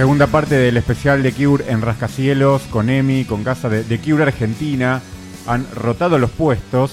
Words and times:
Segunda 0.00 0.28
parte 0.28 0.54
del 0.54 0.78
especial 0.78 1.22
de 1.22 1.30
Cure 1.30 1.70
en 1.70 1.82
Rascacielos 1.82 2.62
con 2.70 2.88
Emi, 2.88 3.26
con 3.26 3.44
Casa 3.44 3.68
de, 3.68 3.84
de 3.84 3.98
Cure 3.98 4.22
Argentina. 4.22 5.02
Han 5.46 5.66
rotado 5.74 6.18
los 6.18 6.30
puestos. 6.30 6.92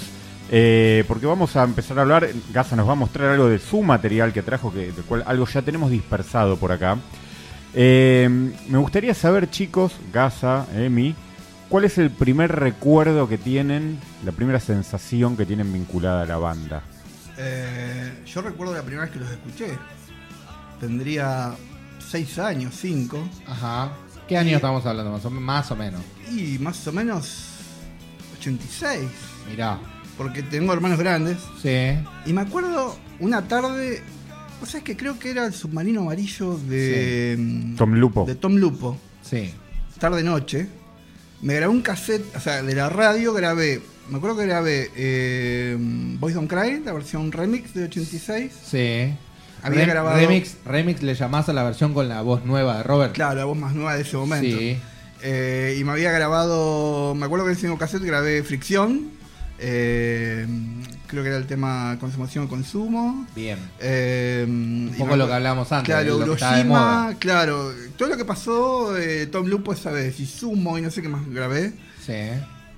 eh, 0.52 1.06
porque 1.08 1.26
vamos 1.26 1.56
a 1.56 1.64
empezar 1.64 1.98
a 2.00 2.02
hablar. 2.02 2.28
Gaza 2.52 2.76
nos 2.76 2.86
va 2.86 2.92
a 2.92 2.96
mostrar 2.96 3.30
algo 3.30 3.48
de 3.48 3.60
su 3.60 3.82
material 3.82 4.34
que 4.34 4.42
trajo, 4.42 4.74
que, 4.74 4.92
algo 5.26 5.46
ya 5.46 5.62
tenemos 5.62 5.90
dispersado 5.90 6.58
por 6.58 6.74
acá. 6.74 6.98
Eh, 7.74 8.28
me 8.68 8.78
gustaría 8.78 9.14
saber, 9.14 9.50
chicos, 9.50 9.94
Gaza, 10.12 10.66
Emi, 10.76 11.16
¿cuál 11.70 11.86
es 11.86 11.98
el 11.98 12.12
primer 12.12 12.54
recuerdo 12.58 13.30
que 13.30 13.38
tienen, 13.38 14.02
la 14.26 14.34
primera 14.34 14.60
sensación 14.60 15.38
que 15.38 15.46
tienen 15.46 15.72
vinculada 15.72 16.24
a 16.24 16.26
la 16.26 16.38
banda? 16.40 16.82
Eh, 17.38 18.26
yo 18.26 18.42
recuerdo 18.42 18.74
la 18.74 18.82
primera 18.82 19.04
vez 19.04 19.14
que 19.14 19.20
los 19.20 19.32
escuché. 19.32 19.78
Tendría 20.82 21.56
seis 22.10 22.38
años, 22.40 22.76
cinco. 22.80 23.20
Ajá. 23.46 23.92
¿Qué 24.28 24.38
año 24.38 24.56
estamos 24.58 24.86
hablando? 24.86 25.12
Más 25.12 25.26
o, 25.26 25.30
más 25.30 25.72
o 25.72 25.76
menos. 25.76 26.02
Y 26.32 26.58
más 26.60 26.86
o 26.88 26.92
menos 26.92 27.46
86. 28.40 29.02
Mirá. 29.50 29.80
Porque 30.18 30.44
tengo 30.44 30.74
hermanos 30.74 31.00
grandes. 31.00 31.38
Sí. 31.62 31.98
Y 32.26 32.34
me 32.34 32.42
acuerdo 32.42 32.98
una 33.20 33.48
tarde. 33.48 34.02
O 34.62 34.66
sea, 34.66 34.80
es 34.80 34.84
que 34.84 34.98
creo 34.98 35.20
que 35.20 35.30
era 35.32 35.46
el 35.46 35.54
submarino 35.54 36.02
amarillo 36.02 36.58
de. 36.58 37.36
mm, 37.38 37.76
Tom 37.76 37.94
Lupo. 37.94 38.26
De 38.26 38.36
Tom 38.36 38.56
Lupo. 38.56 38.98
Sí. 39.22 39.54
Tarde-noche. 40.00 40.68
Me 41.42 41.54
grabé 41.54 41.72
un 41.72 41.82
cassette, 41.82 42.36
o 42.36 42.40
sea, 42.40 42.64
de 42.64 42.74
la 42.74 42.90
radio 42.90 43.32
grabé. 43.34 43.82
Me 44.10 44.18
acuerdo 44.18 44.38
que 44.38 44.46
grabé 44.48 44.90
eh, 44.96 45.78
Boys 46.20 46.34
Don't 46.34 46.50
Cry, 46.50 46.82
la 46.84 46.94
versión 46.94 47.32
remix 47.32 47.74
de 47.74 47.84
86. 47.84 48.52
Sí. 48.66 49.14
Había 49.64 49.86
Rem- 49.86 49.90
grabado- 49.90 50.18
Remix, 50.20 50.56
remix 50.66 51.02
le 51.04 51.16
llamás 51.16 51.50
a 51.50 51.54
la 51.54 51.64
versión 51.64 51.94
con 51.94 52.08
la 52.08 52.22
voz 52.22 52.46
nueva 52.46 52.78
de 52.78 52.84
Robert. 52.84 53.14
Claro, 53.14 53.36
la 53.36 53.46
voz 53.46 53.58
más 53.58 53.74
nueva 53.74 53.96
de 53.96 54.02
ese 54.04 54.16
momento. 54.18 54.58
Sí. 54.58 54.78
Eh, 55.24 55.78
y 55.80 55.84
me 55.84 55.92
había 55.94 56.12
grabado, 56.12 57.16
me 57.16 57.26
acuerdo 57.26 57.46
que 57.46 57.52
en 57.52 57.58
ese 57.58 57.78
cassette 57.78 58.04
grabé 58.04 58.44
Fricción, 58.44 59.10
eh, 59.60 60.46
creo 61.08 61.24
que 61.24 61.30
era 61.30 61.38
el 61.38 61.48
tema 61.48 61.98
Consumación 62.00 62.48
Consumo. 62.48 63.26
Bien. 63.36 63.58
Eh, 63.80 64.46
Un 64.48 64.94
poco 64.98 65.12
me 65.12 65.18
lo 65.18 65.28
que 65.28 65.34
hablamos 65.34 65.72
antes. 65.72 65.86
Claro, 65.86 66.22
Hiroshima, 66.22 67.16
claro, 67.20 67.72
todo 67.98 68.10
lo 68.10 68.18
que 68.18 68.26
pasó, 68.26 68.96
eh, 68.98 69.26
Tom 69.28 69.48
Lupo 69.48 69.74
esa 69.74 69.92
vez, 69.92 70.20
y 70.20 70.26
Sumo 70.28 70.78
y 70.78 70.82
no 70.84 70.92
sé 70.92 71.02
qué 71.02 71.10
más 71.10 71.28
grabé. 71.28 71.74
Sí. 72.06 72.14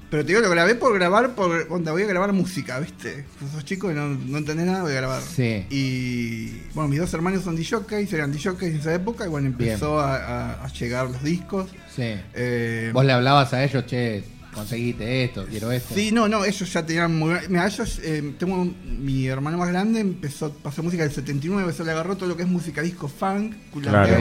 Pero 0.10 0.24
te 0.24 0.30
digo, 0.30 0.42
lo 0.42 0.50
grabé 0.50 0.74
por 0.74 0.92
grabar, 0.96 1.36
por 1.36 1.68
cuando 1.68 1.92
voy 1.92 2.02
a 2.02 2.08
grabar 2.08 2.34
música, 2.34 2.80
¿viste? 2.80 3.26
Esos 3.48 3.64
chicos 3.64 3.94
no, 3.94 4.08
no 4.10 4.40
entendés 4.40 4.66
nada, 4.66 4.82
voy 4.82 4.94
a 4.94 4.96
grabar. 4.96 5.22
Sí. 5.22 5.66
Y 5.70 6.50
bueno, 6.74 6.88
mis 6.90 7.00
dos 7.00 7.14
hermanos 7.14 7.44
son 7.44 7.56
DJs, 7.56 8.12
eran 8.14 8.32
DJs 8.32 8.62
en 8.64 8.76
esa 8.78 8.94
época, 8.96 9.26
y 9.26 9.30
bueno, 9.30 9.48
empezó 9.48 10.00
a, 10.00 10.16
a- 10.16 10.66
a 10.66 10.68
llegar 10.74 11.10
los 11.12 11.24
discos. 11.24 11.70
Sí. 11.96 12.16
Eh, 12.34 12.90
Vos 12.92 13.06
le 13.06 13.14
hablabas 13.14 13.54
a 13.54 13.64
ellos, 13.64 13.86
che, 13.86 14.24
conseguiste 14.52 15.26
esto, 15.26 15.46
quiero 15.48 15.72
esto. 15.72 15.94
Sí, 15.94 16.12
no, 16.12 16.28
no, 16.28 16.44
ellos 16.44 16.74
ya 16.74 16.84
tenían 16.84 17.16
muy... 17.16 17.36
Mira, 17.48 17.68
ellos, 17.68 18.00
eh, 18.04 18.34
tengo 18.40 18.56
un- 18.64 18.76
mi 19.06 19.28
hermano 19.28 19.60
más 19.60 19.70
grande, 19.70 20.00
empezó 20.00 20.48
a 20.48 20.50
pasar 20.54 20.84
música 20.84 21.04
del 21.04 21.12
79, 21.14 21.72
se 21.72 21.86
le 21.86 21.92
agarró 21.92 22.18
todo 22.18 22.28
lo 22.30 22.36
que 22.36 22.42
es 22.44 22.50
música 22.50 22.82
disco 22.82 23.08
funk, 23.10 23.54
Claro. 23.80 24.18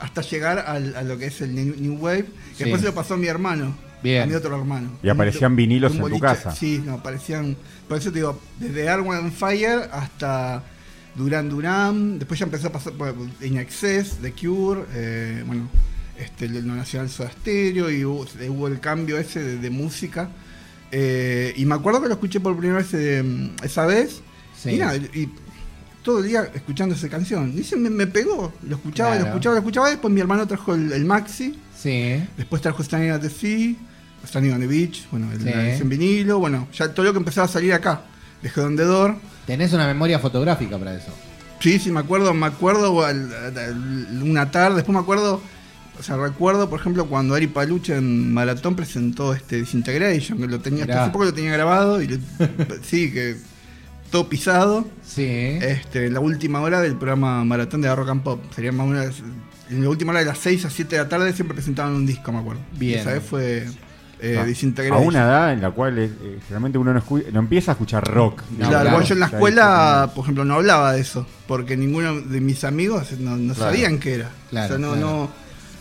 hasta 0.00 0.20
llegar 0.20 0.58
al- 0.58 0.94
a 0.94 1.02
lo 1.02 1.16
que 1.16 1.26
es 1.28 1.40
el 1.40 1.54
New, 1.54 1.74
New 1.78 1.94
Wave, 1.98 2.24
que 2.24 2.30
Sí. 2.58 2.64
después 2.64 2.82
se 2.82 2.88
lo 2.88 2.94
pasó 2.94 3.14
a 3.14 3.16
mi 3.16 3.26
hermano, 3.26 3.74
Bien. 4.02 4.22
a 4.22 4.26
mi 4.26 4.34
otro 4.34 4.56
hermano. 4.56 4.90
Y 5.02 5.08
aparecían 5.08 5.56
vinilos 5.56 5.94
en 5.94 6.08
tu 6.08 6.18
casa. 6.20 6.52
Sí, 6.54 6.82
no, 6.84 6.94
aparecían, 6.94 7.56
por 7.88 7.98
eso 7.98 8.10
te 8.10 8.18
digo, 8.18 8.40
desde 8.58 8.88
Arwen 8.88 9.18
and 9.18 9.32
Fire 9.32 9.88
hasta 9.92 10.62
Duran 11.16 11.48
Duran, 11.48 12.18
después 12.18 12.38
ya 12.38 12.44
empezó 12.46 12.68
a 12.68 12.72
pasar 12.72 12.92
por 12.92 13.14
In 13.40 13.58
Excess, 13.58 14.18
The 14.22 14.32
Cure, 14.32 14.82
eh, 14.94 15.42
bueno, 15.46 15.68
este, 16.16 16.44
el 16.44 16.66
no 16.66 16.76
nacional 16.76 17.08
Soda 17.08 17.30
Stereo, 17.32 17.90
y 17.90 18.04
hubo, 18.04 18.24
hubo 18.50 18.68
el 18.68 18.78
cambio 18.80 19.18
ese 19.18 19.42
de, 19.42 19.56
de 19.58 19.70
música. 19.70 20.28
Eh, 20.90 21.52
y 21.56 21.64
me 21.66 21.74
acuerdo 21.74 22.00
que 22.00 22.08
lo 22.08 22.14
escuché 22.14 22.40
por 22.40 22.56
primera 22.56 22.78
vez 22.80 22.94
eh, 22.94 23.22
esa 23.62 23.84
vez. 23.86 24.20
Sí. 24.56 24.70
Y, 24.70 24.76
nada, 24.78 24.96
y 24.96 25.28
todo 26.02 26.20
el 26.20 26.28
día 26.28 26.48
escuchando 26.54 26.94
esa 26.94 27.08
canción. 27.08 27.52
Y 27.56 27.62
se 27.64 27.76
me, 27.76 27.90
me 27.90 28.06
pegó. 28.06 28.52
Lo 28.62 28.76
escuchaba, 28.76 29.10
Claro. 29.10 29.24
lo 29.24 29.28
escuchaba, 29.30 29.54
lo 29.54 29.58
escuchaba. 29.60 29.90
Después 29.90 30.12
mi 30.14 30.20
hermano 30.20 30.46
trajo 30.46 30.74
el, 30.74 30.92
el 30.92 31.04
Maxi. 31.04 31.58
Sí. 31.76 32.24
Después 32.36 32.62
trajo 32.62 32.82
Standing 32.82 33.10
at 33.10 33.20
the 33.20 33.28
Sea. 33.30 33.74
Standing 34.26 34.52
on 34.52 34.60
the 34.60 34.66
Beach. 34.66 35.06
Bueno, 35.10 35.30
el, 35.32 35.38
Sí. 35.38 35.44
la 35.46 35.68
edición 35.68 35.88
vinilo. 35.88 36.38
Bueno, 36.38 36.68
ya 36.72 36.92
todo 36.92 37.06
lo 37.06 37.12
que 37.12 37.18
empezaba 37.18 37.46
a 37.46 37.48
salir 37.48 37.72
acá. 37.72 38.02
Dejé 38.42 38.60
donde 38.60 38.84
Door. 38.84 39.16
Tenés 39.46 39.72
una 39.72 39.86
memoria 39.86 40.18
fotográfica 40.18 40.78
para 40.78 40.94
eso. 40.94 41.12
Sí, 41.60 41.78
sí, 41.78 41.90
me 41.90 42.00
acuerdo, 42.00 42.32
me 42.34 42.46
acuerdo 42.46 42.92
una 44.22 44.50
tarde, 44.50 44.76
después 44.76 44.94
me 44.94 45.00
acuerdo, 45.00 45.40
o 45.98 46.02
sea, 46.02 46.16
recuerdo, 46.16 46.70
por 46.70 46.78
ejemplo, 46.80 47.06
cuando 47.06 47.34
Ari 47.34 47.48
Paluche 47.48 47.96
en 47.96 48.32
Maratón 48.32 48.76
presentó 48.76 49.34
este 49.34 49.56
Disintegration, 49.56 50.38
que 50.38 50.46
lo 50.46 50.60
tenía, 50.60 50.84
hasta 50.84 51.02
hace 51.04 51.12
poco 51.12 51.24
lo 51.24 51.34
tenía 51.34 51.52
grabado 51.52 52.00
y 52.00 52.20
sí, 52.82 53.10
que 53.12 53.36
todo 54.12 54.28
pisado, 54.28 54.86
Sí. 55.04 55.24
este, 55.26 56.06
en 56.06 56.14
la 56.14 56.20
última 56.20 56.60
hora 56.60 56.80
del 56.80 56.94
programa 56.96 57.44
Maratón 57.44 57.80
de 57.80 57.92
Rock 57.94 58.10
and 58.10 58.22
Pop, 58.22 58.40
sería 58.54 58.70
más 58.70 58.86
menos, 58.86 59.16
en 59.70 59.82
la 59.82 59.88
última 59.90 60.12
hora 60.12 60.20
de 60.20 60.26
las 60.26 60.38
6 60.38 60.64
a 60.64 60.70
7 60.70 60.96
de 60.96 61.02
la 61.02 61.08
tarde 61.08 61.32
siempre 61.32 61.54
presentaban 61.56 61.92
un 61.94 62.06
disco, 62.06 62.30
me 62.32 62.38
acuerdo. 62.38 62.60
Bien. 62.78 63.00
Esa 63.00 63.12
vez 63.14 63.22
fue 63.24 63.66
eh, 64.20 64.36
Ah, 64.90 64.94
a 64.94 64.98
una 64.98 65.20
edad 65.20 65.52
en 65.52 65.60
la 65.62 65.70
cual 65.70 65.98
eh, 65.98 66.04
eh, 66.22 66.38
generalmente 66.42 66.78
uno 66.78 66.92
no, 66.92 67.02
no 67.32 67.38
empieza 67.40 67.70
a 67.70 67.74
escuchar 67.74 68.04
rock. 68.04 68.42
No, 68.58 68.68
Claro, 68.68 69.02
yo 69.02 69.14
en 69.14 69.20
la 69.20 69.26
escuela, 69.26 70.10
por 70.14 70.24
ejemplo, 70.24 70.44
no 70.44 70.54
hablaba 70.54 70.92
de 70.92 71.00
eso, 71.00 71.26
porque 71.46 71.76
ninguno 71.76 72.20
de 72.20 72.40
mis 72.40 72.64
amigos 72.64 73.12
no, 73.20 73.36
no 73.36 73.54
Claro. 73.54 73.70
sabían 73.72 73.98
qué 73.98 74.14
era. 74.14 74.30
Claro, 74.50 74.66
o 74.66 74.68
sea, 74.68 74.78
no, 74.78 74.92
claro. 74.94 75.06
no, 75.06 75.30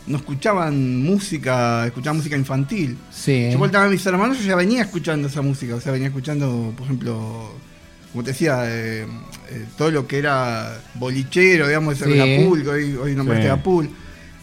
no 0.08 0.18
escuchaban 0.18 1.02
música, 1.04 1.86
escuchaban 1.88 2.18
música 2.18 2.36
infantil. 2.38 2.98
Sí. 3.12 3.50
Yo 3.52 3.58
voltaba 3.58 3.86
a 3.86 3.90
mis 3.90 4.06
hermanos, 4.06 4.40
yo 4.40 4.46
ya 4.46 4.56
venía 4.56 4.82
escuchando 4.84 5.28
esa 5.28 5.42
música, 5.42 5.76
o 5.76 5.82
sea, 5.82 5.92
venía 5.92 6.08
escuchando, 6.08 6.74
por 6.78 6.86
ejemplo, 6.86 7.52
como 8.12 8.24
te 8.24 8.32
decía, 8.32 8.62
eh, 8.66 9.06
eh, 9.50 9.66
todo 9.78 9.92
lo 9.92 10.08
que 10.08 10.20
era 10.20 10.80
bolichero, 10.96 11.68
digamos, 11.68 11.96
ese 11.96 12.06
Sí. 12.06 12.14
que 12.14 12.48
hoy, 12.70 12.96
hoy 12.96 13.16
nombraste 13.16 13.44
Sí. 13.46 13.50
a 13.50 13.62
Pool. 13.64 13.90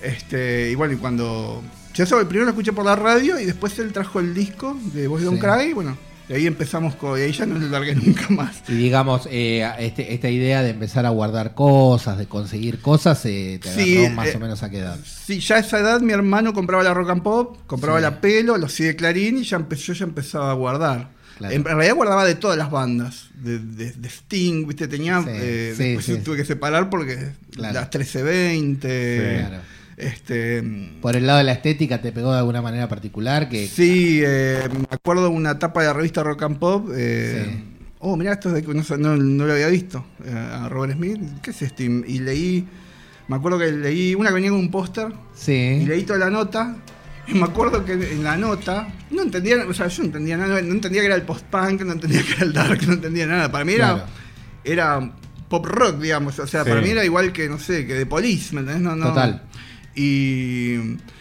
Este, 0.03 0.71
y 0.71 0.75
bueno, 0.75 0.95
y 0.95 0.97
cuando. 0.97 1.63
Yo 1.95 2.05
eso 2.05 2.19
primero 2.29 2.45
lo 2.45 2.51
escuché 2.51 2.73
por 2.73 2.85
la 2.85 2.97
radio 2.97 3.39
y 3.39 3.45
después 3.45 3.79
él 3.79 3.93
trajo 3.93 4.19
el 4.21 4.35
disco 4.35 4.77
de 4.93 5.07
Boys 5.07 5.25
Don't 5.25 5.41
Sí. 5.41 5.47
Cry, 5.47 5.71
y 5.71 5.73
bueno, 5.75 5.97
y 6.29 6.33
ahí 6.33 6.47
empezamos 6.47 6.97
con. 6.97 7.19
Y 7.19 7.23
ahí 7.23 7.33
ya 7.33 7.47
no 7.47 7.59
lo 7.59 7.69
largué 7.69 7.95
nunca 7.95 8.29
más. 8.31 8.63
Y 8.69 8.73
digamos, 8.75 9.29
eh, 9.31 9.65
este, 9.79 10.13
esta 10.13 10.29
idea 10.29 10.63
de 10.63 10.71
empezar 10.71 11.07
a 11.07 11.11
guardar 11.11 11.55
cosas, 11.55 12.19
de 12.19 12.27
conseguir 12.27 12.81
cosas, 12.81 13.25
eh, 13.27 13.61
te 13.63 13.73
Sí, 13.73 13.97
agarró 13.99 14.15
más 14.17 14.29
eh, 14.29 14.33
o 14.37 14.41
menos 14.41 14.63
a 14.65 14.71
qué 14.71 14.79
edad. 14.79 14.99
Sí, 15.05 15.39
ya 15.41 15.57
a 15.57 15.59
esa 15.61 15.79
edad 15.79 16.01
mi 16.01 16.13
hermano 16.13 16.53
compraba 16.53 16.83
la 16.83 16.95
rock 16.95 17.11
and 17.11 17.23
pop, 17.23 17.59
compraba 17.67 17.99
Sí. 17.99 18.03
la 18.03 18.21
pelo, 18.21 18.57
los 18.59 18.73
CD 18.73 18.97
Clarín 18.97 19.39
y 19.39 19.45
ya 19.45 19.57
empezó, 19.57 19.93
yo 19.93 19.93
ya 19.95 20.05
empezaba 20.05 20.51
a 20.51 20.55
guardar. 20.55 21.11
Claro. 21.39 21.55
En 21.55 21.65
realidad 21.65 21.95
guardaba 21.97 22.25
de 22.25 22.37
todas 22.37 22.57
las 22.57 22.71
bandas, 22.71 23.29
de, 23.35 23.59
de- 23.59 23.91
de 23.93 24.09
Sting, 24.09 24.67
viste, 24.69 24.87
tenía, 24.89 25.21
Sí, 25.21 25.29
eh, 25.31 25.75
sí, 25.77 25.83
después 25.95 26.23
tuve 26.25 26.37
que 26.39 26.45
separar 26.45 26.89
porque 26.91 27.33
Claro. 27.51 27.75
las 27.75 27.85
1320, 27.85 28.89
Sí. 29.19 29.47
Claro. 29.49 29.63
Este, 29.97 30.63
Por 31.01 31.17
el 31.17 31.27
lado 31.27 31.39
de 31.39 31.45
la 31.45 31.53
estética 31.53 32.01
te 32.01 32.13
pegó 32.13 32.33
de 32.33 32.39
alguna 32.39 32.63
manera 32.63 32.89
particular 32.89 33.49
que 33.49 33.67
sí, 33.69 34.21
eh, 34.25 34.69
me 34.77 34.87
acuerdo 34.91 35.31
una 35.31 35.59
tapa 35.59 35.81
de 35.83 35.87
la 35.89 35.93
revista 35.93 36.23
Rock 36.23 36.43
and 36.43 36.59
Pop, 36.59 36.89
eh, 36.95 37.45
Sí. 37.49 37.65
oh, 38.01 38.17
mirá, 38.17 38.33
esto 38.33 38.55
es 38.55 38.67
de, 38.67 38.75
no, 38.75 38.83
no, 38.99 39.17
no 39.17 39.47
lo 39.47 39.53
había 39.53 39.69
visto, 39.69 40.05
eh, 40.25 40.31
a 40.33 40.69
Robert 40.69 40.95
Smith, 40.95 41.21
¿qué 41.43 41.51
es 41.51 41.63
esto? 41.63 41.83
Y, 41.83 41.87
y 42.07 42.19
leí, 42.21 42.67
me 43.29 43.37
acuerdo 43.37 43.59
que 43.59 43.73
leí 43.73 44.15
una 44.15 44.29
que 44.29 44.35
venía 44.35 44.51
con 44.51 44.59
un 44.61 44.71
póster, 44.71 45.09
y 45.09 45.15
sí, 45.35 45.85
leí 45.87 46.03
toda 46.03 46.19
la 46.19 46.31
nota. 46.31 46.77
Y 47.27 47.33
me 47.33 47.45
acuerdo 47.45 47.87
que 47.87 47.95
en 47.95 48.23
la 48.23 48.37
nota 48.37 48.87
no 49.11 49.23
entendía, 49.23 49.57
o 49.67 49.73
sea, 49.73 49.87
yo 49.89 50.03
no 50.03 50.09
entendía 50.09 50.37
nada, 50.37 50.61
no 50.61 50.73
entendía 50.75 51.01
que 51.01 51.07
era 51.07 51.15
el 51.15 51.23
post-punk, 51.23 51.81
no 51.81 51.93
entendía 51.93 52.23
que 52.23 52.33
era 52.35 52.43
el 52.45 52.53
dark, 52.53 52.87
no 52.87 52.93
entendía 52.93 53.27
nada. 53.27 53.51
Para 53.51 53.65
mí 53.65 53.73
era, 53.73 53.95
Claro. 53.95 54.05
era 54.63 55.13
pop 55.49 55.65
rock, 55.65 56.01
digamos. 56.03 56.39
O 56.39 56.47
sea, 56.47 56.65
Sí. 56.65 56.69
para 56.69 56.83
mí 56.83 56.91
era 56.91 57.03
igual 57.03 57.33
que, 57.33 57.49
no 57.49 57.59
sé, 57.59 57.87
que 57.87 57.95
de 57.95 58.05
Police, 58.05 58.55
¿me 58.55 58.61
entendés? 58.61 58.83
No, 58.83 58.95
no. 58.95 59.07
Total. 59.09 59.43
Y 59.95 60.77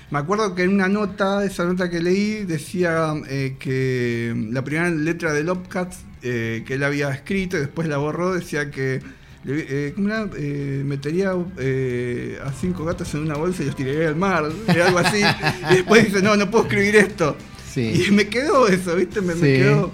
me 0.10 0.20
acuerdo 0.20 0.56
que 0.56 0.64
en 0.64 0.74
una 0.74 0.88
nota, 0.88 1.44
esa 1.46 1.66
nota 1.66 1.90
que 1.90 2.02
leí, 2.02 2.44
decía 2.46 3.14
eh, 3.30 3.56
que 3.60 4.34
la 4.52 4.64
primera 4.64 4.90
letra 4.90 5.34
de 5.34 5.44
Lopcats 5.44 5.98
eh, 6.22 6.64
que 6.66 6.76
él 6.76 6.84
había 6.84 7.10
escrito 7.10 7.58
y 7.58 7.62
después 7.62 7.88
la 7.88 7.98
borró, 7.98 8.34
decía 8.34 8.72
que 8.72 9.02
eh. 9.46 9.94
Eh, 9.98 10.84
metería 10.86 11.34
eh, 11.58 12.40
a 12.44 12.52
cinco 12.54 12.86
gatos 12.86 13.14
en 13.14 13.22
una 13.22 13.36
bolsa 13.36 13.64
y 13.64 13.66
los 13.66 13.76
tiraría 13.76 14.08
al 14.08 14.16
mar, 14.16 14.46
algo 14.68 14.98
así. 15.00 15.22
y 15.72 15.76
después 15.76 16.06
dice, 16.06 16.22
no, 16.22 16.36
no 16.36 16.50
puedo 16.50 16.66
escribir 16.66 16.96
esto. 16.96 17.36
sí. 17.70 18.06
Y 18.08 18.12
me 18.12 18.28
quedó 18.28 18.68
eso, 18.68 18.96
¿viste? 18.96 19.22
Me, 19.22 19.36
me 19.36 19.54
quedó. 19.54 19.92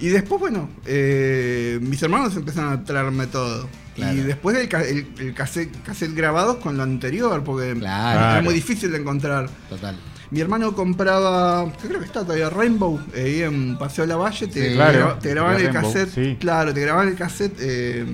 Y 0.00 0.08
después, 0.08 0.40
bueno, 0.40 0.68
eh, 0.86 1.78
mis 1.80 2.02
hermanos 2.02 2.36
empezaron 2.36 2.72
a 2.72 2.84
traerme 2.84 3.26
todo. 3.26 3.68
Claro. 3.94 4.12
Y 4.16 4.20
después 4.22 4.56
el, 4.58 4.68
ca- 4.68 4.82
el, 4.82 5.06
el 5.18 5.34
cassette, 5.34 5.82
cassette 5.84 6.14
grabados 6.14 6.56
con 6.56 6.76
lo 6.76 6.82
anterior, 6.82 7.42
porque 7.44 7.74
Claro. 7.78 8.18
era 8.32 8.42
muy 8.42 8.54
difícil 8.54 8.90
de 8.90 8.98
encontrar. 8.98 9.48
Total. 9.68 9.96
Mi 10.30 10.40
hermano 10.40 10.74
compraba, 10.74 11.70
creo 11.80 12.00
que 12.00 12.06
está 12.06 12.22
todavía 12.22 12.50
Rainbow, 12.50 13.00
eh, 13.14 13.22
ahí 13.24 13.42
en 13.42 13.78
Paseo 13.78 14.04
La 14.06 14.16
Valle, 14.16 14.46
te, 14.48 14.52
Sí. 14.52 14.60
te 14.68 14.74
Claro, 14.74 14.98
graba- 14.98 15.18
te 15.20 15.30
grababan 15.30 15.56
el 15.60 15.62
Rainbow, 15.72 15.92
cassette, 15.92 16.10
sí. 16.14 16.36
claro, 16.40 16.74
te 16.74 16.80
grababan 16.80 17.08
el 17.08 17.14
cassette 17.14 17.56
eh, 17.60 18.04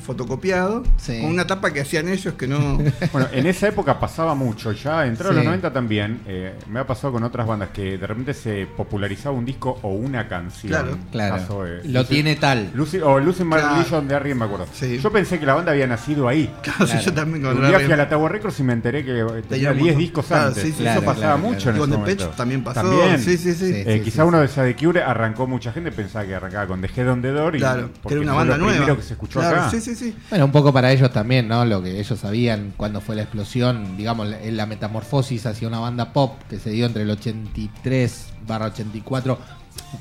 fotocopiado, 0.00 0.82
Sí. 0.96 1.20
con 1.20 1.30
una 1.30 1.46
tapa 1.46 1.72
que 1.72 1.80
hacían 1.80 2.08
ellos 2.08 2.34
que 2.34 2.46
no... 2.46 2.78
Bueno, 3.12 3.28
en 3.32 3.46
esa 3.46 3.68
época 3.68 3.98
pasaba 3.98 4.34
mucho, 4.34 4.72
ya 4.72 5.06
entraron 5.06 5.34
Sí. 5.34 5.36
los 5.38 5.44
90 5.46 5.72
también, 5.72 6.20
eh, 6.26 6.54
me 6.68 6.80
ha 6.80 6.86
pasado 6.86 7.12
con 7.12 7.22
otras 7.24 7.46
bandas 7.46 7.70
que 7.70 7.98
de 7.98 8.06
repente 8.06 8.34
se 8.34 8.66
popularizaba 8.76 9.34
un 9.36 9.44
disco 9.44 9.78
o 9.82 9.88
una 9.94 10.28
canción. 10.28 10.70
Claro. 10.72 10.98
Claro. 11.10 11.34
Caso, 11.36 11.66
eh, 11.66 11.80
Lo 11.84 12.00
Lucy- 12.00 12.08
tiene 12.14 12.36
tal. 12.36 12.70
Lucy, 12.74 12.98
o 12.98 13.18
Lucy 13.18 13.44
My 13.44 13.50
Claro. 13.56 14.00
De 14.02 14.14
Arrien, 14.14 14.38
me 14.38 14.44
acuerdo. 14.44 14.66
Sí. 14.72 14.98
Yo 14.98 15.10
pensé 15.12 15.38
que 15.38 15.46
la 15.46 15.54
banda 15.54 15.72
había 15.72 15.86
nacido 15.86 16.28
ahí. 16.28 16.52
Claro, 16.62 16.86
sí, 16.86 16.92
Claro. 16.92 17.04
yo 17.06 17.12
también 17.14 17.42
con 17.44 17.52
Un 17.64 17.74
fui 17.80 17.92
a 17.92 17.96
la 17.96 18.08
Tower 18.08 18.32
Records 18.32 18.58
y 18.60 18.62
me 18.62 18.72
enteré 18.72 19.04
que 19.04 19.12
tenía 19.12 19.42
Tenía 19.48 19.70
un 19.70 19.76
10 19.76 19.84
montón. 19.86 19.98
discos 19.98 20.26
Claro, 20.26 20.48
antes. 20.48 20.62
sí, 20.62 20.72
sí, 20.72 20.82
Claro, 20.82 21.00
Eso 21.00 21.06
pasaba 21.06 21.34
claro, 21.34 21.38
mucho 21.38 21.62
claro. 21.62 21.70
en 21.76 21.78
Con 21.78 21.88
ese 21.90 21.92
The 21.92 21.98
momento. 22.00 22.28
También 22.36 22.64
pasó. 22.64 22.80
También. 22.82 23.18
Sí, 23.20 23.36
sí, 23.36 23.54
sí. 23.54 23.66
Sí. 23.72 23.82
Eh, 23.86 24.00
quizá 24.04 24.24
uno 24.24 24.38
de 24.40 24.46
esa 24.46 24.62
de 24.62 24.74
Cure 24.76 25.02
arrancó 25.02 25.46
mucha 25.46 25.72
gente 25.72 25.92
pensaba 25.92 26.24
que 26.24 26.34
arrancaba 26.34 26.66
con 26.66 26.80
The 26.80 26.90
Head 26.96 27.10
on 27.10 27.22
the 27.22 27.28
Door 27.30 27.56
y 27.56 27.58
Claro, 27.58 27.86
que 27.92 27.98
porque 28.02 28.14
era 28.14 28.22
una 28.22 28.32
banda 28.34 28.56
lo 28.56 28.62
nueva. 28.64 28.76
primero 28.78 28.96
que 28.96 29.02
se 29.02 29.12
escuchó 29.14 29.40
acá. 29.40 29.68
Sí, 29.70 29.80
sí, 29.80 29.94
sí. 30.00 30.14
Bueno, 30.30 30.46
un 30.46 30.52
poco 30.52 30.72
para 30.72 30.90
ellos 30.92 31.12
también, 31.12 31.46
¿no? 31.48 31.64
Lo 31.64 31.82
que 31.82 32.00
ellos 32.00 32.18
sabían 32.18 32.72
cuando 32.76 33.00
fue 33.00 33.14
la 33.16 33.22
explosión, 33.22 33.96
digamos, 33.96 34.28
en 34.42 34.56
la 34.56 34.66
metamorfosis 34.66 35.46
hacia 35.46 35.68
una 35.68 35.78
banda 35.78 36.12
pop 36.12 36.40
que 36.48 36.58
se 36.58 36.70
dio 36.70 36.86
entre 36.86 37.02
el 37.02 37.10
83 37.10 38.26
barra 38.46 38.66
84 38.66 39.38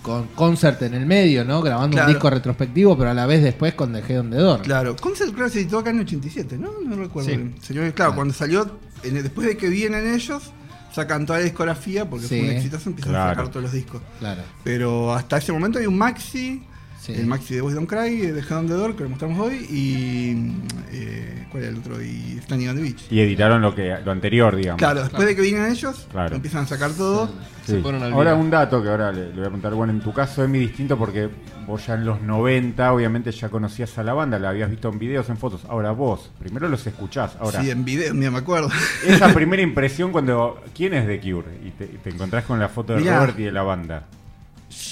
con 0.01 0.27
concert 0.29 0.81
en 0.81 0.93
el 0.93 1.05
medio, 1.05 1.43
¿no? 1.45 1.61
Grabando 1.61 1.95
Claro. 1.95 2.07
un 2.09 2.13
disco 2.13 2.29
retrospectivo, 2.29 2.97
pero 2.97 3.11
a 3.11 3.13
la 3.13 3.25
vez 3.25 3.41
después 3.43 3.73
con 3.73 3.93
The 3.93 3.99
Head 3.99 4.19
on 4.19 4.29
the 4.31 4.37
Door. 4.37 4.61
Claro, 4.61 4.95
Concert 4.95 5.33
creo 5.33 5.45
que 5.47 5.51
se 5.53 5.59
editó 5.61 5.79
acá 5.79 5.89
en 5.91 5.97
el 5.97 6.05
87, 6.05 6.57
¿no? 6.57 6.69
No 6.85 6.95
recuerdo 6.95 7.29
Sí. 7.29 7.37
bien. 7.37 7.55
Señor, 7.61 7.93
claro, 7.93 8.15
cuando 8.15 8.33
salió, 8.33 8.79
en 9.03 9.17
el- 9.17 9.23
después 9.23 9.47
de 9.47 9.57
que 9.57 9.69
vienen 9.69 10.13
ellos, 10.13 10.51
sacan 10.93 11.25
toda 11.25 11.39
la 11.39 11.45
discografía 11.45 12.09
porque 12.09 12.27
Sí. 12.27 12.39
fue 12.39 12.49
un 12.49 12.55
exitazo, 12.55 12.89
empiezan 12.89 13.13
Claro. 13.13 13.25
a 13.31 13.35
sacar 13.35 13.47
todos 13.49 13.63
los 13.63 13.71
discos. 13.71 14.01
Claro. 14.19 14.41
Pero 14.63 15.13
hasta 15.13 15.37
ese 15.37 15.51
momento 15.51 15.79
hay 15.79 15.85
un 15.85 15.97
maxi, 15.97 16.63
Sí. 16.99 17.13
el 17.13 17.25
maxi 17.27 17.55
de 17.55 17.61
Boys 17.61 17.75
Don't 17.75 17.87
Cry, 17.89 18.17
de 18.17 18.39
Head 18.41 18.57
on 18.57 18.67
the 18.67 18.73
Door, 18.73 18.95
que 18.95 19.03
lo 19.03 19.09
mostramos 19.09 19.39
hoy, 19.39 19.55
y. 19.69 20.53
eh, 20.91 21.45
¿Cuál 21.49 21.63
era 21.63 21.71
el 21.71 21.79
otro? 21.79 21.99
Y 22.01 22.37
Standing 22.43 22.69
on 22.69 22.75
the 22.75 22.81
Beach. 22.83 23.01
Y 23.09 23.19
editaron 23.21 23.61
lo 23.61 23.73
que 23.73 23.95
lo 24.05 24.11
anterior, 24.11 24.55
digamos. 24.55 24.77
Claro, 24.77 25.01
después 25.01 25.25
de 25.27 25.35
que 25.35 25.41
vienen 25.41 25.71
ellos, 25.71 26.07
Claro. 26.11 26.29
lo 26.29 26.35
empiezan 26.35 26.63
a 26.65 26.67
sacar 26.67 26.91
todo. 26.91 27.27
Sí. 27.65 27.71
Se 27.73 27.77
ponen 27.79 28.03
al 28.03 28.13
Ahora 28.13 28.35
un 28.35 28.49
dato 28.51 28.83
que 28.83 28.89
ahora 28.89 29.11
le, 29.11 29.27
le 29.29 29.31
voy 29.31 29.39
a 29.41 29.43
preguntar, 29.45 29.73
bueno, 29.73 29.93
en 29.93 29.99
tu 30.01 30.13
caso 30.13 30.43
es 30.43 30.49
muy 30.49 30.59
distinto 30.59 30.97
porque 30.97 31.29
vos 31.65 31.85
ya 31.87 31.95
en 31.95 32.05
los 32.05 32.21
90 32.21 32.91
obviamente 32.93 33.31
ya 33.31 33.49
conocías 33.49 33.97
a 33.97 34.03
la 34.03 34.13
banda, 34.13 34.37
la 34.39 34.49
habías 34.49 34.69
visto 34.69 34.89
en 34.89 34.99
videos, 34.99 35.27
en 35.29 35.37
fotos. 35.37 35.61
Ahora 35.69 35.91
vos, 35.91 36.29
primero 36.39 36.67
los 36.69 36.85
escuchás. 36.85 37.35
Ahora, 37.39 37.61
Sí, 37.63 37.69
en 37.71 37.83
video, 37.85 38.13
mira, 38.13 38.29
me 38.31 38.39
acuerdo. 38.39 38.69
esa 39.07 39.29
primera 39.33 39.61
impresión 39.63 40.11
cuando, 40.11 40.61
¿quién 40.75 40.93
es 40.93 41.07
de 41.07 41.19
Cure? 41.19 41.47
Y 41.65 41.71
te, 41.71 41.85
y 41.85 41.97
te 42.03 42.09
encontrás 42.11 42.43
con 42.45 42.59
la 42.59 42.69
foto 42.69 42.93
de 42.93 42.99
Mirá. 43.01 43.19
Robert 43.21 43.39
y 43.39 43.43
de 43.43 43.51
la 43.51 43.63
banda. 43.63 44.05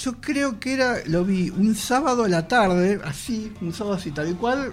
Yo 0.02 0.14
creo 0.20 0.58
que 0.58 0.74
era, 0.74 0.96
lo 1.06 1.24
vi 1.24 1.50
un 1.50 1.74
sábado 1.74 2.24
a 2.24 2.28
la 2.28 2.48
tarde, 2.48 3.00
así, 3.04 3.52
un 3.60 3.72
sábado 3.72 3.96
así, 3.96 4.10
tal 4.10 4.30
y 4.30 4.34
cual, 4.34 4.72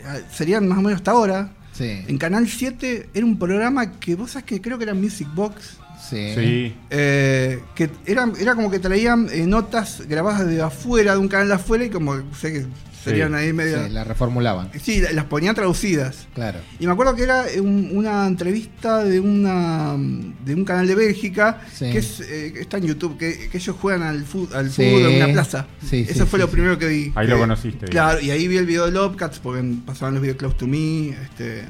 eh, 0.00 0.22
serían 0.32 0.68
más 0.68 0.78
o 0.78 0.82
menos 0.82 0.96
hasta 1.00 1.10
ahora. 1.12 1.52
Sí. 1.72 2.04
En 2.06 2.18
Canal 2.18 2.46
7 2.48 3.08
era 3.14 3.24
un 3.24 3.38
programa 3.38 3.92
que 3.92 4.14
vos 4.14 4.32
sabés 4.32 4.44
que 4.44 4.60
creo 4.60 4.76
que 4.76 4.84
era 4.84 4.94
Music 4.94 5.28
Box, 5.34 5.78
Sí. 6.10 6.34
Sí. 6.34 6.76
eh, 6.90 7.62
que 7.74 7.88
era, 8.04 8.30
era 8.38 8.54
como 8.54 8.70
que 8.70 8.78
traían 8.80 9.28
eh, 9.32 9.46
notas 9.46 10.02
grabadas 10.06 10.46
de 10.46 10.60
afuera, 10.60 11.12
de 11.12 11.18
un 11.18 11.28
canal 11.28 11.48
de 11.48 11.54
afuera, 11.54 11.84
y 11.84 11.90
como 11.90 12.14
sé 12.34 12.52
que 12.52 12.66
serían 13.02 13.34
ahí 13.34 13.52
medio... 13.52 13.84
Sí, 13.84 13.90
la 13.90 14.04
reformulaban. 14.04 14.70
Sí, 14.80 15.02
las 15.12 15.24
ponían 15.26 15.54
traducidas. 15.54 16.28
Claro. 16.34 16.58
Y 16.78 16.86
me 16.86 16.92
acuerdo 16.92 17.14
que 17.16 17.22
era 17.24 17.44
un- 17.60 17.90
una 17.92 18.26
entrevista 18.26 19.02
de 19.04 19.18
una 19.20 19.96
de 20.44 20.54
un 20.54 20.64
canal 20.64 20.86
de 20.86 20.94
Bélgica 20.94 21.60
Sí. 21.72 21.90
que 21.90 21.98
es, 21.98 22.20
eh, 22.20 22.54
está 22.60 22.78
en 22.78 22.84
YouTube, 22.86 23.18
que, 23.18 23.48
que 23.50 23.58
ellos 23.58 23.76
juegan 23.80 24.02
al, 24.02 24.24
fut- 24.26 24.52
al 24.54 24.70
Sí. 24.70 24.84
fútbol 24.84 25.06
en 25.10 25.16
una 25.24 25.32
plaza. 25.32 25.66
Sí, 25.88 26.06
Eso 26.08 26.24
sí, 26.24 26.30
fue 26.30 26.38
sí, 26.38 26.42
lo 26.42 26.46
sí. 26.46 26.52
primero 26.52 26.78
que 26.78 26.86
vi. 26.86 27.12
Ahí 27.14 27.26
Que- 27.26 27.32
lo 27.32 27.38
conociste, 27.38 27.86
Claro, 27.86 28.20
y 28.20 28.30
ahí 28.30 28.46
vi 28.48 28.56
el 28.56 28.66
video 28.66 28.86
de 28.86 28.92
Lobcats 28.92 29.38
porque 29.38 29.62
pasaban 29.84 30.14
los 30.14 30.22
videos 30.22 30.38
Close 30.38 30.56
to 30.56 30.66
Me. 30.66 31.08
Este, 31.10 31.64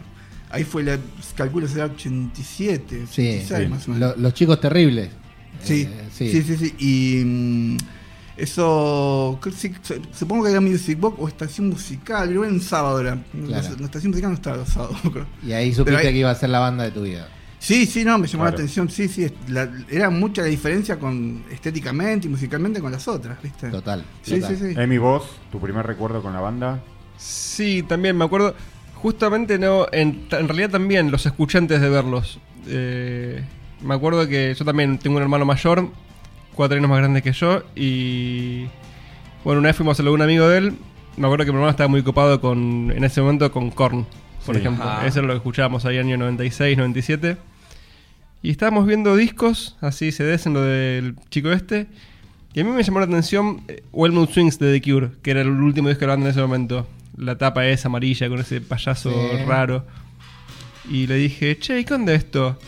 ahí 0.50 0.64
fue, 0.64 0.82
la, 0.82 0.98
calculo, 1.36 1.66
será 1.68 1.86
87, 1.86 3.06
Sí, 3.10 3.22
86 3.28 3.60
sí. 3.64 3.66
más 3.68 3.88
o 3.88 3.90
menos. 3.92 4.16
Lo- 4.16 4.22
los 4.22 4.34
chicos 4.34 4.60
terribles. 4.60 5.08
Sí, 5.62 5.88
Eh, 5.90 6.08
sí, 6.12 6.42
sí, 6.42 6.56
sí, 6.56 6.74
Y 6.78 7.24
mm, 7.24 7.76
eso, 8.36 9.38
supongo 10.12 10.44
que 10.44 10.50
era 10.50 10.60
Music 10.60 10.98
Box 10.98 11.16
o 11.20 11.28
estación 11.28 11.68
musical, 11.68 12.28
creo 12.28 12.42
que 12.42 12.46
era 12.48 12.54
un 12.56 12.60
sábado 12.62 13.00
era. 13.00 13.18
Claro. 13.46 13.68
La, 13.70 13.76
la 13.78 13.84
estación 13.86 14.10
musical 14.10 14.30
no 14.30 14.36
estaba 14.36 14.56
los 14.58 14.68
sábados, 14.68 14.96
creo. 15.12 15.26
Y 15.42 15.52
ahí 15.52 15.70
supiste 15.72 15.84
Pero 15.96 15.98
ahí- 16.08 16.12
que 16.14 16.18
iba 16.20 16.30
a 16.30 16.34
ser 16.34 16.50
la 16.50 16.58
banda 16.60 16.84
de 16.84 16.90
tu 16.90 17.02
vida. 17.02 17.28
Sí, 17.58 17.86
sí, 17.86 18.04
no, 18.04 18.18
me 18.18 18.26
llamó 18.26 18.42
Claro. 18.44 18.56
la 18.56 18.62
atención, 18.62 18.90
sí, 18.90 19.06
sí, 19.08 19.26
la- 19.48 19.70
era 19.88 20.10
mucha 20.10 20.42
la 20.42 20.48
diferencia 20.48 20.98
con 20.98 21.44
estéticamente 21.50 22.26
y 22.26 22.30
musicalmente 22.30 22.80
con 22.80 22.90
las 22.90 23.06
otras, 23.06 23.40
¿viste? 23.42 23.68
Total. 23.70 24.04
Sí, 24.22 24.40
total. 24.40 24.56
sí, 24.58 24.72
sí. 24.74 24.80
Emi, 24.80 24.98
vos, 24.98 25.22
tu 25.52 25.60
primer 25.60 25.86
recuerdo 25.86 26.20
con 26.22 26.32
la 26.32 26.40
banda. 26.40 26.82
Sí, 27.16 27.84
también 27.84 28.16
me 28.16 28.24
acuerdo. 28.24 28.54
Justamente 28.94 29.58
no, 29.58 29.86
en, 29.92 30.26
en 30.30 30.48
realidad 30.48 30.70
también 30.70 31.10
los 31.10 31.24
escuché 31.26 31.58
antes 31.58 31.80
de 31.80 31.88
verlos. 31.88 32.38
Eh, 32.66 33.44
me 33.80 33.94
acuerdo 33.94 34.26
que 34.28 34.54
yo 34.56 34.64
también 34.64 34.98
tengo 34.98 35.16
un 35.16 35.22
hermano 35.22 35.44
mayor, 35.44 35.88
cuatro 36.54 36.76
años 36.76 36.88
más 36.88 36.98
grande 36.98 37.22
que 37.22 37.32
yo, 37.32 37.62
y 37.74 38.66
bueno, 39.44 39.60
una 39.60 39.68
vez 39.68 39.76
fuimos 39.76 39.98
a 39.98 40.02
lo 40.02 40.10
de 40.10 40.14
un 40.14 40.22
amigo 40.22 40.48
de 40.48 40.58
él. 40.58 40.74
Me 41.16 41.26
acuerdo 41.26 41.44
que 41.44 41.50
mi 41.50 41.56
hermano 41.56 41.70
estaba 41.70 41.88
muy 41.88 42.02
copado 42.02 42.40
con, 42.40 42.90
en 42.94 43.04
ese 43.04 43.20
momento 43.20 43.50
con 43.52 43.70
Korn, 43.70 44.06
por 44.46 44.54
Sí. 44.54 44.60
ejemplo. 44.60 44.84
Eso 45.04 45.18
era 45.18 45.28
lo 45.28 45.34
que 45.34 45.38
escuchábamos 45.38 45.84
ahí 45.84 45.98
año 45.98 46.16
96, 46.16 46.76
97. 46.78 47.36
Y 48.42 48.50
estábamos 48.50 48.86
viendo 48.86 49.14
discos, 49.14 49.76
así 49.80 50.10
CDs 50.10 50.46
en 50.46 50.54
lo 50.54 50.62
del 50.62 51.16
chico 51.30 51.52
este. 51.52 51.86
Y 52.54 52.60
a 52.60 52.64
mí 52.64 52.70
me 52.70 52.82
llamó 52.82 52.98
la 53.00 53.06
atención 53.06 53.62
eh, 53.68 53.82
Mood 53.92 54.28
Swings 54.30 54.58
de 54.58 54.78
The 54.78 54.82
Cure, 54.90 55.10
que 55.22 55.30
era 55.30 55.42
el 55.42 55.48
último 55.48 55.88
disco 55.90 56.06
banda 56.06 56.26
en 56.26 56.30
ese 56.32 56.40
momento. 56.40 56.86
La 57.16 57.36
tapa 57.38 57.66
es 57.66 57.84
amarilla 57.86 58.28
con 58.28 58.40
ese 58.40 58.60
payaso 58.60 59.10
Sí. 59.10 59.44
raro. 59.46 59.86
Y 60.90 61.06
le 61.06 61.16
dije, 61.16 61.56
che, 61.58 61.78
¿y 61.80 61.84
qué 61.84 61.94
onda 61.94 62.12
esto? 62.14 62.58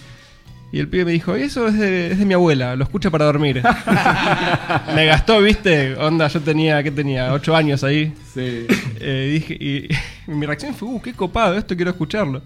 Y 0.75 0.81
el 0.81 0.89
pibe 0.89 1.05
me 1.05 1.13
dijo, 1.13 1.39
"Y 1.39 1.43
eso 1.43 1.69
es 1.69 1.79
de, 1.79 2.11
es 2.11 2.19
de 2.19 2.27
mi 2.27 2.35
abuela, 2.35 2.75
lo 2.75 2.83
escucha 2.83 3.09
para 3.09 3.27
dormir. 3.27 3.63
me 4.97 5.07
gastó, 5.07 5.41
viste, 5.41 5.95
onda, 5.95 6.27
yo 6.27 6.41
tenía, 6.41 6.83
¿qué 6.83 6.91
tenía? 6.91 7.33
Ocho 7.33 7.55
años 7.55 7.85
ahí. 7.85 8.13
Eh, 8.35 9.31
dije, 9.35 9.55
y, 9.55 9.89
mi 10.33 10.45
reacción 10.45 10.75
fue, 10.75 10.89
uh, 10.89 11.01
qué 11.01 11.13
copado, 11.13 11.57
esto 11.57 11.77
quiero 11.77 11.93
escucharlo. 11.93 12.43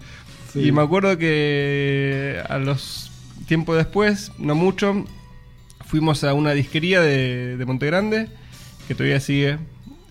Y 0.53 0.71
me 0.71 0.83
acuerdo 0.83 1.17
que 1.17 2.39
a 2.47 2.59
los 2.59 3.11
tiempo 3.47 3.73
después, 3.73 4.31
no 4.37 4.53
mucho, 4.53 5.05
fuimos 5.87 6.23
a 6.23 6.35
una 6.35 6.51
disquería 6.51 7.01
de, 7.01 7.57
de 7.57 7.65
Monte 7.65 7.87
Grande, 7.87 8.27
que 8.87 8.93
todavía 8.93 9.19
sigue 9.19 9.57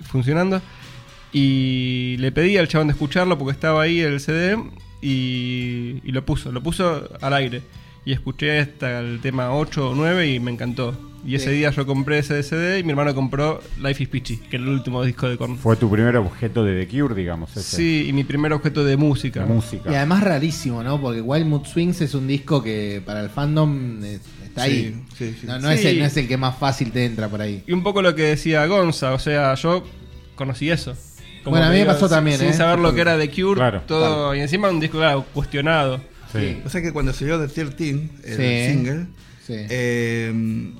funcionando, 0.02 0.60
y 1.32 2.16
le 2.18 2.32
pedí 2.32 2.56
al 2.56 2.66
chabón 2.66 2.88
de 2.88 2.94
escucharlo 2.94 3.38
porque 3.38 3.52
estaba 3.52 3.80
ahí 3.80 4.00
el 4.00 4.18
CD 4.18 4.58
y, 5.00 6.00
y 6.02 6.10
lo 6.10 6.25
puso, 6.25 6.50
lo 6.50 6.64
puso 6.64 7.08
al 7.20 7.34
aire. 7.34 7.62
Y 8.08 8.12
escuché 8.12 8.58
hasta 8.60 9.00
el 9.00 9.20
tema 9.20 9.52
8 9.54 9.90
o 9.90 9.94
9 9.94 10.28
y 10.32 10.40
me 10.40 10.50
encantó. 10.50 10.96
Y 11.26 11.34
ese 11.34 11.50
Sí. 11.50 11.56
día 11.58 11.68
yo 11.70 11.84
compré 11.84 12.20
ese 12.20 12.42
CD 12.42 12.78
y 12.78 12.82
mi 12.82 12.90
hermano 12.92 13.14
compró 13.14 13.60
Life 13.82 14.02
is 14.04 14.08
Peachy, 14.08 14.36
que 14.38 14.56
era 14.56 14.64
el 14.64 14.70
último 14.70 15.02
disco 15.04 15.28
de 15.28 15.36
Korn. 15.36 15.58
Fue 15.58 15.76
tu 15.76 15.90
primer 15.90 16.16
objeto 16.16 16.64
de 16.64 16.86
The 16.86 16.88
Cure, 16.98 17.14
digamos. 17.14 17.54
Ese, 17.54 17.76
Sí, 17.76 18.06
y 18.08 18.12
mi 18.14 18.24
primer 18.24 18.54
objeto 18.54 18.82
de 18.82 18.96
música. 18.96 19.40
de 19.40 19.46
música. 19.52 19.92
Y 19.92 19.94
además 19.94 20.22
rarísimo, 20.22 20.82
¿no? 20.82 20.98
Porque 20.98 21.20
Wild 21.20 21.44
Mood 21.44 21.66
Swings 21.66 22.00
es 22.00 22.14
un 22.14 22.26
disco 22.26 22.62
que 22.62 23.02
para 23.04 23.20
el 23.20 23.28
fandom 23.28 24.02
está 24.02 24.62
ahí. 24.62 24.94
Sí, 25.14 25.26
sí, 25.32 25.36
sí. 25.42 25.46
No, 25.46 25.58
no 25.58 25.68
Sí. 25.68 25.74
Es 25.74 25.84
el, 25.84 25.98
no 25.98 26.04
es 26.06 26.16
el 26.16 26.28
que 26.28 26.36
más 26.38 26.56
fácil 26.56 26.90
te 26.92 27.04
entra 27.04 27.28
por 27.28 27.42
ahí. 27.42 27.62
Y 27.66 27.72
un 27.72 27.82
poco 27.82 28.00
lo 28.00 28.14
que 28.14 28.22
decía 28.22 28.64
Gonza, 28.64 29.12
o 29.12 29.18
sea, 29.18 29.52
yo 29.56 29.84
conocí 30.34 30.70
eso. 30.70 30.96
Bueno, 31.44 31.66
a 31.66 31.70
mí 31.70 31.78
me 31.80 31.84
pasó 31.84 32.08
sin- 32.08 32.16
también, 32.16 32.38
Sin 32.38 32.48
¿eh? 32.48 32.52
saber 32.54 32.78
lo 32.78 32.94
que 32.94 33.02
era 33.02 33.18
The 33.18 33.28
Cure, 33.30 33.54
Claro, 33.56 33.82
todo. 33.86 34.34
Y 34.34 34.40
encima 34.40 34.70
un 34.70 34.80
disco, 34.80 34.96
claro, 34.98 35.26
cuestionado. 35.34 36.00
Sí. 36.32 36.61
O 36.64 36.68
sea 36.68 36.82
que 36.82 36.92
cuando 36.92 37.12
salió 37.12 37.38
The 37.40 37.49
13, 37.49 38.11
el 38.25 38.37
Sí. 38.37 38.73
single, 38.73 39.06
Sí. 39.47 39.54
eh, 39.56 40.73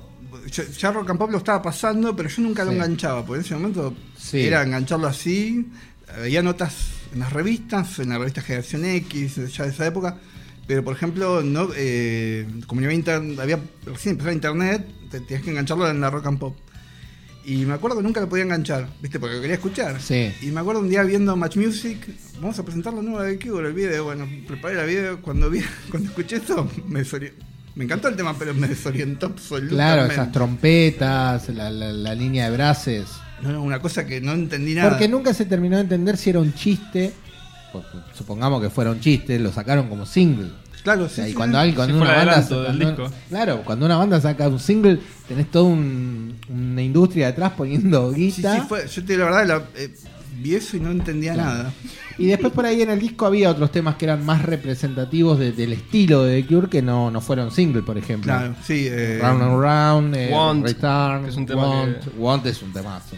yo- 0.51 0.63
ya 0.63 0.91
Rock 0.91 1.09
and 1.09 1.19
Pop 1.19 1.31
lo 1.31 1.37
estaba 1.39 1.61
pasando, 1.61 2.15
pero 2.15 2.29
yo 2.29 2.41
nunca 2.43 2.63
lo 2.63 2.71
enganchaba, 2.71 3.25
porque 3.25 3.39
en 3.39 3.45
ese 3.45 3.55
momento 3.55 3.95
era 4.37 4.63
engancharlo 4.63 5.07
así. 5.07 5.67
Había 6.15 6.41
notas 6.43 6.75
en 7.13 7.19
las 7.19 7.33
revistas, 7.33 7.99
en 7.99 8.09
la 8.09 8.17
revista 8.19 8.41
Generación 8.41 8.85
X, 8.85 9.35
ya 9.55 9.63
de 9.65 9.69
esa 9.71 9.85
época. 9.87 10.17
Pero 10.67 10.83
por 10.83 10.95
ejemplo, 10.95 11.41
no, 11.41 11.69
eh, 11.75 12.45
como 12.67 12.81
no 12.81 12.87
había, 12.87 13.15
había 13.41 13.59
recién 13.85 14.11
empezado 14.13 14.33
internet, 14.33 14.87
te- 15.09 15.19
tenías 15.21 15.43
que 15.43 15.49
engancharlo 15.49 15.89
en 15.89 15.99
la 15.99 16.11
Rock 16.11 16.27
and 16.27 16.37
Pop. 16.39 16.55
Y 17.51 17.65
me 17.65 17.73
acuerdo 17.73 17.97
que 17.97 18.03
nunca 18.03 18.21
lo 18.21 18.29
podía 18.29 18.43
enganchar, 18.43 18.87
¿viste? 19.01 19.19
Porque 19.19 19.35
lo 19.35 19.41
quería 19.41 19.55
escuchar. 19.55 19.99
Sí. 20.01 20.31
Y 20.41 20.47
me 20.47 20.59
acuerdo 20.59 20.81
un 20.81 20.89
día 20.89 21.01
viendo 21.03 21.35
Match 21.35 21.55
Music, 21.57 21.97
vamos 22.39 22.59
a 22.59 22.63
presentar 22.63 22.93
la 22.93 23.01
nueva 23.01 23.23
de 23.23 23.39
Cure, 23.39 23.67
el 23.69 23.73
video. 23.73 24.03
Bueno, 24.03 24.27
preparé 24.47 24.75
la 24.75 24.83
video. 24.83 25.21
Cuando 25.21 25.49
vi, 25.49 25.61
cuando 25.89 26.09
escuché 26.09 26.35
eso, 26.37 26.69
me 26.87 27.01
desori- 27.03 27.31
Me 27.75 27.85
encantó 27.85 28.07
el 28.09 28.15
tema, 28.15 28.35
pero 28.37 28.53
me 28.53 28.67
desorientó 28.67 29.27
absolutamente. 29.27 29.75
Claro, 29.75 30.05
esas 30.11 30.31
trompetas, 30.31 31.49
la, 31.49 31.69
la- 31.71 31.91
la 31.93 32.13
línea 32.15 32.49
de 32.49 32.55
braces. 32.55 33.07
No, 33.41 33.51
no, 33.51 33.63
una 33.63 33.79
cosa 33.79 34.05
que 34.05 34.19
no 34.21 34.33
entendí 34.33 34.75
nada. 34.75 34.89
Porque 34.89 35.07
nunca 35.07 35.33
se 35.33 35.45
terminó 35.45 35.77
de 35.77 35.83
entender 35.83 36.17
si 36.17 36.29
era 36.29 36.39
un 36.39 36.53
chiste. 36.53 37.13
supongamos 38.13 38.61
que 38.61 38.69
fuera 38.69 38.91
un 38.91 38.99
chiste, 38.99 39.39
lo 39.39 39.51
sacaron 39.51 39.87
como 39.89 40.05
single. 40.05 40.51
Claro, 40.89 41.05
O 41.05 41.09
sea, 41.09 41.23
sí, 41.25 41.29
y 41.29 41.33
sí, 41.33 41.37
cuando, 41.37 41.57
cuando 41.75 41.85
Sí, 41.85 41.91
una 42.01 42.05
banda 42.15 42.21
adelanto 42.33 42.63
del 42.63 42.77
cuando- 42.77 43.03
disco. 43.03 43.15
claro, 43.29 43.61
cuando 43.63 43.85
una 43.85 43.97
banda 43.97 44.19
saca 44.21 44.47
un 44.47 44.59
single, 44.59 44.99
tenés 45.27 45.51
toda 45.51 45.65
un- 45.65 46.35
una 46.49 46.81
industria 46.81 47.27
detrás 47.27 47.51
poniendo 47.51 48.11
guita. 48.11 48.55
sí, 48.55 48.61
fue. 48.67 48.87
Yo 48.87 49.03
te 49.05 49.17
la 49.17 49.25
verdad, 49.25 49.47
la- 49.47 49.63
eh, 49.75 49.93
vi 50.41 50.55
eso 50.55 50.77
y 50.77 50.79
no 50.79 50.89
entendía 50.91 51.33
Claro. 51.33 51.49
nada. 51.49 51.73
Y 52.17 52.25
después 52.25 52.51
por 52.53 52.65
ahí 52.65 52.81
en 52.81 52.89
el 52.89 52.99
disco 52.99 53.25
había 53.25 53.49
otros 53.51 53.71
temas 53.71 53.95
que 53.95 54.05
eran 54.05 54.25
más 54.25 54.41
representativos 54.43 55.37
de- 55.39 55.51
del 55.51 55.73
estilo 55.73 56.23
de 56.23 56.41
The 56.41 56.47
Cure 56.47 56.69
que 56.69 56.81
no, 56.81 57.11
no 57.11 57.21
fueron 57.21 57.51
single, 57.51 57.81
por 57.83 57.97
ejemplo. 57.97 58.33
Claro, 58.33 58.55
sí. 58.63 58.87
eh, 58.89 59.19
Round 59.21 59.41
and 59.43 59.61
Round, 59.61 60.15
eh, 60.15 60.29
Want, 60.31 60.65
Return, 60.65 61.23
que 61.23 61.29
es 61.29 61.35
un 61.37 61.45
tema 61.45 61.67
Want, 61.69 61.99
que- 61.99 62.09
Want 62.17 62.45
es 62.45 62.61
un 62.61 62.73
temazo. 62.73 63.15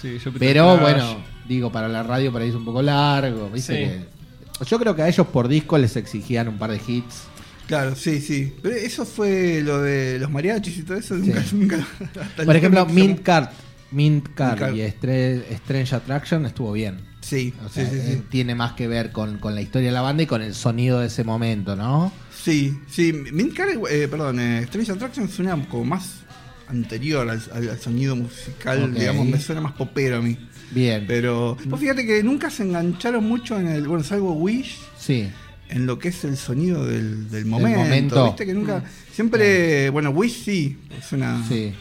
Sí, 0.00 0.18
yo 0.24 0.32
Pero 0.38 0.78
bueno, 0.78 1.18
digo, 1.46 1.70
para 1.70 1.86
la 1.88 2.02
radio 2.02 2.32
por 2.32 2.40
ahí 2.40 2.48
es 2.48 2.54
un 2.54 2.64
poco 2.64 2.80
largo, 2.82 3.50
¿viste? 3.50 3.74
Sí. 3.74 3.80
que- 3.90 4.19
yo 4.66 4.78
creo 4.78 4.94
que 4.96 5.02
a 5.02 5.08
ellos 5.08 5.26
por 5.28 5.48
disco 5.48 5.78
les 5.78 5.96
exigían 5.96 6.48
un 6.48 6.58
par 6.58 6.70
de 6.70 6.80
hits. 6.86 7.22
Claro, 7.66 7.94
sí, 7.94 8.20
sí. 8.20 8.52
Pero 8.62 8.74
eso 8.74 9.04
fue 9.06 9.62
lo 9.64 9.80
de 9.80 10.18
los 10.18 10.30
mariachis 10.30 10.78
y 10.78 10.82
todo 10.82 10.98
eso. 10.98 11.14
Sí. 11.16 11.30
Nunca, 11.30 11.44
nunca. 11.52 11.88
Por 12.44 12.56
ejemplo, 12.56 12.84
Mint 12.86 13.22
Card, 13.22 13.48
Mint 13.92 14.34
Card. 14.34 14.74
y 14.74 14.80
Strange 14.82 15.94
Attraction 15.94 16.46
estuvo 16.46 16.72
bien. 16.72 16.98
Sí, 17.20 17.52
O 17.64 17.68
sí, 17.68 17.74
sea, 17.82 17.90
sí, 17.90 17.96
eh, 17.96 18.12
sí. 18.16 18.22
tiene 18.28 18.54
más 18.54 18.72
que 18.72 18.88
ver 18.88 19.12
con, 19.12 19.38
con 19.38 19.54
la 19.54 19.60
historia 19.60 19.88
de 19.88 19.94
la 19.94 20.00
banda 20.00 20.22
y 20.22 20.26
con 20.26 20.42
el 20.42 20.54
sonido 20.54 20.98
de 21.00 21.06
ese 21.06 21.22
momento, 21.22 21.76
¿no? 21.76 22.12
Sí, 22.34 22.76
sí. 22.88 23.12
Mint 23.12 23.54
Car- 23.54 23.68
eh, 23.90 24.08
perdón, 24.08 24.40
eh, 24.40 24.60
Strange 24.64 24.92
Attraction 24.92 25.28
suena 25.28 25.68
como 25.68 25.84
más 25.84 26.20
anterior 26.66 27.28
al, 27.28 27.40
al- 27.52 27.68
al 27.68 27.78
sonido 27.78 28.16
musical, 28.16 28.94
digamos, 28.94 29.26
me 29.26 29.38
suena 29.40 29.60
más 29.60 29.72
popero 29.72 30.16
a 30.16 30.22
mí. 30.22 30.36
Bien. 30.70 31.04
Pero 31.06 31.56
vos 31.66 31.80
fíjate 31.80 32.06
que 32.06 32.22
nunca 32.22 32.50
se 32.50 32.62
engancharon 32.62 33.24
mucho 33.24 33.58
en 33.58 33.68
el, 33.68 33.86
bueno, 33.88 34.04
salvo 34.04 34.32
Wish, 34.32 34.78
sí. 34.98 35.28
en 35.68 35.86
lo 35.86 35.98
que 35.98 36.08
es 36.08 36.24
el 36.24 36.36
sonido 36.36 36.84
del, 36.86 37.28
del 37.30 37.44
momento. 37.46 37.78
momento. 37.80 38.24
Viste 38.26 38.46
que 38.46 38.54
nunca, 38.54 38.84
siempre, 39.12 39.90
bueno, 39.90 40.10
Wish 40.10 40.44
sí, 40.44 40.78
suena 41.08 41.44
Sí. 41.48 41.72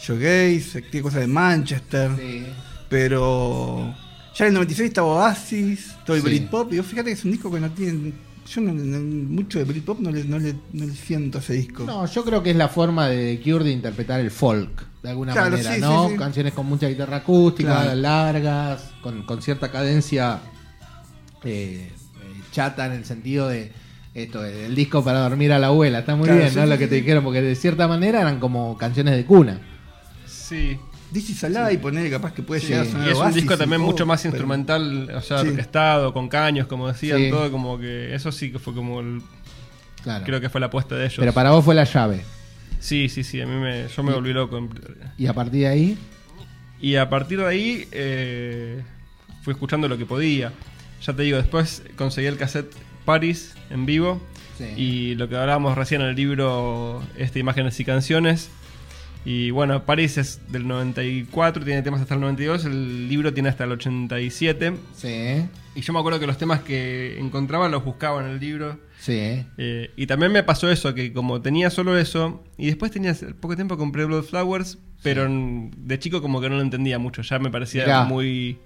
Showgaze, 0.00 0.82
tiene 0.90 1.02
cosas 1.02 1.20
de 1.20 1.26
Manchester, 1.26 2.10
Sí. 2.18 2.44
pero 2.88 3.94
ya 4.36 4.44
en 4.44 4.48
el 4.48 4.54
96 4.54 4.88
estaba 4.88 5.08
Oasis, 5.08 5.94
todo 6.06 6.16
el 6.16 6.22
Sí. 6.22 6.28
Britpop, 6.28 6.72
y 6.72 6.78
vos 6.78 6.86
fíjate 6.86 7.06
que 7.10 7.12
es 7.14 7.24
un 7.24 7.32
disco 7.32 7.50
que 7.50 7.60
no 7.60 7.70
tiene, 7.70 8.12
yo 8.50 8.60
no, 8.60 8.72
no- 8.72 8.98
mucho 9.00 9.58
de 9.58 9.64
Britpop 9.64 10.00
no 10.00 10.10
le, 10.10 10.24
no, 10.24 10.38
le, 10.38 10.54
no 10.72 10.86
le 10.86 10.94
siento 10.94 11.38
a 11.38 11.40
ese 11.40 11.54
disco. 11.54 11.84
No, 11.84 12.06
yo 12.06 12.24
creo 12.24 12.42
que 12.42 12.50
es 12.50 12.56
la 12.56 12.68
forma 12.68 13.08
de 13.08 13.36
The 13.36 13.42
Cure 13.50 13.64
de 13.64 13.72
interpretar 13.72 14.20
el 14.20 14.30
folk, 14.30 14.70
de 15.02 15.10
alguna 15.10 15.32
Claro, 15.32 15.50
manera, 15.52 15.74
sí, 15.74 15.80
¿no? 15.80 16.06
sí, 16.06 16.12
sí. 16.12 16.18
Canciones 16.18 16.52
con 16.54 16.66
mucha 16.66 16.88
guitarra 16.88 17.18
acústica, 17.18 17.82
Claro. 17.82 17.94
largas, 17.94 18.90
con, 19.02 19.22
con 19.24 19.40
cierta 19.42 19.70
cadencia 19.70 20.40
eh, 21.44 21.90
eh, 21.92 21.92
chata 22.52 22.86
en 22.86 22.92
el 22.92 23.04
sentido 23.04 23.48
de 23.48 23.72
esto, 24.14 24.44
el 24.44 24.74
disco 24.74 25.04
para 25.04 25.20
dormir 25.20 25.52
a 25.52 25.58
la 25.60 25.68
abuela. 25.68 26.00
Está 26.00 26.16
muy 26.16 26.24
Claro, 26.24 26.38
bien, 26.40 26.50
sí, 26.50 26.56
¿no? 26.56 26.64
sí, 26.64 26.68
Lo 26.70 26.78
que 26.78 26.84
sí. 26.84 26.90
te 26.90 26.96
dijeron, 26.96 27.22
porque 27.22 27.42
de 27.42 27.54
cierta 27.54 27.86
manera 27.86 28.20
eran 28.20 28.40
como 28.40 28.76
canciones 28.76 29.14
de 29.16 29.24
cuna. 29.24 29.60
Sí. 30.26 30.78
Is 31.14 31.42
Alive, 31.44 31.72
y 31.72 31.76
poner 31.78 32.10
capaz 32.10 32.32
que 32.34 32.42
puede 32.42 32.60
Sí. 32.60 32.66
llegar 32.68 32.82
a 32.82 32.88
Y 32.88 32.92
sonar 32.92 33.08
es 33.08 33.16
un 33.18 33.32
disco 33.32 33.54
y 33.54 33.56
también 33.56 33.80
todo, 33.80 33.90
mucho 33.92 34.04
más 34.04 34.20
pero- 34.20 34.34
instrumental, 34.34 35.10
o 35.14 35.20
sea, 35.22 35.38
Sí. 35.40 35.48
orquestado, 35.48 36.12
con 36.12 36.28
caños, 36.28 36.66
como 36.66 36.86
decían, 36.88 37.18
Sí. 37.18 37.30
todo 37.30 37.50
como 37.50 37.78
que 37.78 38.14
eso 38.14 38.30
sí 38.30 38.52
que 38.52 38.58
fue 38.58 38.74
como 38.74 39.00
el- 39.00 39.22
Claro. 40.02 40.24
creo 40.26 40.40
que 40.40 40.50
fue 40.50 40.60
la 40.60 40.66
apuesta 40.66 40.96
de 40.96 41.04
ellos. 41.06 41.16
Pero 41.18 41.32
para 41.32 41.50
vos 41.52 41.64
fue 41.64 41.74
la 41.74 41.84
llave. 41.84 42.22
Sí, 42.80 43.08
sí, 43.08 43.24
sí, 43.24 43.40
a 43.40 43.46
mí 43.46 43.54
me, 43.60 43.88
yo 43.88 44.02
me 44.02 44.12
volví 44.12 44.32
loco. 44.32 44.68
Y 45.16 45.26
a 45.26 45.32
partir 45.34 45.60
de 45.62 45.68
ahí, 45.68 45.98
Y 46.80 46.94
a 46.96 47.08
partir 47.10 47.38
de 47.40 47.46
ahí 47.46 47.88
eh, 47.92 48.82
fui 49.42 49.52
escuchando 49.52 49.88
lo 49.88 49.98
que 49.98 50.06
podía. 50.06 50.52
Ya 51.02 51.12
te 51.14 51.22
digo, 51.22 51.36
después 51.36 51.82
conseguí 51.96 52.26
el 52.26 52.36
cassette 52.36 52.72
Paris 53.04 53.54
en 53.70 53.86
vivo 53.86 54.20
Sí. 54.58 54.64
y 54.76 55.14
lo 55.14 55.28
que 55.28 55.36
hablábamos 55.36 55.78
recién 55.78 56.00
en 56.00 56.08
el 56.08 56.16
libro 56.16 57.00
este, 57.16 57.38
Imágenes 57.38 57.78
y 57.78 57.84
Canciones. 57.84 58.50
Y 59.24 59.50
bueno, 59.50 59.84
Paris 59.84 60.18
es 60.18 60.40
del 60.50 60.66
94, 60.66 61.64
tiene 61.64 61.82
temas 61.82 62.00
hasta 62.00 62.14
el 62.14 62.20
92, 62.20 62.64
el 62.64 63.08
libro 63.08 63.32
tiene 63.34 63.48
hasta 63.50 63.64
el 63.64 63.72
87. 63.72 64.72
sí, 64.96 65.46
Y 65.74 65.80
yo 65.82 65.92
me 65.92 65.98
acuerdo 66.00 66.18
que 66.18 66.26
los 66.26 66.38
temas 66.38 66.60
que 66.62 67.18
encontraba 67.20 67.68
los 67.68 67.84
buscaba 67.84 68.20
en 68.24 68.30
el 68.30 68.40
libro. 68.40 68.78
Sí. 69.08 69.44
Eh, 69.58 69.90
y 69.96 70.06
también 70.06 70.30
me 70.32 70.42
pasó 70.42 70.70
eso, 70.70 70.94
que 70.94 71.12
como 71.12 71.40
tenía 71.42 71.70
solo 71.70 71.98
eso, 71.98 72.44
y 72.56 72.66
después 72.66 72.92
tenía 72.92 73.14
poco 73.40 73.56
tiempo 73.56 73.76
compré 73.76 74.04
Blood 74.04 74.24
Flowers, 74.24 74.78
pero 75.02 75.26
en- 75.26 75.70
de 75.76 75.98
chico 75.98 76.20
como 76.22 76.40
que 76.40 76.48
no 76.48 76.56
lo 76.56 76.62
entendía 76.62 76.98
mucho, 76.98 77.22
ya 77.22 77.38
me 77.38 77.50
parecía 77.50 77.84
Mirá. 77.84 78.04
muy 78.04 78.58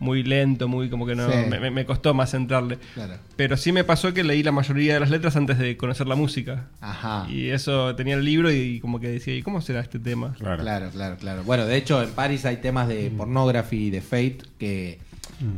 muy 0.00 0.22
lento, 0.22 0.68
muy 0.68 0.88
como 0.90 1.06
que 1.06 1.16
no, 1.16 1.28
Sí. 1.28 1.36
me, 1.48 1.84
costó 1.84 2.14
más 2.14 2.32
entrarle. 2.32 2.78
Claro. 2.94 3.14
Pero 3.34 3.56
sí 3.56 3.72
me 3.72 3.82
pasó 3.82 4.14
que 4.14 4.22
leí 4.22 4.44
la 4.44 4.52
mayoría 4.52 4.94
de 4.94 5.00
las 5.00 5.10
letras 5.10 5.34
antes 5.34 5.58
de 5.58 5.76
conocer 5.76 6.06
la 6.06 6.14
música. 6.14 6.68
Ajá. 6.80 7.26
Y 7.28 7.48
eso 7.48 7.96
tenía 7.96 8.14
el 8.14 8.24
libro 8.24 8.52
y 8.52 8.78
como 8.78 9.00
que 9.00 9.08
decía, 9.08 9.34
¿y 9.34 9.42
cómo 9.42 9.60
será 9.60 9.80
este 9.80 9.98
tema? 9.98 10.34
Claro. 10.38 10.62
Claro, 10.62 10.90
claro, 10.90 11.16
claro. 11.16 11.42
Bueno, 11.42 11.66
de 11.66 11.76
hecho, 11.76 12.00
en 12.00 12.10
París 12.10 12.44
hay 12.44 12.58
temas 12.58 12.86
de 12.86 13.10
pornography 13.10 13.86
y 13.86 13.90
de 13.90 14.00
Fate 14.00 14.38
que 14.56 15.00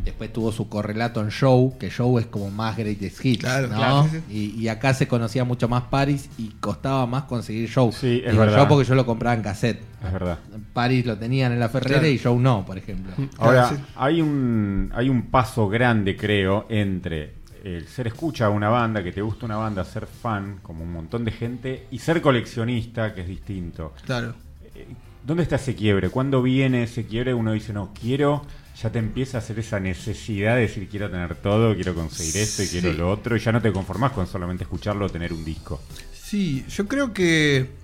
después 0.05 0.33
tuvo 0.33 0.53
su 0.53 0.69
correlato 0.69 1.21
en 1.21 1.31
Show, 1.31 1.77
que 1.79 1.91
Show 1.91 2.19
es 2.19 2.27
como 2.27 2.51
más 2.51 2.77
Greatest 2.77 3.25
Hits, 3.25 3.41
Claro, 3.45 3.69
¿no? 3.69 3.77
claro, 3.77 4.09
sí, 4.11 4.21
Y, 4.57 4.61
y 4.63 4.69
acá 4.69 4.93
se 4.95 5.09
conocía 5.09 5.45
mucho 5.45 5.69
más 5.69 5.83
Paris 5.85 6.29
y 6.39 6.49
costaba 6.61 7.07
más 7.07 7.25
conseguir 7.25 7.69
Show. 7.69 7.93
Sí, 7.93 8.23
es 8.25 8.33
Digo 8.33 8.45
verdad. 8.45 8.59
Show 8.59 8.69
porque 8.69 8.89
yo 8.89 8.95
lo 8.95 9.07
compraba 9.07 9.35
en 9.35 9.43
cassette. 9.43 9.81
Es 10.05 10.13
verdad. 10.13 10.39
Paris 10.73 11.05
lo 11.07 11.17
tenían 11.19 11.53
en 11.53 11.61
la 11.61 11.69
Ferrera 11.69 12.01
Claro. 12.01 12.13
y 12.13 12.19
Show 12.19 12.39
no, 12.41 12.65
por 12.67 12.79
ejemplo. 12.79 13.13
Ahora, 13.39 13.69
Claro, 13.69 13.77
sí. 13.77 13.83
hay 13.97 14.21
un 14.23 14.91
hay 14.95 15.09
un 15.09 15.23
paso 15.31 15.69
grande, 15.69 16.17
creo, 16.17 16.67
entre 16.69 17.35
el 17.65 17.87
ser 17.89 18.07
escucha 18.07 18.47
a 18.47 18.49
una 18.51 18.71
banda, 18.71 19.03
que 19.05 19.13
te 19.13 19.21
gusta 19.21 19.45
una 19.45 19.57
banda, 19.57 19.85
ser 19.85 20.07
fan, 20.07 20.61
como 20.63 20.83
un 20.83 20.93
montón 20.93 21.25
de 21.27 21.31
gente, 21.33 21.87
y 21.91 21.99
ser 21.99 22.23
coleccionista, 22.23 23.13
que 23.15 23.21
es 23.21 23.29
distinto. 23.29 23.93
Claro. 24.07 24.35
Eh, 24.75 24.87
¿Dónde 25.27 25.43
está 25.43 25.57
ese 25.57 25.75
quiebre? 25.75 26.09
¿Cuándo 26.09 26.41
viene 26.41 26.85
ese 26.85 27.05
quiebre? 27.05 27.35
Uno 27.35 27.53
dice, 27.53 27.75
no, 27.75 27.93
quiero, 27.93 28.47
ya 28.83 28.91
te 28.91 28.99
empieza 28.99 29.39
a 29.39 29.41
hacer 29.41 29.59
esa 29.59 29.79
necesidad 29.81 30.55
de 30.57 30.63
decir, 30.63 30.89
quiero 30.89 31.11
tener 31.11 31.35
todo, 31.37 31.75
quiero 31.75 31.95
conseguir 31.95 32.37
esto 32.39 32.63
y 32.63 32.67
Sí. 32.67 32.81
quiero 32.81 32.97
lo 32.97 33.11
otro, 33.11 33.37
y 33.37 33.41
ya 33.41 33.53
no 33.53 33.61
te 33.61 33.73
conformás 33.73 34.13
con 34.13 34.27
solamente 34.27 34.65
escucharlo 34.65 35.07
o 35.07 35.09
tener 35.09 35.33
un 35.33 35.45
disco. 35.45 35.81
Sí, 36.13 36.65
yo 36.69 36.87
creo 36.89 37.13
que. 37.13 37.79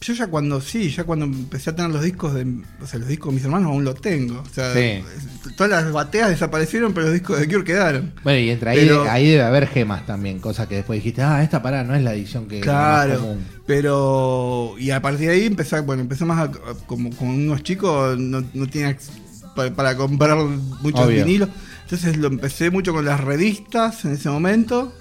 Yo 0.00 0.12
ya 0.14 0.28
cuando 0.28 0.60
sí, 0.60 0.90
ya 0.90 1.02
cuando 1.02 1.24
empecé 1.24 1.70
a 1.70 1.74
tener 1.76 1.90
los 1.90 2.02
discos 2.04 2.32
de. 2.32 2.46
O 2.80 2.86
sea, 2.86 3.00
los 3.00 3.08
discos 3.08 3.30
de 3.32 3.34
mis 3.34 3.44
hermanos 3.44 3.68
aún 3.72 3.82
los 3.84 4.00
tengo. 4.00 4.40
O 4.40 4.54
sea, 4.54 4.72
Sí. 4.72 5.02
todas 5.56 5.70
las 5.84 5.92
bateas 5.92 6.28
desaparecieron, 6.30 6.92
pero 6.92 7.06
los 7.06 7.14
discos 7.14 7.40
de 7.40 7.48
Cure 7.48 7.64
quedaron. 7.64 8.12
Bueno, 8.22 8.38
y 8.38 8.50
entre 8.50 8.70
ahí, 8.70 8.78
Pero- 8.78 9.10
ahí 9.10 9.28
debe 9.30 9.42
haber 9.42 9.66
gemas 9.66 10.06
también, 10.06 10.38
cosas 10.38 10.68
que 10.68 10.76
después 10.76 10.98
dijiste, 10.98 11.22
ah, 11.22 11.42
esta 11.42 11.62
parada 11.62 11.82
no 11.82 11.96
es 11.96 12.02
la 12.02 12.14
edición 12.14 12.46
que 12.46 12.60
Claro, 12.60 13.18
común. 13.18 13.44
pero 13.66 14.74
y 14.78 14.90
a 14.90 15.02
partir 15.02 15.28
de 15.28 15.34
ahí 15.34 15.46
empecé, 15.46 15.80
bueno, 15.80 16.02
empecé 16.02 16.24
más 16.24 16.38
a- 16.38 16.42
a- 16.70 16.74
como 16.86 17.10
con 17.16 17.28
unos 17.28 17.62
chicos 17.64 18.16
no, 18.18 18.44
no 18.54 18.66
tenía 18.68 18.96
para, 19.58 19.74
para 19.74 19.96
comprar 19.96 20.38
muchos 20.80 21.00
Obvio. 21.06 21.24
vinilos, 21.24 21.48
entonces 21.82 22.16
lo 22.16 22.28
empecé 22.28 22.70
mucho 22.70 22.92
con 22.92 23.04
las 23.04 23.20
revistas 23.20 24.04
en 24.04 24.12
ese 24.12 24.30
momento 24.30 24.92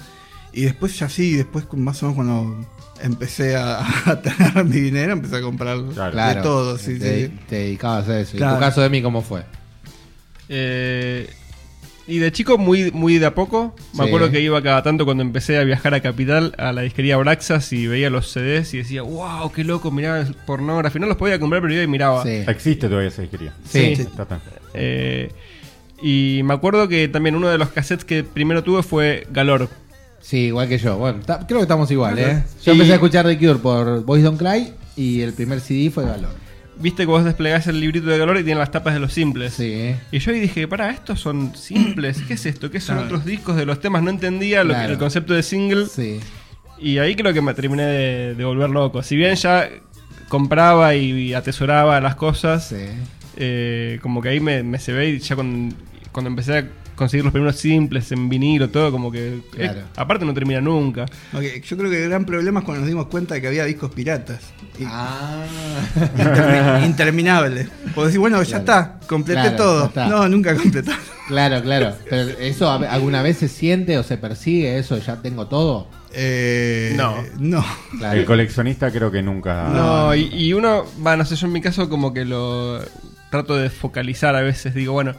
y 0.53 0.63
después 0.63 0.97
ya 0.97 1.07
sí, 1.09 1.33
después 1.35 1.65
más 1.73 2.01
o 2.03 2.07
menos 2.07 2.15
cuando 2.15 2.67
empecé 3.01 3.55
a, 3.55 3.79
a 4.09 4.21
tener 4.21 4.65
mi 4.65 4.79
dinero 4.79 5.13
empecé 5.13 5.37
a 5.37 5.41
comprar 5.41 5.77
Claro. 5.93 6.35
De 6.39 6.41
todo, 6.41 6.77
sí, 6.77 6.97
te, 6.97 7.27
sí. 7.27 7.33
te 7.47 7.55
dedicabas 7.57 8.09
a 8.09 8.19
eso. 8.19 8.35
¿Y 8.35 8.39
Claro. 8.39 8.55
tu 8.55 8.59
caso 8.61 8.81
de 8.81 8.89
mí 8.89 9.01
cómo 9.01 9.21
fue? 9.21 9.43
Eh, 10.49 11.29
y 12.07 12.19
de 12.19 12.31
chico, 12.31 12.57
muy, 12.57 12.91
muy 12.91 13.17
de 13.19 13.25
a 13.25 13.35
poco. 13.35 13.75
Me 13.93 14.03
Sí. 14.03 14.07
acuerdo 14.07 14.31
que 14.31 14.39
iba 14.41 14.61
cada 14.63 14.81
tanto 14.83 15.03
cuando 15.05 15.23
empecé 15.23 15.57
a 15.57 15.63
viajar 15.63 15.93
a 15.93 15.99
Capital, 16.01 16.53
a 16.57 16.71
la 16.71 16.81
disquería 16.81 17.17
Braxas, 17.17 17.71
y 17.73 17.85
veía 17.87 18.09
los 18.09 18.31
CDs 18.31 18.73
y 18.73 18.77
decía, 18.77 19.01
wow, 19.01 19.51
qué 19.51 19.63
loco, 19.63 19.91
miraba 19.91 20.19
el 20.21 20.33
pornografía. 20.33 21.01
No 21.01 21.07
los 21.07 21.17
podía 21.17 21.39
comprar, 21.39 21.61
pero 21.61 21.73
iba 21.73 21.83
y 21.83 21.87
miraba. 21.87 22.23
Sí. 22.23 22.43
Existe 22.47 22.87
todavía 22.87 23.09
esa 23.09 23.21
disquería. 23.23 23.53
Sí. 23.69 23.95
Sí. 23.95 24.01
Está 24.03 24.25
tan- 24.25 24.41
Eh, 24.73 25.31
y 26.01 26.41
me 26.43 26.53
acuerdo 26.53 26.87
que 26.87 27.07
también 27.07 27.35
uno 27.35 27.49
de 27.49 27.57
los 27.57 27.69
cassettes 27.69 28.05
que 28.05 28.23
primero 28.23 28.63
tuve 28.63 28.83
fue 28.83 29.27
Galor. 29.31 29.67
Sí, 30.21 30.37
igual 30.47 30.67
que 30.67 30.77
yo. 30.77 30.97
Bueno, 30.97 31.19
creo 31.25 31.59
que 31.59 31.61
estamos 31.63 31.89
igual, 31.91 32.19
¿eh? 32.19 32.43
Yo 32.63 32.71
Y- 32.71 32.75
empecé 32.75 32.91
a 32.91 32.95
escuchar 32.95 33.25
The 33.25 33.37
Cure 33.37 33.55
por 33.55 34.03
Boys 34.03 34.23
Don't 34.23 34.37
Cry 34.39 34.73
y 34.95 35.21
el 35.21 35.33
primer 35.33 35.59
CD 35.61 35.89
fue 35.89 36.03
Galor. 36.05 36.29
Viste 36.79 37.03
que 37.03 37.07
vos 37.07 37.23
desplegás 37.25 37.65
el 37.67 37.79
librito 37.79 38.07
de 38.07 38.17
Galor 38.19 38.37
y 38.37 38.43
tiene 38.43 38.59
las 38.59 38.69
tapas 38.71 38.93
de 38.93 38.99
los 38.99 39.11
simples. 39.11 39.53
Sí. 39.55 39.95
Y 40.11 40.19
yo 40.19 40.31
ahí 40.31 40.39
dije, 40.39 40.67
para, 40.67 40.91
estos 40.91 41.19
son 41.19 41.55
simples. 41.55 42.21
¿Qué 42.27 42.35
es 42.35 42.45
esto? 42.45 42.69
¿Qué 42.69 42.79
son 42.79 42.95
Claro. 42.97 43.07
otros 43.07 43.25
discos 43.25 43.55
de 43.55 43.65
los 43.65 43.79
temas? 43.79 44.03
No 44.03 44.09
entendía 44.11 44.63
lo 44.63 44.73
que- 44.75 44.85
el 44.85 44.97
concepto 44.97 45.33
de 45.33 45.41
single. 45.43 45.87
Sí. 45.87 46.19
Y 46.79 46.99
ahí 46.99 47.15
creo 47.15 47.33
que 47.33 47.41
me 47.41 47.53
terminé 47.55 47.83
de, 47.83 48.35
de 48.35 48.45
volver 48.45 48.69
loco. 48.69 49.01
Si 49.01 49.15
bien 49.15 49.33
ya 49.35 49.67
compraba 50.29 50.93
y 50.95 51.33
atesoraba 51.33 51.99
las 52.01 52.15
cosas, 52.15 52.67
Sí. 52.69 52.75
eh, 53.37 53.97
como 54.03 54.21
que 54.21 54.29
ahí 54.29 54.39
me, 54.39 54.61
me 54.61 54.77
se 54.77 54.93
ve 54.93 55.09
y 55.09 55.19
ya 55.19 55.35
cuando, 55.35 55.75
cuando 56.11 56.29
empecé 56.29 56.57
a 56.59 56.67
conseguir 56.97 57.23
los 57.23 57.31
primeros 57.31 57.55
simples 57.55 58.11
en 58.11 58.27
vinilo, 58.27 58.69
todo, 58.69 58.91
como 58.91 59.09
que... 59.11 59.35
eh, 59.35 59.41
Claro. 59.55 59.81
aparte 59.95 60.25
no 60.25 60.33
termina 60.33 60.59
nunca. 60.59 61.03
Ok, 61.33 61.63
Yo 61.63 61.77
creo 61.77 61.89
que 61.89 62.03
el 62.03 62.09
gran 62.09 62.25
problema 62.25 62.59
es 62.59 62.65
cuando 62.65 62.81
nos 62.81 62.89
dimos 62.89 63.07
cuenta 63.07 63.35
de 63.35 63.41
que 63.41 63.47
había 63.47 63.63
discos 63.63 63.91
piratas. 63.91 64.41
Y- 64.77 64.83
Ah. 64.85 65.45
intermi- 66.17 66.85
interminable. 66.85 67.67
Porque 67.95 68.07
decir, 68.07 68.19
bueno, 68.19 68.41
ya 68.43 68.61
Claro. 68.63 68.89
está, 68.99 69.07
completé 69.07 69.41
Claro, 69.41 69.55
todo. 69.57 69.85
está. 69.85 70.07
No, 70.07 70.27
nunca 70.27 70.55
completé. 70.55 70.91
claro, 71.27 71.61
claro. 71.61 71.95
Pero 72.09 72.29
eso 72.39 72.69
a- 72.69 72.75
alguna 72.91 73.21
vez 73.21 73.37
se 73.37 73.47
siente 73.47 73.97
o 73.97 74.03
se 74.03 74.17
persigue 74.17 74.77
eso, 74.77 74.97
ya 74.97 75.21
tengo 75.21 75.47
todo. 75.47 75.87
Eh, 76.13 76.93
No. 76.95 77.15
No. 77.39 77.65
Claro. 77.99 78.19
El 78.19 78.25
coleccionista 78.25 78.91
creo 78.91 79.11
que 79.11 79.21
nunca... 79.21 79.69
No, 79.69 80.15
y, 80.15 80.29
y 80.33 80.53
uno, 80.53 80.83
va, 81.05 81.15
no 81.15 81.25
sé, 81.25 81.35
yo 81.35 81.47
en 81.47 81.53
mi 81.53 81.61
caso 81.61 81.89
como 81.89 82.13
que 82.13 82.25
lo 82.25 82.79
trato 83.29 83.55
de 83.55 83.69
focalizar 83.69 84.35
a 84.35 84.41
veces. 84.41 84.73
Digo, 84.73 84.93
bueno, 84.93 85.13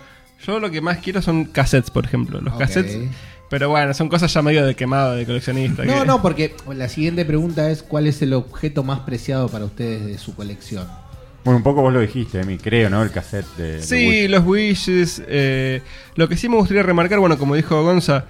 Yo 0.47 0.61
lo 0.61 0.71
que 0.71 0.81
más 0.81 0.99
quiero 0.99 1.21
son 1.23 1.45
cassettes, 1.47 1.91
por 1.91 2.05
ejemplo. 2.05 2.41
Los 2.41 2.55
Ok. 2.55 2.61
cassettes. 2.61 2.99
Pero 3.51 3.71
bueno, 3.71 3.95
son 3.95 4.09
cosas 4.09 4.33
ya 4.33 4.43
medio 4.43 4.65
de 4.67 4.75
quemado, 4.75 5.15
de 5.17 5.25
coleccionista. 5.25 5.85
No, 5.85 6.01
que- 6.01 6.07
no, 6.07 6.21
porque 6.23 6.55
la 6.75 6.89
siguiente 6.89 7.25
pregunta 7.25 7.71
es: 7.71 7.83
¿cuál 7.83 8.07
es 8.07 8.21
el 8.23 8.35
objeto 8.35 8.85
más 8.85 9.01
preciado 9.01 9.49
para 9.49 9.65
ustedes 9.65 10.05
de 10.07 10.19
su 10.19 10.35
colección? 10.35 10.87
Bueno, 11.45 11.57
un 11.59 11.63
poco 11.63 11.81
vos 11.81 11.93
lo 11.93 12.01
dijiste, 12.01 12.41
Emi, 12.41 12.59
creo, 12.59 12.91
¿no? 12.91 13.03
El 13.03 13.11
cassette 13.11 13.47
de. 13.57 13.73
de 13.77 13.83
Sí, 13.83 14.07
Wish. 14.07 14.31
los 14.31 14.45
wishes. 14.47 15.23
eh, 15.27 15.81
lo 16.15 16.29
que 16.29 16.37
sí 16.37 16.49
me 16.49 16.57
gustaría 16.57 16.83
remarcar, 16.83 17.21
bueno, 17.21 17.39
como 17.39 17.55
dijo 17.55 17.83
Gonza, 17.83 18.27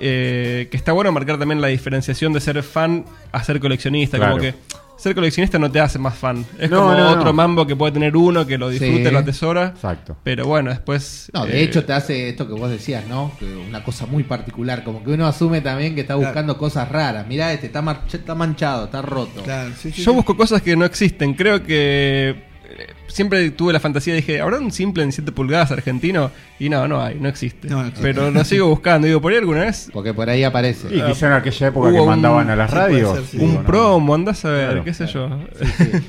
eh, 0.00 0.66
que 0.70 0.76
está 0.76 0.90
bueno 0.92 1.12
marcar 1.12 1.38
también 1.38 1.60
la 1.60 1.68
diferenciación 1.68 2.32
de 2.32 2.40
ser 2.40 2.60
fan 2.64 3.04
a 3.30 3.44
ser 3.44 3.60
coleccionista. 3.60 4.16
Claro. 4.16 4.32
Como 4.38 4.42
que 4.42 4.54
ser 4.98 5.14
coleccionista 5.14 5.58
no 5.58 5.70
te 5.70 5.80
hace 5.80 5.98
más 5.98 6.14
fan. 6.16 6.44
Es 6.58 6.70
No, 6.70 6.80
como 6.82 6.92
no, 6.94 7.08
otro 7.10 7.24
no. 7.24 7.32
mambo 7.32 7.66
que 7.66 7.74
puede 7.76 7.92
tener 7.92 8.16
uno 8.16 8.46
que 8.46 8.58
lo 8.58 8.68
disfrute, 8.68 9.04
Sí. 9.06 9.10
lo 9.10 9.18
atesora. 9.18 9.66
Exacto. 9.74 10.16
Pero 10.24 10.44
bueno, 10.46 10.70
después. 10.70 11.30
No, 11.32 11.46
de 11.46 11.60
eh, 11.60 11.62
hecho 11.62 11.84
te 11.84 11.92
hace 11.92 12.28
esto 12.28 12.46
que 12.46 12.52
vos 12.54 12.68
decías, 12.70 13.06
¿no? 13.06 13.32
Que 13.38 13.46
una 13.46 13.82
cosa 13.84 14.04
muy 14.06 14.24
particular, 14.24 14.84
como 14.84 15.02
que 15.04 15.10
uno 15.12 15.26
asume 15.26 15.60
también 15.60 15.94
que 15.94 16.02
está 16.02 16.14
Claro. 16.14 16.28
buscando 16.28 16.58
cosas 16.58 16.88
raras. 16.88 17.26
Mirá, 17.26 17.52
este 17.52 17.66
está, 17.66 17.80
mar- 17.80 18.02
está 18.12 18.34
manchado, 18.34 18.86
está 18.86 19.00
roto. 19.02 19.42
Claro, 19.44 19.70
sí, 19.80 19.92
sí, 19.92 20.02
Yo 20.02 20.10
sí. 20.10 20.16
busco 20.16 20.36
cosas 20.36 20.60
que 20.62 20.76
no 20.76 20.84
existen. 20.84 21.34
Creo 21.34 21.62
que. 21.62 22.47
Eh, 22.70 22.86
Siempre 23.06 23.50
tuve 23.50 23.72
la 23.72 23.80
fantasía, 23.80 24.14
dije, 24.14 24.40
¿habrá 24.40 24.58
un 24.58 24.70
simple 24.70 25.02
en 25.02 25.10
7 25.12 25.32
pulgadas 25.32 25.70
argentino? 25.72 26.30
Y 26.58 26.68
no, 26.68 26.86
no 26.86 27.02
hay, 27.02 27.16
no 27.16 27.28
existe. 27.28 27.68
No, 27.68 27.76
no 27.82 27.88
existe. 27.88 28.02
Pero 28.02 28.30
lo 28.30 28.44
sigo 28.44 28.68
buscando. 28.68 29.06
Digo, 29.06 29.20
por 29.20 29.32
ahí 29.32 29.38
alguna 29.38 29.60
vez 29.60 29.88
Porque 29.92 30.12
por 30.14 30.28
ahí 30.28 30.44
aparece. 30.44 30.88
Y 30.94 31.00
quizá 31.02 31.26
en 31.28 31.32
aquella 31.32 31.66
época 31.68 31.92
que 31.92 32.00
un- 32.00 32.06
mandaban 32.08 32.50
a 32.50 32.56
las 32.56 32.70
radios. 32.70 33.16
ser, 33.16 33.24
sí. 33.26 33.38
un 33.38 33.54
¿no? 33.54 33.62
promo, 33.64 34.14
andás 34.14 34.44
a 34.44 34.50
ver, 34.50 34.66
Claro, 34.68 34.84
qué 34.84 34.94
sé 34.94 35.06
yo. 35.06 35.28